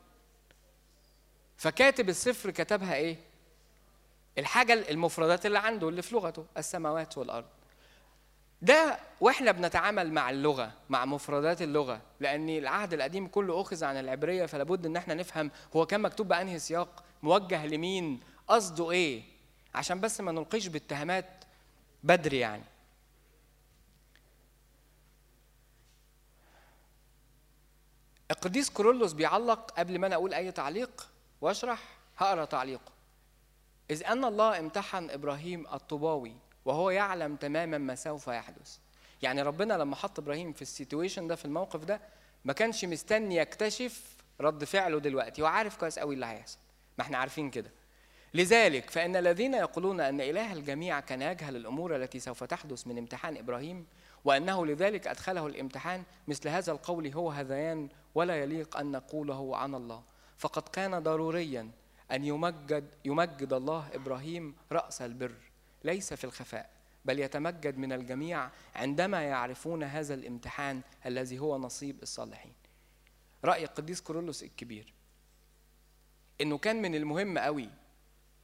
فكاتب 1.58 2.10
السفر 2.10 2.52
كتبها 2.52 2.96
إيه؟ 2.96 3.18
الحاجة 4.38 4.74
المفردات 4.74 5.46
اللي 5.46 5.60
عنده 5.60 5.90
اللي 5.90 6.02
في 6.02 6.16
لغته 6.16 6.46
السماوات 6.58 7.18
والأرض. 7.18 7.46
ده 8.64 9.00
وإحنا 9.22 9.52
بنتعامل 9.52 10.14
مع 10.14 10.30
اللغة 10.30 10.72
مع 10.90 11.06
مفردات 11.06 11.62
اللغة 11.62 12.02
لأن 12.20 12.50
العهد 12.50 12.94
القديم 12.94 13.28
كله 13.28 13.62
اخذ 13.62 13.84
عن 13.84 13.98
العبرية 13.98 14.46
فلا 14.46 14.64
بد 14.64 14.86
إن 14.86 14.96
إحنا 14.96 15.14
نفهم 15.14 15.52
هو 15.76 15.86
كان 15.86 16.02
مكتوب 16.02 16.28
بأنهي 16.28 16.60
سياق 16.60 17.04
موجه 17.24 17.66
لمين 17.66 18.20
قصده 18.48 18.92
إيه؟ 18.92 19.24
عشان 19.76 20.00
بس 20.02 20.22
ما 20.22 20.32
نلقيش 20.32 20.68
باتهامات 20.68 21.44
بدري 22.04 22.40
يعني. 22.40 22.64
القديس 28.32 28.70
كورولوس 28.70 29.14
بيعلق 29.14 29.72
قبل 29.72 30.00
ما 30.00 30.08
أنا 30.08 30.16
أقول 30.16 30.34
أي 30.34 30.52
تعليق 30.52 31.10
وأشرح 31.42 31.80
هقرأ 32.18 32.46
تعليقه. 32.46 32.92
إذ 33.92 34.04
أن 34.04 34.26
الله 34.26 34.60
امتحن 34.60 35.10
إبراهيم 35.10 35.68
الطوباوي 35.74 36.36
وهو 36.66 36.90
يعلم 36.90 37.36
تماما 37.36 37.78
ما 37.78 37.96
سوف 37.96 38.28
يحدث. 38.28 38.78
يعني 39.22 39.42
ربنا 39.42 39.74
لما 39.74 39.96
حط 39.96 40.20
إبراهيم 40.20 40.54
في 40.54 40.62
السيتويشن 40.62 41.28
ده 41.28 41.36
في 41.36 41.46
الموقف 41.46 41.84
ده 41.86 42.02
ما 42.46 42.54
كانش 42.54 42.86
مستني 42.86 43.36
يكتشف 43.36 44.16
رد 44.42 44.64
فعله 44.64 45.00
دلوقتي. 45.00 45.42
هو 45.42 45.46
عارف 45.46 45.78
كويس 45.78 46.00
قوي 46.00 46.16
اللي 46.16 46.26
هيحصل. 46.26 46.58
ما 46.98 47.04
إحنا 47.04 47.18
عارفين 47.18 47.50
كده. 47.50 47.72
لذلك 48.34 48.90
فإن 48.90 49.16
الذين 49.16 49.54
يقولون 49.54 50.02
أن 50.02 50.22
إله 50.22 50.54
الجميع 50.54 51.00
كان 51.00 51.22
يجهل 51.22 51.56
الأمور 51.56 51.96
التي 51.96 52.20
سوف 52.20 52.44
تحدث 52.44 52.88
من 52.88 52.98
امتحان 52.98 53.38
إبراهيم 53.38 53.86
وأنه 54.26 54.66
لذلك 54.66 55.08
أدخله 55.08 55.48
الامتحان 55.48 56.04
مثل 56.28 56.50
هذا 56.50 56.72
القول 56.72 57.08
هو 57.08 57.32
هذيان 57.32 57.90
ولا 58.16 58.36
يليق 58.36 58.78
أن 58.78 58.92
نقوله 58.92 59.58
عن 59.58 59.76
الله. 59.76 60.04
فقد 60.38 60.64
كان 60.64 61.04
ضروريا 61.04 61.72
أن 62.12 62.26
يمجد 62.26 62.96
يمجد 63.06 63.54
الله 63.54 63.88
إبراهيم 63.94 64.56
رأس 64.72 65.02
البر. 65.02 65.53
ليس 65.84 66.14
في 66.14 66.24
الخفاء 66.24 66.70
بل 67.06 67.20
يتمجد 67.20 67.78
من 67.78 67.92
الجميع 67.94 68.50
عندما 68.76 69.22
يعرفون 69.22 69.84
هذا 69.84 70.14
الامتحان 70.14 70.82
الذي 71.06 71.40
هو 71.40 71.58
نصيب 71.58 72.04
الصالحين. 72.04 72.54
رأي 73.46 73.64
القديس 73.64 74.02
كورولوس 74.02 74.44
الكبير 74.44 74.94
إنه 76.42 76.58
كان 76.58 76.82
من 76.82 76.96
المهم 76.96 77.38
قوي 77.38 77.70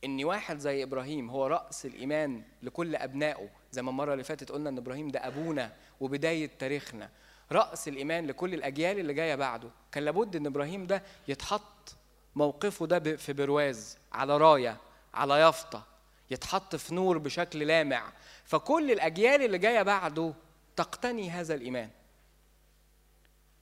إن 0.05 0.23
واحد 0.23 0.57
زي 0.57 0.83
إبراهيم 0.83 1.29
هو 1.29 1.47
رأس 1.47 1.85
الإيمان 1.85 2.43
لكل 2.63 2.95
أبنائه. 2.95 3.49
زي 3.71 3.81
ما 3.81 3.89
المرة 3.89 4.13
اللي 4.13 4.23
فاتت 4.23 4.51
قلنا 4.51 4.69
إن 4.69 4.77
إبراهيم 4.77 5.07
ده 5.07 5.27
أبونا 5.27 5.73
وبداية 5.99 6.49
تاريخنا. 6.59 7.09
رأس 7.51 7.87
الإيمان 7.87 8.27
لكل 8.27 8.53
الأجيال 8.53 8.99
اللي 8.99 9.13
جاية 9.13 9.35
بعده. 9.35 9.69
كان 9.91 10.03
لابد 10.05 10.35
إن 10.35 10.45
إبراهيم 10.45 10.87
ده 10.87 11.03
يتحط 11.27 11.95
موقفه 12.35 12.85
ده 12.85 13.15
في 13.15 13.33
برواز 13.33 13.97
على 14.11 14.37
راية 14.37 14.77
على 15.13 15.39
يافطة. 15.39 15.88
يتحط 16.31 16.75
في 16.75 16.95
نور 16.95 17.17
بشكل 17.17 17.59
لامع. 17.59 18.13
فكل 18.45 18.91
الأجيال 18.91 19.41
اللي 19.41 19.57
جاية 19.57 19.81
بعده 19.81 20.33
تقتني 20.75 21.29
هذا 21.29 21.53
الإيمان. 21.55 21.89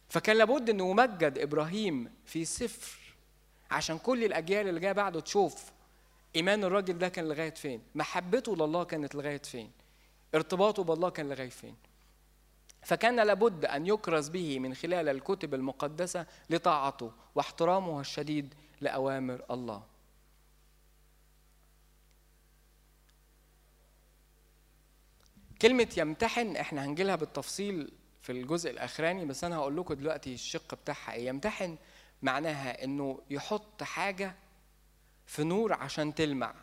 فكان 0.09 0.37
لابد 0.37 0.69
انه 0.69 0.89
يمجد 0.89 1.37
إبراهيم 1.37 2.11
في 2.25 2.45
سفر 2.45 2.97
عشان 3.71 3.97
كل 3.97 4.23
الأجيال 4.23 4.67
اللي 4.67 4.79
جاية 4.79 4.91
بعده 4.91 5.19
تشوف 5.19 5.71
إيمان 6.35 6.63
الراجل 6.63 6.97
ده 6.97 7.09
كان 7.09 7.27
لغاية 7.29 7.53
فين. 7.53 7.81
محبته 7.95 8.55
لله 8.55 8.83
كانت 8.83 9.15
لغاية 9.15 9.41
فين. 9.41 9.71
ارتباطه 10.35 10.83
بالله 10.83 11.09
كان 11.09 11.29
لغاية 11.29 11.49
فين. 11.49 11.75
فكان 12.81 13.19
لابد 13.19 13.65
أن 13.65 13.87
يكرز 13.87 14.29
به 14.29 14.59
من 14.59 14.73
خلال 14.73 15.09
الكتب 15.09 15.53
المقدسة 15.53 16.25
لطاعته 16.49 17.11
واحترامه 17.35 17.99
الشديد 17.99 18.53
لأوامر 18.81 19.43
الله. 19.51 19.83
كلمة 25.61 25.87
يمتحن 25.97 26.55
إحنا 26.55 26.85
هنجيلها 26.85 27.15
بالتفصيل 27.15 27.91
في 28.21 28.31
الجزء 28.31 28.69
الأخراني 28.69 29.25
بس 29.25 29.43
أنا 29.43 29.55
هقول 29.55 29.77
لكم 29.77 29.93
دلوقتي 29.93 30.33
الشق 30.33 30.75
بتاعها 30.75 31.13
إيه. 31.13 31.27
يمتحن 31.27 31.75
معناها 32.21 32.83
إنه 32.83 33.19
يحط 33.29 33.83
حاجة 33.83 34.35
في 35.25 35.43
نور 35.43 35.73
عشان 35.73 36.15
تلمع. 36.15 36.53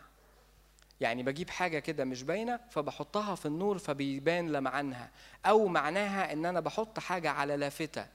يعني 1.01 1.23
بجيب 1.23 1.51
حاجة 1.51 1.79
كده 1.79 2.05
مش 2.05 2.23
باينة 2.23 2.61
فبحطها 2.71 3.35
في 3.35 3.47
النور 3.47 3.79
فبيبان 3.79 4.53
لمعانها 4.53 5.11
أو 5.47 5.67
معناها 5.67 6.33
إن 6.33 6.47
أنا 6.47 6.61
بحط 6.61 6.99
حاجة 6.99 7.31
على 7.31 7.57
لافتة 7.57 8.07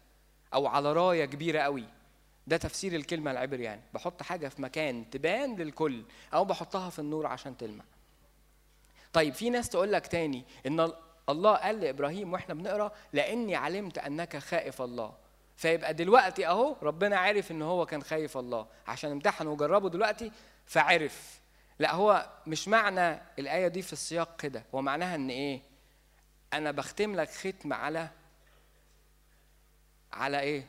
أو 0.53 0.67
على 0.67 0.93
راية 0.93 1.25
كبيرة 1.25 1.59
قوي. 1.59 1.85
ده 2.47 2.57
تفسير 2.57 2.95
الكلمة 2.95 3.31
العبر 3.31 3.59
يعني. 3.59 3.81
بحط 3.93 4.23
حاجة 4.23 4.47
في 4.47 4.61
مكان 4.61 5.09
تبان 5.09 5.55
للكل 5.55 6.03
أو 6.33 6.45
بحطها 6.45 6.89
في 6.89 6.99
النور 6.99 7.27
عشان 7.27 7.57
تلمع. 7.57 7.83
طيب 9.13 9.33
في 9.33 9.49
ناس 9.49 9.69
تقول 9.69 9.91
لك 9.91 10.07
تاني 10.07 10.45
إن 10.67 10.91
الله 11.29 11.55
قال 11.55 11.79
لإبراهيم 11.79 12.33
وإحنا 12.33 12.53
بنقرأ 12.53 12.91
لأني 13.13 13.55
علمت 13.55 13.97
أنك 13.97 14.37
خائف 14.37 14.81
الله. 14.81 15.13
فيبقى 15.57 15.93
دلوقتي 15.93 16.47
أهو 16.47 16.75
ربنا 16.81 17.17
عارف 17.17 17.51
إن 17.51 17.61
هو 17.61 17.85
كان 17.85 18.03
خايف 18.03 18.37
الله. 18.37 18.67
عشان 18.87 19.11
امتحن 19.11 19.47
وجربه 19.47 19.89
دلوقتي 19.89 20.31
فعرف. 20.65 21.39
لا 21.79 21.93
هو 21.95 22.29
مش 22.47 22.67
معنى 22.67 23.21
الآية 23.39 23.67
دي 23.67 23.81
في 23.81 23.93
السياق 23.93 24.35
كده. 24.41 24.63
هو 24.75 24.81
معناها 24.81 25.15
إن 25.15 25.29
إيه؟ 25.29 25.61
أنا 26.53 26.71
بختم 26.71 27.15
لك 27.15 27.29
ختم 27.29 27.73
على 27.73 28.09
على 30.13 30.39
إيه؟ 30.39 30.67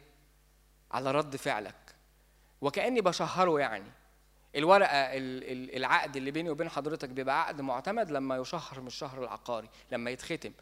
على 0.92 1.10
رد 1.12 1.36
فعلك. 1.36 1.94
وكأني 2.60 3.00
بشهره 3.00 3.60
يعني. 3.60 3.90
الورقة 4.56 4.88
العقد 5.76 6.16
اللي 6.16 6.30
بيني 6.30 6.50
وبين 6.50 6.68
حضرتك 6.68 7.08
بيبقى 7.08 7.42
عقد 7.42 7.60
معتمد 7.60 8.10
لما 8.10 8.36
يشهر 8.36 8.80
من 8.80 8.86
الشهر 8.86 9.24
العقاري 9.24 9.68
لما 9.92 10.10
يتختم. 10.10 10.52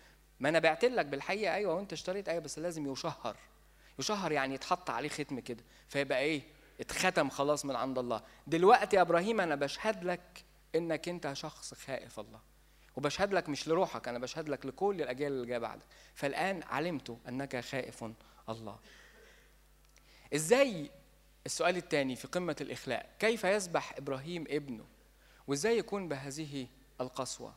ما 0.40 0.48
أنا 0.48 0.58
بعت 0.58 0.84
لك 0.84 1.06
بالحقيقة 1.06 1.54
أيوه 1.54 1.74
وأنت 1.74 1.92
اشتريت 1.92 2.28
أيوه 2.28 2.40
بس 2.42 2.58
لازم 2.58 2.92
يشهر. 2.92 3.36
يشهر 3.98 4.32
يعني 4.32 4.54
يتحط 4.54 4.90
عليه 4.90 5.08
ختم 5.08 5.40
كده 5.40 5.64
فيبقى 5.88 6.18
إيه؟ 6.18 6.42
اتختم 6.80 7.28
خلاص 7.30 7.64
من 7.64 7.76
عند 7.76 7.98
الله. 7.98 8.22
دلوقتي 8.46 8.96
يا 8.96 9.00
إبراهيم 9.00 9.40
أنا 9.40 9.54
بشهد 9.54 10.04
لك 10.04 10.44
إنك 10.74 11.08
أنت 11.08 11.32
شخص 11.32 11.74
خائف 11.74 12.20
الله. 12.20 12.40
وبشهد 12.96 13.34
لك 13.34 13.48
مش 13.48 13.68
لروحك 13.68 14.08
أنا 14.08 14.18
بشهد 14.18 14.48
لك 14.48 14.66
لكل 14.66 15.02
الأجيال 15.02 15.32
اللي 15.32 15.46
جاية 15.46 15.58
بعدك. 15.58 15.86
فالآن 16.14 16.62
علمت 16.62 17.18
أنك 17.28 17.60
خائف 17.60 18.04
الله. 18.48 18.78
إزاي 20.34 20.90
السؤال 21.48 21.76
الثاني 21.76 22.16
في 22.16 22.28
قمة 22.28 22.56
الاخلاء 22.60 23.10
كيف 23.18 23.44
يسبح 23.44 23.96
إبراهيم 23.98 24.44
ابنه؟ 24.48 24.84
وإزاي 25.46 25.78
يكون 25.78 26.08
بهذه 26.08 26.66
القسوة؟ 27.00 27.54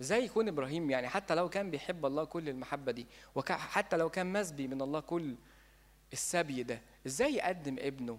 إزاي 0.00 0.24
يكون 0.24 0.48
إبراهيم 0.48 0.90
يعني 0.90 1.08
حتى 1.08 1.34
لو 1.34 1.48
كان 1.48 1.70
بيحب 1.70 2.06
الله 2.06 2.24
كل 2.24 2.48
المحبة 2.48 2.92
دي 2.92 3.06
وحتى 3.34 3.96
لو 3.96 4.10
كان 4.10 4.32
مسبي 4.32 4.68
من 4.68 4.82
الله 4.82 5.00
كل 5.00 5.36
السبي 6.12 6.62
ده 6.62 6.80
إزاي 7.06 7.34
يقدم 7.34 7.76
ابنه؟ 7.78 8.18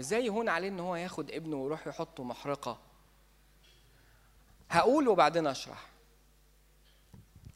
إزاي 0.00 0.26
يهون 0.26 0.48
عليه 0.48 0.68
إن 0.68 0.80
هو 0.80 0.96
ياخد 0.96 1.30
ابنه 1.30 1.56
ويروح 1.56 1.86
يحطه 1.86 2.24
محرقة؟ 2.24 2.80
هقول 4.70 5.08
وبعدين 5.08 5.46
أشرح. 5.46 5.86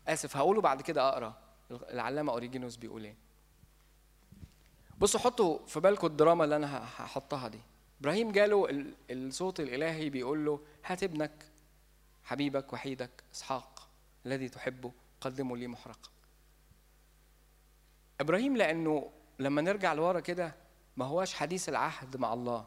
آسف 0.08 0.36
هقول 0.36 0.58
وبعد 0.58 0.82
كده 0.82 1.08
أقرأ 1.08 1.34
العلامة 1.70 2.32
أوريجينوس 2.32 2.76
بيقول 2.76 3.04
إيه؟ 3.04 3.29
بصوا 5.00 5.20
حطوا 5.20 5.58
في 5.66 5.80
بالكم 5.80 6.06
الدراما 6.06 6.44
اللي 6.44 6.56
أنا 6.56 6.84
هحطها 6.84 7.48
دي. 7.48 7.60
إبراهيم 8.00 8.32
جاله 8.32 8.66
الصوت 9.10 9.60
الإلهي 9.60 10.10
بيقول 10.10 10.44
له 10.46 10.60
هات 10.86 11.02
ابنك 11.02 11.44
حبيبك 12.24 12.72
وحيدك 12.72 13.10
إسحاق 13.34 13.88
الذي 14.26 14.48
تحبه 14.48 14.92
قدمه 15.20 15.56
لي 15.56 15.66
محرقه 15.66 16.10
إبراهيم 18.20 18.56
لأنه 18.56 19.10
لما 19.38 19.62
نرجع 19.62 19.92
لورا 19.92 20.20
كده 20.20 20.54
ما 20.96 21.04
هواش 21.04 21.34
حديث 21.34 21.68
العهد 21.68 22.16
مع 22.16 22.32
الله. 22.32 22.66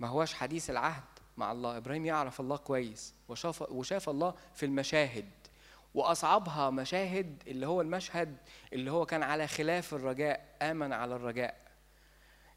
ما 0.00 0.08
هواش 0.08 0.34
حديث 0.34 0.70
العهد 0.70 1.04
مع 1.36 1.52
الله. 1.52 1.76
إبراهيم 1.76 2.06
يعرف 2.06 2.40
الله 2.40 2.56
كويس 2.56 3.14
وشاف 3.28 3.62
وشاف 3.62 4.08
الله 4.08 4.34
في 4.54 4.66
المشاهد. 4.66 5.30
وأصعبها 5.94 6.70
مشاهد 6.70 7.42
اللي 7.46 7.66
هو 7.66 7.80
المشهد 7.80 8.36
اللي 8.72 8.90
هو 8.90 9.06
كان 9.06 9.22
على 9.22 9.46
خلاف 9.46 9.94
الرجاء 9.94 10.56
آمن 10.62 10.92
على 10.92 11.16
الرجاء. 11.16 11.56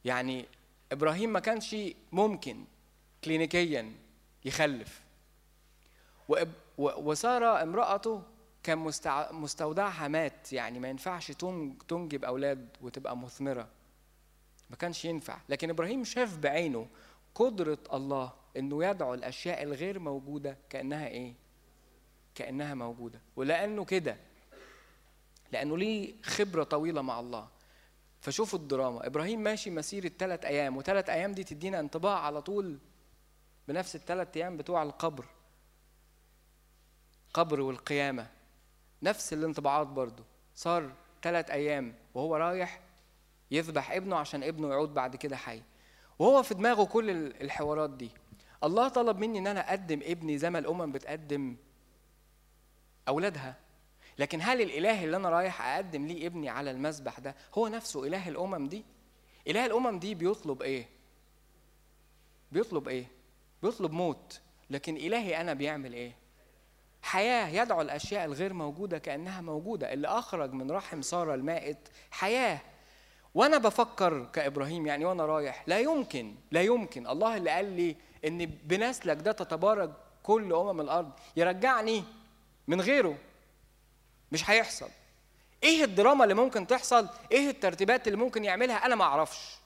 يعني 0.06 0.46
إبراهيم 0.92 1.34
ما 1.34 1.40
كانش 1.40 1.76
ممكن 2.12 2.66
كلينيكيا 3.24 3.92
يخلف. 4.46 5.02
وسارة 6.78 7.64
امرأته 7.64 8.24
كان 8.64 8.78
مستودعها 9.32 10.08
مات. 10.08 10.54
يعني 10.54 10.80
ما 10.80 10.90
ينفعش 10.90 11.32
تنجب 11.88 12.26
أولاد 12.26 12.68
وتبقى 12.82 13.18
مثمرة. 13.18 13.68
ما 14.70 14.76
كانش 14.76 15.06
ينفع. 15.06 15.38
لكن 15.50 15.70
إبراهيم 15.70 16.04
شاف 16.04 16.38
بعينه 16.38 16.88
قدرة 17.36 17.78
الله 17.94 18.34
إنه 18.58 18.86
يدعو 18.86 19.14
الأشياء 19.14 19.64
الغير 19.64 20.00
موجودة 20.00 20.58
كأنها 20.70 21.08
إيه؟ 21.08 21.43
كأنها 22.36 22.74
موجودة. 22.74 23.22
ولأنه 23.36 23.86
كده. 23.86 24.18
لأنه 25.52 25.78
ليه 25.78 26.14
خبرة 26.24 26.64
طويلة 26.64 27.02
مع 27.02 27.20
الله. 27.20 27.48
فشوفوا 28.22 28.60
الدراما. 28.60 29.08
إبراهيم 29.08 29.40
ماشي 29.40 29.70
مسيرة 29.70 30.12
ثلاث 30.20 30.46
أيام 30.46 30.78
وثلاث 30.78 31.10
أيام 31.10 31.32
دي 31.32 31.44
تدينا 31.44 31.80
انطباع 31.80 32.20
على 32.20 32.42
طول 32.42 32.78
بنفس 33.68 33.96
الثلاث 33.96 34.38
أيام 34.38 34.58
بتوع 34.58 34.84
القبر. 34.84 35.26
قبر 37.34 37.62
والقيامة. 37.62 38.28
نفس 39.04 39.34
الانطباعات 39.34 39.88
برضو. 39.88 40.24
صار 40.56 40.92
ثلاث 41.24 41.52
أيام 41.52 41.96
وهو 42.14 42.36
رايح 42.36 42.80
يذبح 43.52 43.92
ابنه 43.92 44.16
عشان 44.16 44.44
ابنه 44.44 44.70
يعود 44.70 44.94
بعد 44.94 45.16
كده 45.16 45.36
حي. 45.38 45.62
وهو 46.20 46.44
في 46.44 46.54
دماغه 46.54 46.84
كل 46.84 47.10
الحوارات 47.42 47.90
دي. 47.90 48.10
الله 48.64 48.88
طلب 48.88 49.18
مني 49.18 49.40
إن 49.40 49.48
أنا 49.48 49.70
أقدم 49.70 50.00
ابني 50.04 50.38
زي 50.38 50.50
ما 50.50 50.60
الأمم 50.60 50.92
بتقدم 50.92 51.56
أولادها. 53.08 53.56
لكن 54.20 54.42
هل 54.42 54.62
الإله 54.62 55.04
اللي 55.04 55.18
أنا 55.18 55.30
رايح 55.30 55.62
أقدم 55.62 56.06
ليه 56.06 56.28
ابني 56.28 56.50
على 56.50 56.72
المذبح 56.72 57.20
ده 57.20 57.36
هو 57.58 57.68
نفسه 57.68 58.04
إله 58.04 58.30
الأمم 58.30 58.68
دي؟ 58.68 58.84
إله 59.48 59.66
الأمم 59.66 60.00
دي 60.00 60.16
بيطلب 60.16 60.62
إيه؟ 60.62 60.86
بيطلب 62.52 62.88
إيه؟ 62.88 63.06
بيطلب 63.64 63.92
موت. 63.92 64.40
لكن 64.70 64.96
إلهي 64.96 65.42
أنا 65.42 65.54
بيعمل 65.54 65.94
إيه؟ 65.94 66.16
حياة 67.02 67.48
يدعو 67.64 67.82
الأشياء 67.82 68.26
الغير 68.26 68.54
موجودة 68.54 68.98
كأنها 68.98 69.42
موجودة. 69.42 69.94
اللي 69.94 70.08
أخرج 70.08 70.54
من 70.54 70.72
رحم 70.72 71.02
سارة 71.02 71.34
المائت 71.36 71.78
حياة. 72.12 72.60
وأنا 73.36 73.58
بفكر 73.58 74.26
كإبراهيم 74.26 74.88
يعني 74.88 75.06
وأنا 75.06 75.26
رايح 75.26 75.64
لا 75.68 75.80
يمكن 75.80 76.36
لا 76.52 76.62
يمكن. 76.62 77.08
الله 77.08 77.38
اللي 77.38 77.50
قال 77.50 77.66
لي 77.66 77.96
إن 78.28 78.46
بنسلك 78.46 79.18
ده 79.18 79.32
تتبارك 79.32 79.94
كل 80.24 80.54
أمم 80.54 80.82
الأرض. 80.82 81.12
يرجعني 81.36 82.04
من 82.68 82.82
غيره. 82.82 83.18
مش 84.32 84.50
هيحصل. 84.50 84.90
إيه 85.64 85.84
الدراما 85.84 86.24
اللي 86.24 86.34
ممكن 86.34 86.68
تحصل؟ 86.68 87.10
إيه 87.32 87.50
الترتيبات 87.50 88.08
اللي 88.08 88.18
ممكن 88.18 88.44
يعملها؟ 88.44 88.86
أنا 88.86 88.96
ما 88.96 89.04
أعرفش. 89.04 89.58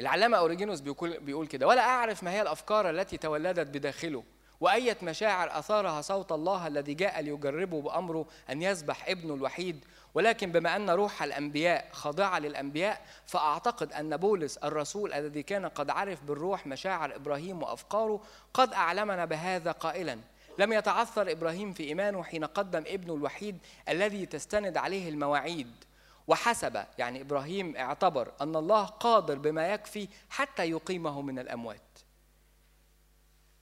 العلامة 0.00 0.38
أوريجينوس 0.38 0.80
بيقول, 0.80 1.20
بيقول 1.20 1.46
كده 1.46 1.66
ولا 1.66 1.82
أعرف 1.82 2.22
ما 2.22 2.30
هي 2.30 2.42
الأفكار 2.42 2.90
التي 2.90 3.16
تولدت 3.16 3.68
بداخله 3.68 4.24
وأية 4.60 4.96
مشاعر 5.02 5.58
أثارها 5.58 6.00
صوت 6.00 6.32
الله 6.32 6.66
الذي 6.66 6.94
جاء 6.94 7.20
ليجربه 7.20 7.82
بأمره 7.82 8.26
أن 8.50 8.62
يذبح 8.62 9.08
ابنه 9.08 9.34
الوحيد. 9.34 9.84
ولكن 10.14 10.52
بما 10.52 10.76
أن 10.76 10.90
روح 10.90 11.22
الأنبياء 11.22 11.88
خاضعة 11.92 12.38
للأنبياء 12.38 13.06
فأعتقد 13.26 13.92
أن 13.92 14.16
بولس 14.16 14.56
الرسول 14.56 15.12
الذي 15.12 15.42
كان 15.42 15.66
قد 15.66 15.90
عرف 15.90 16.22
بالروح 16.22 16.66
مشاعر 16.66 17.16
إبراهيم 17.16 17.62
وأفكاره 17.62 18.22
قد 18.54 18.72
أعلمنا 18.72 19.24
بهذا 19.24 19.72
قائلا. 19.72 20.18
لم 20.58 20.72
يتعثر 20.72 21.30
إبراهيم 21.30 21.72
في 21.72 21.84
إيمانه 21.84 22.22
حين 22.22 22.44
قدم 22.44 22.84
ابنه 22.86 23.14
الوحيد 23.14 23.58
الذي 23.88 24.26
تستند 24.26 24.76
عليه 24.76 25.08
المواعيد. 25.08 25.84
وحسب 26.26 26.84
يعني 26.98 27.20
إبراهيم 27.20 27.76
اعتبر 27.76 28.32
أن 28.40 28.56
الله 28.56 28.84
قادر 28.84 29.38
بما 29.38 29.68
يكفي 29.68 30.08
حتى 30.30 30.70
يقيمه 30.70 31.22
من 31.22 31.38
الأموات. 31.38 31.98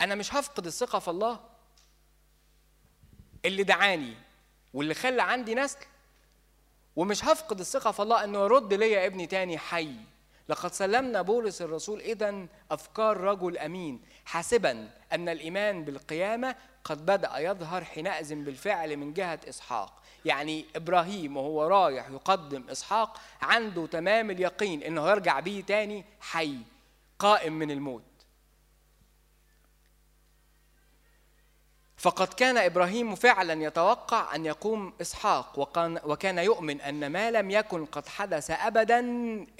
أنا 0.01 0.14
مش 0.14 0.34
هفقد 0.34 0.66
الثقة 0.66 0.99
في 0.99 1.09
الله؟ 1.09 1.40
اللي 3.45 3.62
دعاني 3.62 4.14
واللي 4.74 4.95
خلى 4.95 5.22
عندي 5.22 5.55
نسل؟ 5.55 5.78
ومش 6.97 7.24
هفقد 7.24 7.61
الثقة 7.61 7.90
في 7.90 8.03
الله 8.03 8.24
أنه 8.24 8.38
يرد 8.38 8.74
ليا 8.74 9.07
ابني 9.07 9.26
تاني 9.26 9.59
حي؟ 9.59 9.97
لقد 10.49 10.72
سلمنا 10.72 11.22
بولس 11.22 11.62
الرسول 11.62 12.01
إذا 12.01 12.47
أفكار 12.70 13.16
رجل 13.16 13.59
أمين 13.59 14.03
حاسبا 14.24 14.90
أن 15.12 15.28
الإيمان 15.28 15.84
بالقيامة 15.84 16.57
قد 16.85 17.07
بدأ 17.07 17.39
يظهر 17.39 17.85
حينئذ 17.85 18.35
بالفعل 18.35 18.97
من 18.97 19.12
جهة 19.12 19.41
إسحاق. 19.49 20.03
يعني 20.24 20.64
إبراهيم 20.76 21.37
وهو 21.37 21.66
رايح 21.66 22.09
يقدم 22.11 22.64
إسحاق 22.70 23.20
عنده 23.43 23.87
تمام 23.87 24.30
اليقين 24.30 24.83
أنه 24.83 25.11
يرجع 25.11 25.41
بيه 25.41 25.62
تاني 25.62 26.05
حي 26.20 26.59
قائم 27.18 27.53
من 27.53 27.70
الموت. 27.70 28.03
فقد 31.97 32.28
كان 32.28 32.57
إبراهيم 32.59 33.14
فعلا 33.14 33.62
يتوقع 33.62 34.35
أن 34.35 34.47
يقوم 34.47 34.93
إسحاق 35.01 35.59
وكان 35.59 36.01
وكان 36.05 36.39
يؤمن 36.39 36.80
أن 36.80 37.12
ما 37.12 37.30
لم 37.30 37.51
يكن 37.51 37.87
قد 37.87 38.09
حدث 38.09 38.51
ابدا 38.51 39.01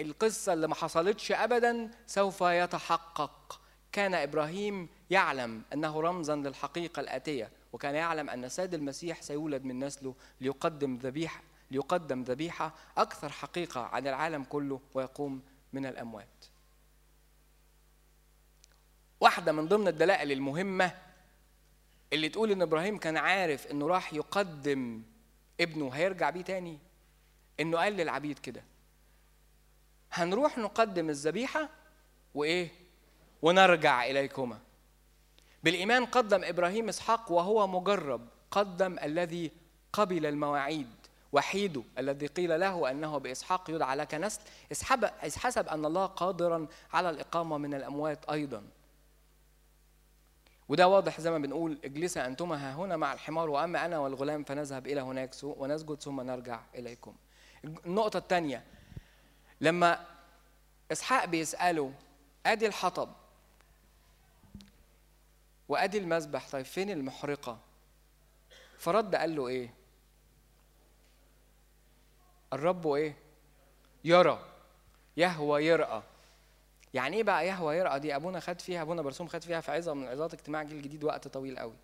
القصة 0.01 0.53
اللي 0.53 0.69
ما 0.69 0.75
حصلتش 0.75 1.33
ابدا 1.33 1.91
سوف 2.07 2.41
يتحقق. 2.41 3.61
كان 3.93 4.15
إبراهيم 4.15 4.89
يعلم 5.11 5.63
أنه 5.73 6.01
رمزا 6.01 6.37
للحقيقة 6.37 7.01
الآتية 7.01 7.51
وكان 7.73 7.95
يعلم 7.95 8.31
أن 8.31 8.49
سيد 8.49 8.75
المسيح 8.75 9.23
سيولد 9.23 9.65
من 9.65 9.85
نسله 9.85 10.15
ليقدم 10.41 10.97
ذبيحه 10.97 11.43
ليقدم 11.71 12.23
ذبيحة 12.23 12.75
أكثر 12.97 13.29
حقيقة 13.29 13.81
عن 13.81 14.07
العالم 14.07 14.45
كله 14.45 14.81
ويقوم 14.95 15.43
من 15.73 15.87
الأموات. 15.87 16.27
واحدة 19.21 19.53
من 19.53 19.69
ضمن 19.69 19.89
الدلائل 19.89 20.33
المهمة 20.33 20.93
اللي 22.13 22.29
تقول 22.29 22.51
إن 22.51 22.63
إبراهيم 22.63 22.99
كان 22.99 23.17
عارف 23.17 23.67
إنه 23.67 23.87
راح 23.87 24.15
يقدم 24.15 25.03
ابنه 25.61 25.91
هيرجع 25.91 26.31
بيه 26.31 26.43
تاني؟ 26.43 26.79
إنه 27.61 27.79
قال 27.79 27.93
للعبيد 27.93 28.39
كده 28.39 28.63
هنروح 30.13 30.59
نقدم 30.59 31.11
الذبيحة 31.11 31.69
وإيه؟ 32.35 32.82
ونرجع 33.43 34.05
إليكما. 34.05 34.59
بالإيمان 35.63 36.07
قدم 36.07 36.45
إبراهيم 36.45 36.89
إسحاق 36.89 37.33
وهو 37.33 37.67
مجرب 37.67 38.29
قدم 38.51 38.99
الذي 38.99 39.51
قبل 39.93 40.27
المواعيد 40.27 40.91
وحيده 41.33 41.83
الذي 41.99 42.27
قيل 42.27 42.61
له 42.61 42.91
أنه 42.91 43.19
بإسحاق 43.19 43.71
يدعى 43.71 43.97
لك 43.97 44.15
نسل. 44.15 44.41
حسب 45.37 45.69
أن 45.69 45.85
الله 45.85 46.07
قادرا 46.07 46.67
على 46.93 47.11
الإقامة 47.11 47.59
من 47.59 47.75
الأموات 47.75 48.25
أيضا. 48.31 48.63
وده 50.69 50.89
واضح 50.89 51.21
زي 51.21 51.31
ما 51.31 51.39
بنقول 51.39 51.79
اجلسا 51.85 52.27
أنتما 52.27 52.57
ها 52.57 52.75
هنا 52.75 52.97
مع 52.97 53.13
الحمار 53.13 53.51
وأما 53.51 53.87
أنا 53.87 53.99
والغلام 53.99 54.45
فنذهب 54.45 54.87
إلى 54.87 55.01
هناك 55.01 55.31
ونسجد 55.43 56.01
ثم 56.01 56.21
نرجع 56.21 56.61
إليكم. 56.75 57.15
النقطة 57.65 58.17
الثانية 58.17 58.65
لما 59.61 60.07
إسحاق 60.93 61.25
بيسأله 61.25 61.93
أدي 62.47 62.67
الحطب. 62.67 63.09
وأدي 65.73 65.99
المذبح 65.99 66.49
طيب 66.51 66.65
فين 66.65 66.91
المحرقة؟ 66.91 67.59
فرد 68.79 69.15
قال 69.15 69.37
له 69.37 69.49
إيه؟ 69.49 69.75
الرب 72.53 72.87
إيه؟ 72.87 73.17
يرى. 74.05 74.45
يهوى 75.17 75.67
يرأى. 75.67 76.03
يعني 76.95 77.17
إيه 77.17 77.23
بقى 77.23 77.47
يهوه 77.47 77.77
يرأه؟ 77.77 78.01
دي 78.01 78.17
أبونا 78.17 78.41
خد 78.41 78.61
فيها 78.61 78.83
أبونا 78.83 79.03
برسوم 79.03 79.29
خد 79.29 79.43
فيها 79.43 79.61
في 79.61 79.73
عظة 79.73 79.95
من 79.95 80.07
عظات 80.07 80.35
اجتماع 80.35 80.63
جيل 80.63 80.83
جديد 80.83 81.05
وقت 81.05 81.29
طويل 81.29 81.59
قوي. 81.59 81.75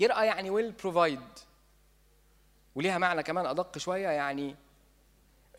يرأه 0.00 0.26
يعني 0.26 0.50
will 0.50 0.72
provide 0.72 1.20
وليها 2.74 2.98
معنى 2.98 3.22
كمان 3.22 3.46
أدق 3.46 3.78
شوية 3.78 4.08
يعني 4.08 4.56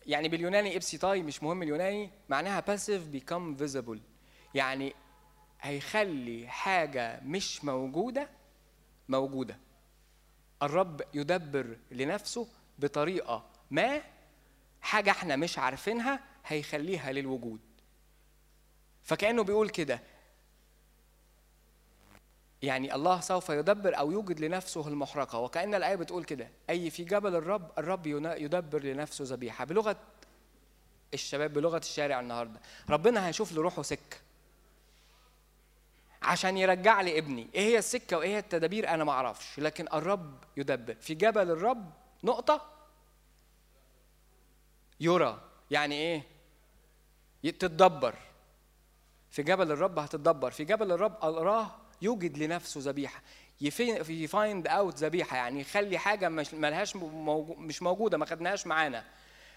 يعني 0.06 0.28
باليوناني 0.28 0.76
ابسيتاي 0.76 1.22
مش 1.22 1.42
مهم 1.42 1.62
اليوناني 1.62 2.10
معناها 2.28 2.60
passive 2.60 3.06
become 3.06 3.56
visible 3.56 4.00
يعني 4.54 4.94
هيخلي 5.64 6.48
حاجة 6.48 7.20
مش 7.24 7.64
موجودة 7.64 8.28
موجودة. 9.08 9.58
الرب 10.62 11.02
يدبر 11.14 11.76
لنفسه 11.90 12.48
بطريقة 12.78 13.44
ما 13.70 14.00
حاجة 14.82 15.10
إحنا 15.10 15.36
مش 15.36 15.58
عارفينها 15.58 16.20
هيخليها 16.46 17.12
للوجود. 17.12 17.60
فكأنه 19.04 19.44
بيقول 19.44 19.68
كده. 19.68 20.00
يعني 22.62 22.94
الله 22.94 23.20
سوف 23.20 23.48
يدبر 23.48 23.98
أو 23.98 24.12
يوجد 24.12 24.40
لنفسه 24.40 24.88
المحرقة. 24.88 25.38
وكأن 25.38 25.74
الآية 25.74 25.96
بتقول 25.96 26.24
كده. 26.24 26.48
أي 26.70 26.90
في 26.90 27.04
جبل 27.04 27.34
الرب 27.36 27.72
الرب 27.78 28.06
يدبر 28.06 28.82
لنفسه 28.82 29.24
ذبيحة. 29.28 29.64
بلغة 29.64 29.96
الشباب 31.14 31.52
بلغة 31.52 31.78
الشارع 31.78 32.20
النهارده. 32.20 32.60
ربنا 32.90 33.26
هيشوف 33.28 33.52
لروحه 33.52 33.82
سكة. 33.82 34.23
عشان 36.24 36.56
يرجع 36.56 37.00
لي 37.00 37.18
ابني. 37.18 37.48
إيه 37.54 37.60
هي 37.60 37.78
السكة 37.78 38.18
وإيه 38.18 38.28
هي 38.34 38.38
التدابير؟ 38.38 38.88
أنا 38.88 39.04
ما 39.04 39.12
أعرفش. 39.12 39.58
لكن 39.58 39.86
الرب 39.94 40.44
يدبر. 40.56 40.94
في 40.94 41.14
جبل 41.14 41.50
الرب 41.50 41.90
نقطة 42.24 42.70
يرى. 45.00 45.40
يعني 45.70 45.94
إيه؟ 45.94 46.22
تتدبر. 47.52 48.14
في 49.30 49.42
جبل 49.42 49.72
الرب 49.72 49.98
هتتدبر. 49.98 50.50
في 50.50 50.64
جبل 50.64 50.92
الرب 50.92 51.16
أراه 51.22 51.70
يوجد 52.02 52.38
لنفسه 52.38 52.80
ذبيحة. 52.84 53.22
ي 53.60 53.81
find 53.81 54.66
out 54.66 54.98
ذبيحة. 54.98 55.36
يعني 55.36 55.60
يخلي 55.60 55.98
حاجة 55.98 56.28
مش 56.28 56.54
ملهاش 56.54 56.96
موجو 56.96 57.54
مش 57.54 57.82
موجودة. 57.82 58.18
ما 58.18 58.26
خدناهاش 58.26 58.66
معانا. 58.66 59.04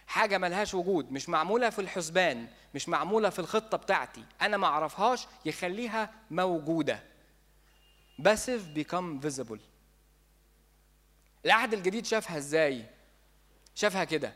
حاجة 0.08 0.38
ملهاش 0.38 0.74
وجود 0.74 1.12
مش 1.12 1.30
معمولة 1.30 1.70
في 1.70 1.80
الحسبان 1.80 2.48
مش 2.76 2.90
معمولة 2.90 3.30
في 3.30 3.40
الخطة 3.40 3.78
بتاعتي. 3.78 4.24
أنا 4.42 4.58
ما 4.58 4.68
أعرفهاش 4.68 5.28
يخليها 5.46 6.14
موجودة. 6.32 7.04
passive 8.20 8.68
become 8.68 9.20
visible 9.20 9.60
العهد 11.46 11.74
الجديد 11.74 12.06
شافها 12.06 12.38
إزاي؟ 12.38 12.86
شافها 13.76 14.04
كده. 14.04 14.34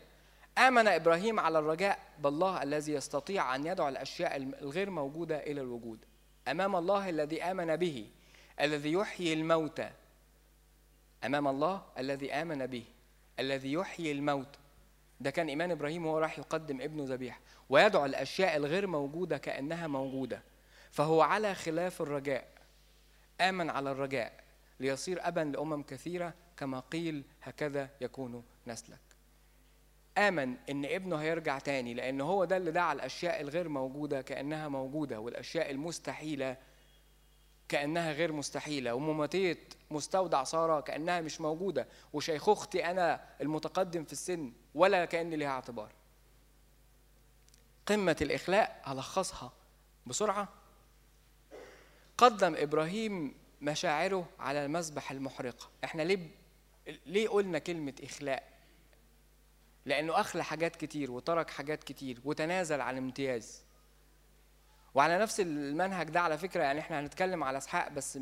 آمن 0.58 0.88
إبراهيم 0.88 1.40
على 1.40 1.60
الرجاء 1.60 2.00
بالله 2.20 2.64
الذي 2.64 2.94
يستطيع 2.94 3.56
أن 3.56 3.66
يدعو 3.68 3.90
الأشياء 3.90 4.38
الغير 4.38 4.90
موجودة 4.90 5.38
إلى 5.38 5.62
الوجود. 5.62 6.00
أمام 6.48 6.76
الله 6.76 7.10
الذي 7.10 7.44
آمن 7.44 7.76
به 7.76 8.10
الذي 8.62 8.92
يحيي 8.92 9.34
الموتى. 9.34 9.92
أمام 11.24 11.48
الله 11.48 11.84
الذي 11.98 12.34
آمن 12.34 12.68
به 12.68 12.84
الذي 13.40 13.74
يحيي 13.74 14.12
الموتى. 14.12 14.60
ده 15.22 15.30
كان 15.30 15.48
إيمان 15.50 15.72
إبراهيم 15.72 16.06
وهو 16.06 16.18
راح 16.18 16.40
يقدم 16.40 16.82
ابنه 16.82 17.04
ذبيحة 17.08 17.40
ويدعو 17.70 18.06
الأشياء 18.06 18.58
الغير 18.58 18.88
موجودة 18.88 19.38
كأنها 19.38 19.88
موجودة 19.88 20.42
فهو 20.92 21.22
على 21.22 21.56
خلاف 21.56 22.02
الرجاء 22.02 22.48
آمن 23.42 23.70
على 23.70 23.92
الرجاء 23.92 24.34
ليصير 24.80 25.28
أبا 25.28 25.40
لأمم 25.40 25.84
كثيرة 25.84 26.34
كما 26.58 26.80
قيل 26.80 27.24
هكذا 27.44 27.90
يكون 28.02 28.44
نسلك. 28.68 29.00
آمن 30.18 30.56
إن 30.70 30.86
ابنه 30.86 31.16
هيرجع 31.16 31.60
تاني 31.60 31.94
لأن 31.94 32.22
هو 32.22 32.46
ده 32.46 32.58
اللي 32.58 32.72
دعا 32.72 32.94
الأشياء 32.94 33.42
الغير 33.42 33.70
موجودة 33.70 34.22
كأنها 34.22 34.68
موجودة 34.68 35.20
والأشياء 35.20 35.72
المستحيلة 35.72 36.58
كأنها 37.70 38.12
غير 38.12 38.32
مستحيلة 38.32 38.94
ومماتية 38.94 39.58
مستودع 39.92 40.44
سارة 40.44 40.80
كأنها 40.80 41.22
مش 41.22 41.42
موجودة 41.42 41.88
وشيخوختي 42.14 42.86
أنا 42.86 43.22
المتقدم 43.42 44.04
في 44.04 44.14
السن 44.14 44.54
ولا 44.76 45.06
كأن 45.06 45.34
لها 45.34 45.48
اعتبار. 45.50 45.92
قمة 47.86 48.18
الإخلاء 48.22 48.82
ألخصها 48.88 49.52
بسرعة. 50.08 50.48
قدم 52.18 52.56
إبراهيم 52.58 53.36
مشاعره 53.62 54.26
على 54.40 54.66
المذبح 54.66 55.12
المحرقة 55.12 55.70
إحنا 55.84 56.02
ليه 56.02 56.28
ليه 57.06 57.30
قلنا 57.30 57.60
كلمة 57.60 57.94
إخلاء؟ 58.04 58.52
لأنه 59.86 60.20
أخلى 60.20 60.44
حاجات 60.44 60.76
كتير 60.76 61.12
وترك 61.12 61.50
حاجات 61.50 61.84
كتير 61.84 62.20
وتنازل 62.26 62.82
عن 62.82 62.98
امتياز. 62.98 63.62
وعلى 64.94 65.20
نفس 65.20 65.40
المنهج 65.40 66.10
ده 66.10 66.22
على 66.22 66.38
فكرة 66.38 66.64
يعني 66.64 66.80
إحنا 66.80 67.00
هنتكلم 67.00 67.44
على 67.44 67.58
إسحاق 67.58 67.88
بس 67.88 68.20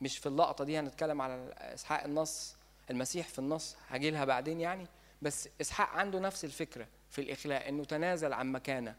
مش 0.00 0.18
في 0.18 0.26
اللقطة 0.26 0.64
دي 0.64 0.78
هنتكلم 0.78 1.22
على 1.22 1.54
إسحاق 1.58 2.04
النص 2.04 2.56
المسيح 2.90 3.28
في 3.28 3.38
النص. 3.38 3.76
هاجي 3.88 4.10
لها 4.10 4.24
بعدين 4.24 4.60
يعني. 4.60 4.86
بس 5.22 5.48
إسحاق 5.60 5.88
عنده 5.88 6.18
نفس 6.18 6.44
الفكرة 6.44 6.88
في 7.10 7.20
الاخلاء 7.20 7.68
إنه 7.68 7.84
تنازل 7.84 8.32
عن 8.32 8.52
مكانة. 8.52 8.96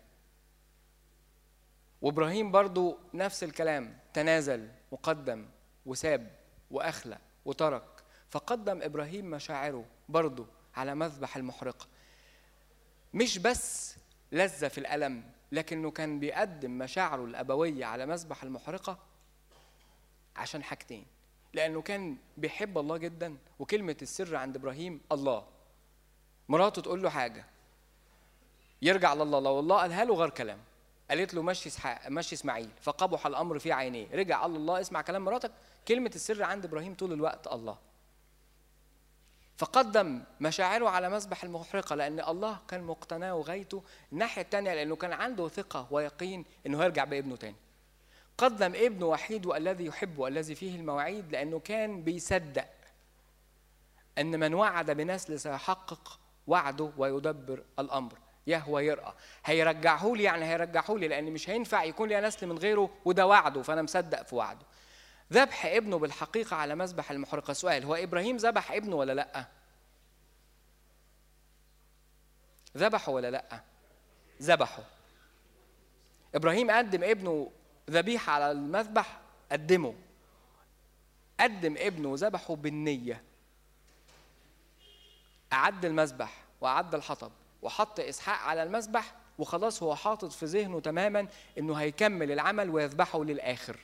وإبراهيم 2.02 2.52
برضو 2.52 2.98
نفس 3.14 3.44
الكلام 3.44 3.98
تنازل 4.14 4.70
وقدم 4.92 5.46
وساب 5.86 6.32
واخلى 6.72 7.18
وترك. 7.46 8.04
فقدم 8.30 8.82
إبراهيم 8.82 9.26
مشاعره 9.32 9.86
برضه 10.10 10.48
على 10.76 10.96
مذبح 10.96 11.38
المحرقة. 11.38 11.88
مش 13.14 13.38
بس 13.38 13.96
لذة 14.32 14.68
في 14.68 14.78
الألم 14.78 15.24
لكنه 15.52 15.92
كان 15.92 16.20
بيقدم 16.20 16.78
مشاعره 16.78 17.26
الأبوية 17.26 17.86
على 17.86 18.06
مذبح 18.06 18.44
المحرقة 18.44 19.00
عشان 20.36 20.64
حاجتين. 20.64 21.06
لأنه 21.54 21.82
كان 21.82 22.18
بيحب 22.38 22.78
الله 22.78 22.98
جدا 22.98 23.38
وكلمة 23.60 23.98
السر 24.02 24.36
عند 24.36 24.56
إبراهيم 24.56 25.02
الله. 25.12 25.53
مراته 26.50 26.82
تقول 26.82 27.04
له 27.04 27.10
حاجة. 27.10 27.46
يرجع 28.82 29.14
لله 29.14 29.40
لو 29.40 29.60
الله 29.60 29.78
قالها 29.78 30.06
له 30.06 30.16
غير 30.16 30.30
كلام. 30.30 30.60
قالت 31.10 31.34
له 31.34 31.42
مشي 31.42 31.70
اسحاق 31.70 32.08
مشي 32.08 32.36
إسماعيل. 32.36 32.70
فقبح 32.82 33.28
الأمر 33.28 33.60
في 33.60 33.72
عينيه. 33.72 34.08
رجع 34.14 34.42
قال 34.42 34.56
الله 34.56 34.82
اسمع 34.82 35.02
كلام 35.02 35.26
مراتك. 35.26 35.52
كلمة 35.88 36.12
السر 36.16 36.44
عند 36.44 36.66
إبراهيم 36.66 36.94
طول 36.94 37.14
الوقت 37.14 37.48
الله. 37.48 37.78
فقدم 39.58 40.24
مشاعره 40.42 40.90
على 40.90 41.10
مذبح 41.10 41.44
المحرقة 41.44 41.96
لأن 41.96 42.20
الله 42.20 42.60
كان 42.68 42.84
مقتناه 42.84 43.36
وغايته 43.36 43.84
الناحية 44.12 44.42
الثانية 44.42 44.74
لأنه 44.74 44.96
كان 44.96 45.14
عنده 45.14 45.48
ثقة 45.48 45.88
ويقين 45.92 46.46
أنه 46.66 46.84
هيرجع 46.84 47.04
بابنه 47.04 47.36
تاني. 47.36 47.56
قدم 48.38 48.74
ابنه 48.76 49.06
وحيده 49.06 49.58
الذي 49.58 49.86
يحبه 49.86 50.28
الذي 50.28 50.56
فيه 50.56 50.76
المواعيد 50.76 51.32
لأنه 51.32 51.60
كان 51.60 52.04
بيصدق 52.04 52.68
أن 54.18 54.40
من 54.40 54.54
وعد 54.54 54.92
بنسل 54.92 55.40
سيحقق 55.40 56.20
وعده 56.48 56.92
ويدبر 56.98 57.64
الأمر. 57.80 58.20
يهوى 58.48 58.86
يرأى. 58.86 59.14
هيرجعه 59.46 60.14
لي 60.16 60.24
يعني 60.24 60.46
هيرجعه 60.46 60.86
لي 60.90 61.08
لأن 61.08 61.32
مش 61.32 61.50
هينفع 61.50 61.84
يكون 61.84 62.10
لي 62.10 62.22
نسل 62.22 62.48
من 62.48 62.58
غيره 62.58 62.90
وده 63.06 63.28
وعده 63.28 63.62
فأنا 63.62 63.82
مصدق 63.82 64.22
في 64.24 64.36
وعده. 64.36 64.66
ذبح 65.34 65.66
ابنه 65.66 65.98
بالحقيقة 66.00 66.56
على 66.56 66.76
مذبح 66.76 67.12
المحرقة. 67.12 67.54
سؤال 67.54 67.86
هو 67.86 67.96
إبراهيم 67.96 68.38
ذبح 68.38 68.72
ابنه 68.72 68.96
ولا 68.96 69.14
لأ؟ 69.14 69.46
ذبحه 72.78 73.12
ولا 73.12 73.32
لأ؟ 73.32 73.64
ذبحه. 74.42 74.84
إبراهيم 76.36 76.72
قدم 76.72 77.04
ابنه 77.04 77.52
ذبيحة 77.90 78.32
على 78.34 78.52
المذبح 78.52 79.20
قدمه. 79.52 79.96
قدم 81.40 81.76
ابنه 81.78 82.10
وذبحه 82.10 82.56
بالنية. 82.56 83.24
أعد 85.54 85.86
المذبح 85.86 86.44
وأعد 86.62 86.96
الحطب 86.96 87.32
وحط 87.62 88.00
إسحاق 88.00 88.40
على 88.40 88.64
المذبح 88.64 89.16
وخلاص 89.38 89.84
هو 89.84 89.96
حاطط 89.96 90.32
في 90.32 90.46
ذهنه 90.46 90.80
تماما 90.80 91.28
إنه 91.58 91.74
هيكمل 91.74 92.32
العمل 92.32 92.70
ويذبحه 92.70 93.24
للآخر. 93.24 93.80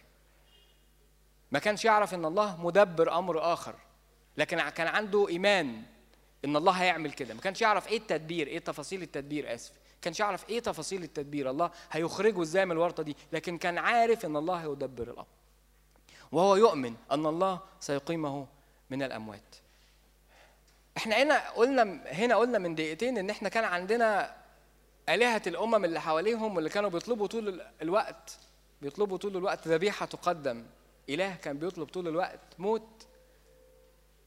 ما 1.51 1.59
كانش 1.59 1.85
يعرف 1.85 2.13
إن 2.13 2.25
الله 2.25 2.65
مدبر 2.65 3.17
أمر 3.17 3.53
آخر 3.53 3.75
لكن 4.37 4.69
كان 4.69 4.87
عنده 4.87 5.27
إيمان 5.27 5.83
إن 6.45 6.55
الله 6.55 6.71
هيعمل 6.71 7.11
كده. 7.11 7.33
ما 7.33 7.41
كانش 7.41 7.61
يعرف 7.61 7.87
إيه 7.87 7.97
التدبير 7.97 8.47
إيه 8.47 8.59
تفاصيل 8.59 9.01
التدبير 9.01 9.53
آسف. 9.53 9.73
كانش 10.01 10.19
يعرف 10.19 10.49
إيه 10.49 10.59
تفاصيل 10.59 11.03
التدبير. 11.03 11.49
الله 11.49 11.71
هيخرجه 11.91 12.41
إزاي 12.41 12.65
من 12.65 12.71
الورطة 12.71 13.03
دي؟ 13.03 13.17
لكن 13.33 13.57
كان 13.57 13.77
عارف 13.77 14.25
إن 14.25 14.35
الله 14.35 14.55
هيدبر 14.55 15.03
الأمر. 15.03 15.27
وهو 16.31 16.55
يؤمن 16.55 16.95
أن 17.11 17.25
الله 17.25 17.59
سيقيمه 17.79 18.47
من 18.89 19.03
الأموات. 19.03 19.55
إحنا 20.99 21.23
هنا 21.23 21.49
قلنا 21.49 21.83
هنا 22.07 22.35
قلنا 22.35 22.57
من 22.57 22.75
دقيقتين 22.75 23.17
إن 23.17 23.29
إحنا 23.29 23.49
كان 23.49 23.63
عندنا 23.63 24.35
آلهة 25.09 25.41
الأمم 25.47 25.85
اللي 25.85 26.01
حواليهم 26.01 26.55
واللي 26.55 26.69
كانوا 26.69 26.89
بيطلبوا 26.89 27.27
طول 27.27 27.61
الوقت 27.81 28.39
بيطلبوا 28.81 29.17
طول 29.17 29.37
الوقت. 29.37 29.67
ذبيحة 29.67 30.05
تقدم. 30.05 30.65
إله 31.09 31.35
كان 31.35 31.57
بيطلب 31.57 31.87
طول 31.87 32.07
الوقت. 32.07 32.39
موت 32.57 33.07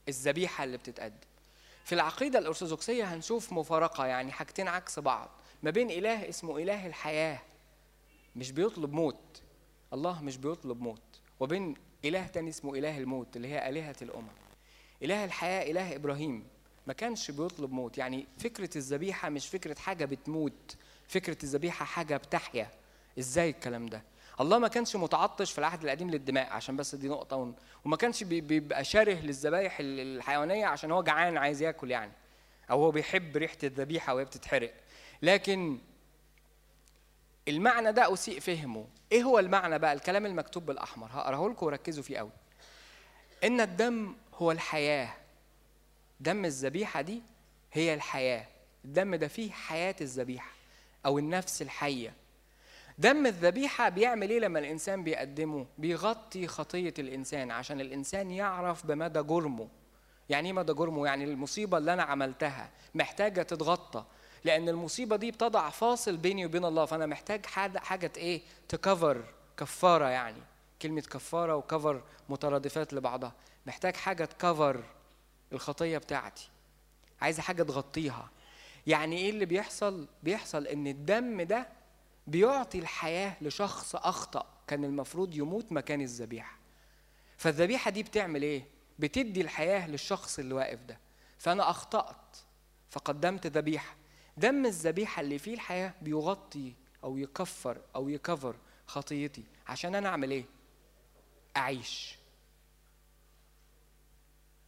الذبيحة 0.09 0.63
اللي 0.63 0.77
بتتقدم. 0.77 1.27
في 1.85 1.95
العقيدة 1.95 2.39
الأرثوذكسية 2.39 3.03
هنشوف 3.03 3.53
مفارقة 3.53 4.05
يعني 4.05 4.31
حاجتين 4.31 4.67
عكس 4.67 4.99
بعض. 4.99 5.29
ما 5.63 5.69
بين 5.69 5.91
إله 5.91 6.29
اسمه 6.29 6.57
إله 6.57 6.87
الحياة 6.87 7.39
مش 8.35 8.51
بيطلب 8.51 8.93
موت. 8.93 9.41
الله 9.93 10.21
مش 10.23 10.37
بيطلب 10.37 10.81
موت. 10.81 11.21
وبين 11.39 11.75
إله 12.05 12.27
تاني 12.27 12.49
اسمه 12.49 12.75
إله 12.75 12.97
الموت 12.97 13.35
اللي 13.35 13.47
هي 13.47 13.69
آلهة 13.69 13.95
الأمم. 14.01 14.27
إله 15.03 15.25
الحياة 15.25 15.71
إله 15.71 15.95
إبراهيم. 15.95 16.47
ما 16.87 16.93
كانش 16.93 17.31
بيطلب 17.31 17.71
موت. 17.71 17.97
يعني 17.97 18.27
فكرة 18.37 18.77
الذبيحة 18.77 19.29
مش 19.29 19.47
فكرة 19.47 19.79
حاجة 19.79 20.05
بتموت 20.05 20.75
فكرة 21.07 21.37
الذبيحة 21.43 21.85
حاجة 21.85 22.17
بتحيا. 22.17 22.69
إزاي 23.19 23.49
الكلام 23.49 23.85
ده؟ 23.85 24.01
الله 24.39 24.59
ما 24.59 24.67
كانش 24.67 24.95
متعطش 24.95 25.51
في 25.51 25.59
العهد 25.59 25.83
القديم 25.83 26.09
للدماء 26.09 26.49
عشان 26.53 26.77
بس 26.77 26.95
دي 26.95 27.07
نقطة 27.07 27.53
وما 27.85 27.97
كانش 27.97 28.23
بيبقى 28.23 28.83
شره 28.83 29.13
للذبايح 29.13 29.77
الحيوانية 29.79 30.65
عشان 30.65 30.91
هو 30.91 31.03
جعان 31.03 31.37
عايز 31.37 31.61
ياكل 31.61 31.91
يعني. 31.91 32.11
أو 32.71 32.83
هو 32.83 32.91
بيحب 32.91 33.37
ريحة 33.37 33.57
الذبيحة 33.63 34.15
وهي 34.15 34.25
بتتحرق. 34.25 34.73
لكن 35.21 35.77
المعنى 37.47 37.91
ده 37.91 38.13
أسيء 38.13 38.39
فهمه. 38.39 38.87
إيه 39.11 39.23
هو 39.23 39.39
المعنى 39.39 39.79
بقى؟ 39.79 39.93
الكلام 39.93 40.25
المكتوب 40.25 40.65
بالأحمر. 40.65 41.07
هقراه 41.11 41.49
لكم 41.49 41.65
وركزوا 41.65 42.03
فيه 42.03 42.17
قوي 42.17 42.31
إن 43.43 43.61
الدم 43.61 44.15
هو 44.33 44.51
الحياة. 44.51 45.13
دم 46.23 46.45
الذبيحة 46.45 47.01
دي 47.01 47.21
هي 47.73 47.93
الحياة. 47.93 48.45
الدم 48.85 49.15
ده 49.15 49.27
فيه 49.27 49.51
حياة 49.51 49.95
الذبيحة 50.01 50.51
أو 51.05 51.19
النفس 51.19 51.61
الحية. 51.61 52.13
دم 52.97 53.25
الذبيحة 53.25 53.89
بيعمل 53.89 54.29
إيه 54.29 54.39
لما 54.39 54.59
الإنسان 54.59 55.03
بيقدمه؟ 55.03 55.65
بيغطي 55.77 56.47
خطية 56.47 56.93
الإنسان 56.99 57.51
عشان 57.51 57.81
الإنسان 57.81 58.31
يعرف 58.31 58.85
بمدى 58.85 59.21
جرمه. 59.21 59.67
يعني 60.29 60.47
إيه 60.47 60.53
مدى 60.53 60.73
جرمه؟ 60.73 61.05
يعني 61.05 61.23
المصيبة 61.23 61.77
اللي 61.77 61.93
أنا 61.93 62.03
عملتها 62.03 62.69
محتاجة 62.95 63.41
تتغطى. 63.41 64.05
لأن 64.43 64.69
المصيبة 64.69 65.15
دي 65.15 65.31
بتضع 65.31 65.69
فاصل 65.69 66.17
بيني 66.17 66.45
وبين 66.45 66.65
الله 66.65 66.85
فأنا 66.85 67.05
محتاج 67.05 67.45
حاجة 67.45 68.11
إيه؟ 68.17 68.41
تكفر 68.69 69.23
كفارة 69.57 70.05
يعني. 70.05 70.41
كلمة 70.81 71.01
كفارة 71.01 71.55
وكفر 71.55 72.01
مترادفات 72.29 72.93
لبعضها. 72.93 73.33
محتاج 73.65 73.95
حاجة 73.95 74.25
تكفر 74.25 74.83
الخطية 75.53 75.97
بتاعتي. 75.97 76.49
عايزة 77.21 77.41
حاجة 77.41 77.63
تغطيها. 77.63 78.29
يعني 78.87 79.17
إيه 79.17 79.29
اللي 79.29 79.45
بيحصل؟ 79.45 80.07
بيحصل 80.23 80.67
إن 80.67 80.87
الدم 80.87 81.41
ده 81.41 81.67
بيعطي 82.27 82.79
الحياة 82.79 83.35
لشخص 83.41 83.95
أخطأ 83.95 84.45
كان 84.67 84.83
المفروض 84.85 85.35
يموت 85.35 85.71
مكان 85.71 86.01
الذبيحة. 86.01 86.57
فالذبيحة 87.37 87.91
دي 87.91 88.03
بتعمل 88.03 88.43
إيه؟ 88.43 88.65
بتدي 88.99 89.41
الحياة 89.41 89.87
للشخص 89.87 90.39
اللي 90.39 90.53
واقف 90.53 90.79
ده. 90.79 90.99
فأنا 91.37 91.69
أخطأت 91.69 92.37
فقدمت 92.89 93.47
ذبيحة. 93.47 93.95
دم 94.37 94.65
الذبيحة 94.65 95.21
اللي 95.21 95.39
فيه 95.39 95.53
الحياة 95.53 95.93
بيغطي 96.01 96.73
أو 97.03 97.17
يكفر 97.17 97.81
أو 97.95 98.09
يكفر 98.09 98.55
خطيتي. 98.87 99.43
عشان 99.67 99.95
أنا 99.95 100.09
أعمل 100.09 100.31
إيه؟ 100.31 100.45
أعيش. 101.57 102.17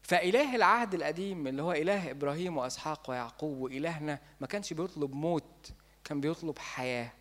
فإله 0.07 0.55
العهد 0.55 0.93
القديم 0.93 1.47
اللي 1.47 1.61
هو 1.61 1.71
إله 1.71 2.11
إبراهيم 2.11 2.57
وإسحاق 2.57 3.09
ويعقوب 3.09 3.57
وإلهنا 3.57 4.19
ما 4.39 4.47
كانش 4.47 4.73
بيطلب 4.73 5.13
موت 5.13 5.71
كان 6.03 6.21
بيطلب 6.21 6.59
حياة. 6.59 7.11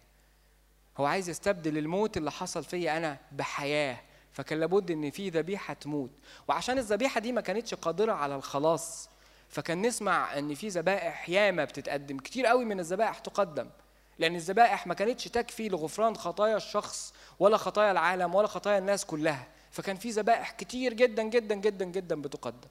هو 0.97 1.05
عايز 1.07 1.29
يستبدل 1.29 1.79
الموت 1.79 2.17
اللي 2.17 2.31
حصل 2.31 2.65
فيا 2.65 2.97
أنا 2.97 3.19
بحياة 3.33 4.01
فكان 4.33 4.61
لابد 4.61 4.91
إن 4.91 5.11
في 5.11 5.29
ذبيحة 5.31 5.75
تموت. 5.75 6.11
وعشان 6.49 6.79
الذبيحة 6.79 7.21
دي 7.21 7.33
ما 7.33 7.41
كانتش 7.41 7.75
قادرة 7.75 8.13
على 8.13 8.37
الخلاص 8.37 9.09
فكان 9.49 9.83
نسمع 9.83 10.39
إن 10.39 10.55
في 10.55 10.69
ذبائح 10.69 11.29
ياما 11.29 11.65
بتتقدم 11.65 12.19
كتير 12.19 12.47
قوي 12.47 12.65
من 12.65 12.81
الذبائح 12.81 13.19
تقدم. 13.19 13.71
لأن 14.19 14.37
الذبائح 14.37 14.87
ما 14.87 14.95
كانتش 14.95 15.25
تكفي 15.25 15.69
لغفران 15.69 16.17
خطايا 16.17 16.57
الشخص 16.57 17.15
ولا 17.39 17.57
خطايا 17.57 17.93
العالم 17.93 18.35
ولا 18.35 18.47
خطايا 18.47 18.79
الناس 18.79 19.05
كلها. 19.05 19.47
فكان 19.75 19.97
في 19.97 20.11
ذبائح 20.11 20.51
كتير 20.51 20.93
جدا 20.93 21.23
جدا 21.23 21.55
جدا 21.55 21.85
جدا 21.85 22.23
بتقدم. 22.23 22.69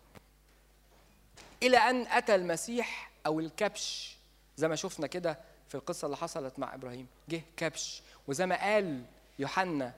إلى 1.63 1.77
أن 1.77 2.07
أتى 2.07 2.35
المسيح 2.35 3.11
أو 3.25 3.39
الكبش 3.39 4.17
زي 4.57 4.67
ما 4.67 4.75
شفنا 4.75 5.07
كده 5.07 5.39
في 5.69 5.75
القصة 5.75 6.05
اللي 6.05 6.17
حصلت 6.17 6.59
مع 6.59 6.73
إبراهيم. 6.73 7.07
جه 7.29 7.41
كبش 7.57 8.01
وزي 8.27 8.45
ما 8.45 8.61
قال 8.61 9.03
يوحنا 9.39 9.93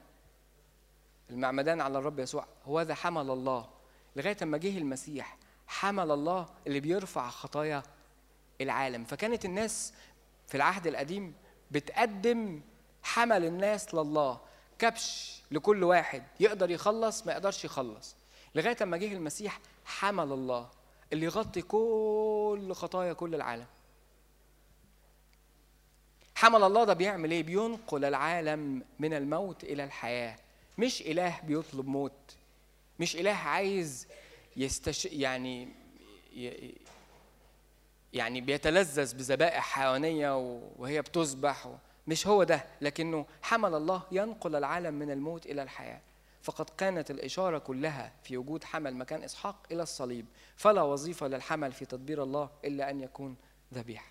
المعمدان 1.30 1.82
على 1.82 1.98
الرب 1.98 2.20
يسوع 2.20 2.48
هو 2.68 2.82
ذا 2.82 2.96
حمل 2.96 3.30
الله. 3.30 3.70
لغاية 4.16 4.38
أما 4.44 4.58
جه 4.58 4.78
المسيح 4.78 5.38
حمل 5.68 6.12
الله 6.12 6.50
اللي 6.68 6.80
بيرفع 6.80 7.30
خطايا 7.30 7.84
العالم. 8.62 9.04
فكانت 9.04 9.46
الناس 9.46 9.94
في 10.48 10.56
العهد 10.56 10.88
القديم 10.88 11.34
بتقدم 11.72 12.62
حمل 13.04 13.46
الناس 13.46 13.96
لله. 13.96 14.40
كبش 14.80 15.42
لكل 15.52 15.84
واحد 15.84 16.24
يقدر 16.40 16.72
يخلص 16.72 17.26
ما 17.28 17.32
يقدرش 17.32 17.66
يخلص. 17.66 18.16
لغاية 18.56 18.78
أما 18.82 18.98
جه 18.98 19.14
المسيح 19.14 19.60
حمل 19.86 20.32
الله 20.32 20.70
اللي 21.14 21.26
يغطي 21.26 21.62
كل 21.62 22.74
خطايا 22.74 23.14
كل 23.14 23.36
العالم. 23.36 23.66
حمل 26.36 26.64
الله 26.64 26.84
ده 26.84 26.94
بيعمل 26.94 27.32
إيه؟ 27.32 27.44
بينقل 27.44 28.06
العالم 28.06 28.84
من 29.00 29.14
الموت 29.14 29.64
إلى 29.64 29.84
الحياة. 29.84 30.36
مش 30.78 31.02
إله 31.02 31.40
بيطلب 31.44 31.88
موت. 31.88 32.36
مش 33.00 33.16
إله 33.16 33.32
عايز 33.32 34.08
يستش 34.58 35.06
يعني 35.06 35.68
يعني 38.14 38.42
بيتلذذ 38.42 39.16
بذبائح 39.16 39.64
حيوانية 39.64 40.38
وهي 40.78 41.02
بتذبح 41.02 41.76
مش 42.08 42.28
هو 42.28 42.44
ده 42.44 42.66
لكنه 42.82 43.26
حمل 43.42 43.76
الله 43.76 44.04
ينقل 44.12 44.56
العالم 44.56 44.94
من 44.94 45.12
الموت 45.12 45.46
إلى 45.46 45.64
الحياة. 45.64 46.02
فقد 46.44 46.70
كانت 46.78 47.12
الإشارة 47.12 47.58
كلها 47.58 48.14
في 48.24 48.38
وجود 48.38 48.64
حمل 48.64 48.96
مكان 48.96 49.24
إسحاق 49.24 49.56
إلى 49.72 49.84
الصليب. 49.84 50.26
فلا 50.58 50.82
وظيفة 50.82 51.28
للحمل 51.28 51.72
في 51.72 51.86
تدبير 51.86 52.24
الله 52.24 52.50
إلا 52.66 52.90
أن 52.90 53.02
يكون 53.02 53.36
ذبيحة. 53.74 54.08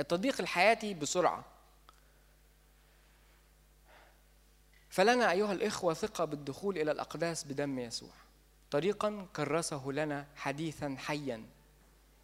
التطبيق 0.00 0.40
الحياتي 0.40 0.94
بسرعة. 0.94 1.44
فلنا 4.90 5.30
أيها 5.30 5.52
الإخوة 5.52 5.94
ثقة 5.94 6.24
بالدخول 6.24 6.78
إلى 6.78 6.90
الأقداس 6.90 7.44
بدم 7.44 7.78
يسوع. 7.78 8.10
طريقا 8.70 9.26
كرسه 9.36 9.88
لنا 9.90 10.26
حديثا 10.36 10.96
حيا 10.98 11.44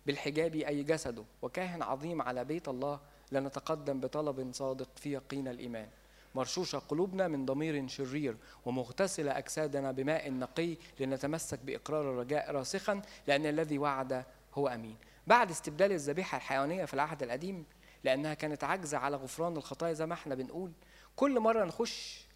بالحجاب 0.06 0.54
أي 0.54 0.82
جسده. 0.82 1.24
وكاهن 1.42 1.82
عظيم 1.82 2.22
على 2.22 2.44
بيت 2.44 2.68
الله 2.68 3.00
لنتقدم 3.32 4.00
بطلب 4.00 4.50
صادق 4.52 4.88
في 4.96 5.12
يقين 5.12 5.48
الإيمان. 5.48 5.88
مرشوشة 6.34 6.78
قلوبنا 6.78 7.28
من 7.28 7.46
ضمير 7.46 7.88
شرير 7.88 8.36
ومغتسلة 8.66 9.38
أجسادنا 9.38 9.92
بماء 9.92 10.30
نقي 10.32 10.76
لنتمسك 11.00 11.58
بإقرار 11.58 12.10
الرجاء 12.10 12.50
راسخا 12.50 13.02
لأن 13.26 13.46
الذي 13.46 13.78
وعد 13.78 14.24
هو 14.54 14.68
أمين. 14.68 14.96
بعد 15.26 15.50
استبدال 15.50 15.92
الذبيحة 15.92 16.36
الحيوانية 16.36 16.84
في 16.84 16.94
العهد 16.94 17.22
القديم 17.22 17.64
لأنها 18.04 18.34
كانت 18.34 18.64
عاجزة 18.64 18.98
على 18.98 19.16
غفران 19.16 19.56
الخطايا 19.56 19.92
زي 19.92 20.06
ما 20.06 20.14
إحنا 20.14 20.34
بنقول 20.34 20.72
كل 21.16 21.40
مرة 21.40 21.64
نخش 21.64 22.27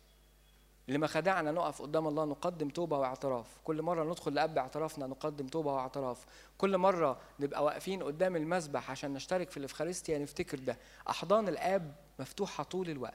لما 0.88 1.06
خدعنا 1.06 1.52
نقف 1.52 1.82
قدام 1.82 2.08
الله 2.08 2.24
نقدم 2.24 2.68
توبة 2.68 2.98
واعتراف. 2.98 3.46
كل 3.64 3.82
مرة 3.82 4.04
ندخل 4.04 4.34
لأب 4.34 4.58
اعترافنا 4.58 5.06
نقدم 5.06 5.46
توبة 5.46 5.72
واعتراف. 5.74 6.24
كل 6.58 6.78
مرة 6.78 7.20
نبقى 7.40 7.64
واقفين 7.64 8.02
قدام 8.02 8.36
المسبح 8.36 8.90
عشان 8.90 9.12
نشترك 9.14 9.50
في 9.50 9.56
الإفخارستيا 9.56 10.18
نفتكر 10.18 10.58
ده. 10.58 10.76
أحضان 11.10 11.48
الآب 11.48 11.94
مفتوحة 12.18 12.64
طول 12.64 12.90
الوقت. 12.90 13.14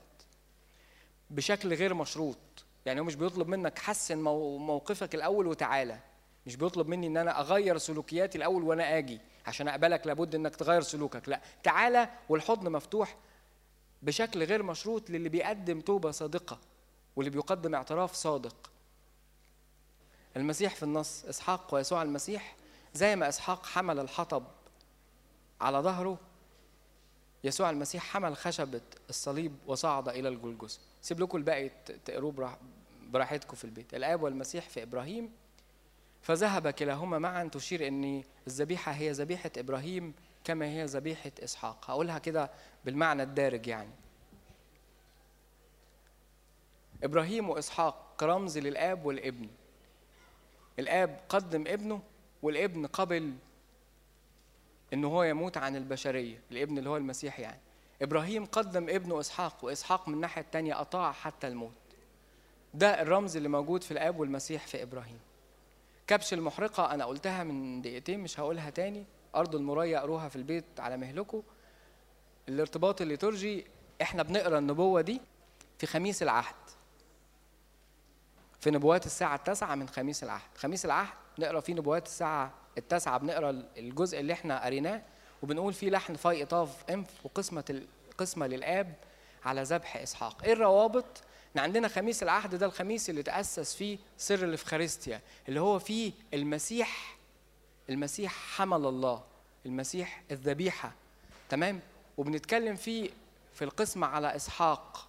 بشكل 1.29 1.73
غير 1.73 1.93
مشروط. 1.93 2.37
يعني 2.85 2.99
هو 2.99 3.03
مش 3.03 3.15
بيطلب 3.15 3.47
منك 3.47 3.79
حسن 3.79 4.17
مو- 4.21 4.57
موقفك 4.57 5.15
الأول 5.15 5.47
وتعالى. 5.47 5.99
مش 6.45 6.55
بيطلب 6.55 6.87
مني 6.87 7.07
إن 7.07 7.17
أنا 7.17 7.39
أغير 7.39 7.77
سلوكياتي 7.77 8.37
الأول 8.37 8.63
وأنا 8.63 8.97
آجي 8.97 9.19
عشان 9.47 9.67
أقبلك 9.67 10.07
لابد 10.07 10.35
إنك 10.35 10.55
تغير 10.55 10.81
سلوكك. 10.81 11.29
لا. 11.29 11.41
تعالى 11.63 12.09
والحضن 12.29 12.71
مفتوح 12.71 13.15
بشكل 14.01 14.43
غير 14.43 14.63
مشروط 14.63 15.09
للي 15.09 15.29
بيقدم 15.29 15.79
توبة 15.81 16.11
صادقة. 16.11 16.59
واللي 17.17 17.29
بيقدم 17.31 17.75
اعتراف 17.75 18.13
صادق. 18.13 18.55
المسيح 20.37 20.75
في 20.75 20.83
النص 20.83 21.25
إسحاق 21.25 21.73
ويسوع 21.73 22.01
المسيح 22.01 22.55
زي 22.93 23.15
ما 23.15 23.29
إسحاق 23.29 23.65
حمل 23.65 23.99
الحطب 23.99 24.43
على 25.61 25.77
ظهره 25.79 26.17
يسوع 27.43 27.69
المسيح 27.69 28.03
حمل 28.03 28.35
خشبة 28.37 28.81
الصليب 29.09 29.55
وصعد 29.67 30.09
إلى 30.09 30.29
الجلجثة 30.29 30.79
سيب 31.01 31.19
لكم 31.19 31.37
الباقي 31.37 31.71
تقروه 32.05 32.31
براح- 32.31 32.57
براحتكم 33.09 33.55
في 33.55 33.63
البيت. 33.63 33.93
الآب 33.93 34.23
والمسيح 34.23 34.69
في 34.69 34.83
إبراهيم 34.83 35.31
فذهب 36.21 36.69
كلاهما 36.69 37.19
معا 37.19 37.43
تشير 37.43 37.87
أن 37.87 38.23
الذبيحة 38.47 38.91
هي 38.91 39.11
ذبيحة 39.11 39.51
إبراهيم 39.57 40.13
كما 40.43 40.65
هي 40.65 40.85
ذبيحة 40.85 41.31
إسحاق. 41.43 41.89
هقولها 41.91 42.19
كده 42.19 42.51
بالمعنى 42.85 43.23
الدارج 43.23 43.67
يعني. 43.67 43.91
إبراهيم 47.03 47.49
وإسحاق 47.49 48.23
رمز 48.23 48.57
للآب 48.57 49.05
والابن. 49.05 49.47
الآب 50.79 51.19
قدم 51.29 51.63
ابنه 51.67 52.01
والابن 52.41 52.85
قبل 52.85 53.33
إن 54.93 55.05
هو 55.05 55.23
يموت 55.23 55.57
عن 55.57 55.75
البشرية 55.75 56.41
الابن 56.51 56.77
اللي 56.77 56.89
هو 56.89 56.97
المسيح 56.97 57.39
يعني. 57.39 57.59
إبراهيم 58.01 58.45
قدم 58.45 58.89
ابنه 58.89 59.19
إسحاق 59.19 59.65
وإسحاق 59.65 60.07
من 60.07 60.13
الناحية 60.13 60.41
الثانية 60.41 60.81
أطاع 60.81 61.11
حتى 61.11 61.47
الموت. 61.47 61.71
ده 62.73 63.01
الرمز 63.01 63.37
اللي 63.37 63.49
موجود 63.49 63.83
في 63.83 63.91
الآب 63.91 64.19
والمسيح 64.19 64.67
في 64.67 64.83
إبراهيم. 64.83 65.19
كبش 66.07 66.33
المحرقة 66.33 66.93
أنا 66.93 67.05
قلتها 67.05 67.43
من 67.43 67.81
دقيقتين 67.81 68.19
مش 68.19 68.39
هقولها 68.39 68.69
تاني. 68.69 69.05
أرض 69.35 69.55
المريا 69.55 69.99
قروها 69.99 70.29
في 70.29 70.35
البيت 70.35 70.65
على 70.79 70.97
مهلكم 70.97 71.43
الارتباط 72.49 73.01
الليتورجي 73.01 73.65
إحنا 74.01 74.23
بنقرأ 74.23 74.57
النبوة 74.59 75.01
دي 75.01 75.21
في 75.77 75.85
خميس 75.87 76.23
العهد. 76.23 76.55
في 78.59 78.71
نبوات 78.71 79.05
الساعة 79.05 79.35
التاسعة 79.35 79.75
من 79.75 79.89
خميس 79.89 80.23
العهد. 80.23 80.49
خميس 80.57 80.85
العهد 80.85 81.13
نقرأ 81.39 81.59
فيه 81.59 81.73
نبوات 81.73 82.05
الساعة 82.05 82.53
التاسعة 82.77 83.17
بنقرأ 83.17 83.63
الجزء 83.77 84.19
اللي 84.19 84.33
إحنا 84.33 84.65
قريناه 84.65 85.01
وبنقول 85.43 85.73
فيه 85.73 85.89
لحن 85.89 86.15
فاي 86.15 86.45
إيطاف 86.45 86.89
إنف 86.89 87.07
وقسمة 87.23 87.83
القسمة 88.11 88.47
للآب 88.47 88.93
على 89.45 89.63
ذبح 89.63 89.97
إسحاق. 89.97 90.43
إيه 90.43 90.53
الروابط؟ 90.53 91.05
إن 91.55 91.61
عندنا 91.61 91.87
خميس 91.87 92.23
العهد 92.23 92.55
ده 92.55 92.65
الخميس 92.65 93.09
اللي 93.09 93.23
تأسس 93.23 93.75
فيه 93.75 93.97
سر 94.17 94.43
الإفخارستيا 94.43 95.21
اللي 95.49 95.59
هو 95.61 95.79
فيه 95.79 96.11
المسيح 96.33 97.17
المسيح 97.89 98.31
حمل 98.55 98.85
الله 98.85 99.23
المسيح 99.65 100.23
الذبيحة. 100.31 100.91
تمام؟ 101.49 101.79
وبنتكلم 102.17 102.75
فيه 102.75 103.09
في 103.53 103.63
القسمة 103.63 104.07
على 104.07 104.35
إسحاق. 104.35 105.06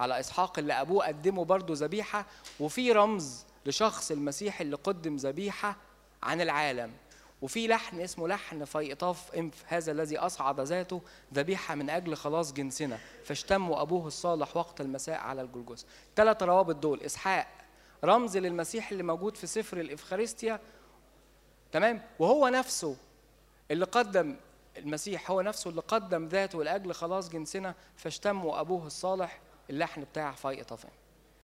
على 0.00 0.20
إسحاق 0.20 0.58
اللي 0.58 0.72
أبوه 0.72 1.06
قدمه 1.06 1.44
برضه 1.44 1.74
ذبيحة 1.76 2.26
وفي 2.60 2.92
رمز 2.92 3.44
لشخص 3.66 4.10
المسيح 4.10 4.60
اللي 4.60 4.76
قدم 4.76 5.16
ذبيحة 5.16 5.76
عن 6.22 6.40
العالم. 6.40 6.92
وفي 7.42 7.68
لحن 7.68 8.00
اسمه 8.00 8.28
لحن 8.28 8.64
فيطاف 8.64 9.34
إنف 9.34 9.64
هذا 9.66 9.92
الذي 9.92 10.18
أصعد 10.18 10.60
ذاته 10.60 11.00
ذبيحة 11.34 11.74
من 11.74 11.90
أجل 11.90 12.16
خلاص 12.16 12.52
جنسنا 12.52 12.98
فاشتم 13.24 13.72
أبوه 13.72 14.06
الصالح 14.06 14.56
وقت 14.56 14.80
المساء 14.80 15.20
على 15.20 15.42
الجلجث. 15.42 15.84
ثلاث 16.16 16.42
روابط 16.42 16.76
دول 16.76 17.00
إسحاق 17.00 17.46
رمز 18.04 18.36
للمسيح 18.36 18.90
اللي 18.90 19.02
موجود 19.02 19.36
في 19.36 19.46
سفر 19.46 19.80
الإفخارستيا 19.80 20.60
تمام؟ 21.72 22.02
وهو 22.18 22.48
نفسه 22.48 22.96
اللي 23.70 23.84
قدم 23.84 24.36
المسيح 24.76 25.30
هو 25.30 25.40
نفسه 25.40 25.70
اللي 25.70 25.80
قدم 25.80 26.26
ذاته 26.26 26.64
لأجل 26.64 26.94
خلاص 26.94 27.28
جنسنا 27.28 27.74
فاشتم 27.96 28.46
أبوه 28.46 28.86
الصالح 28.86 29.40
اللحن 29.70 30.04
بتاع 30.04 30.32
فايق 30.32 30.64
طفم 30.64 30.88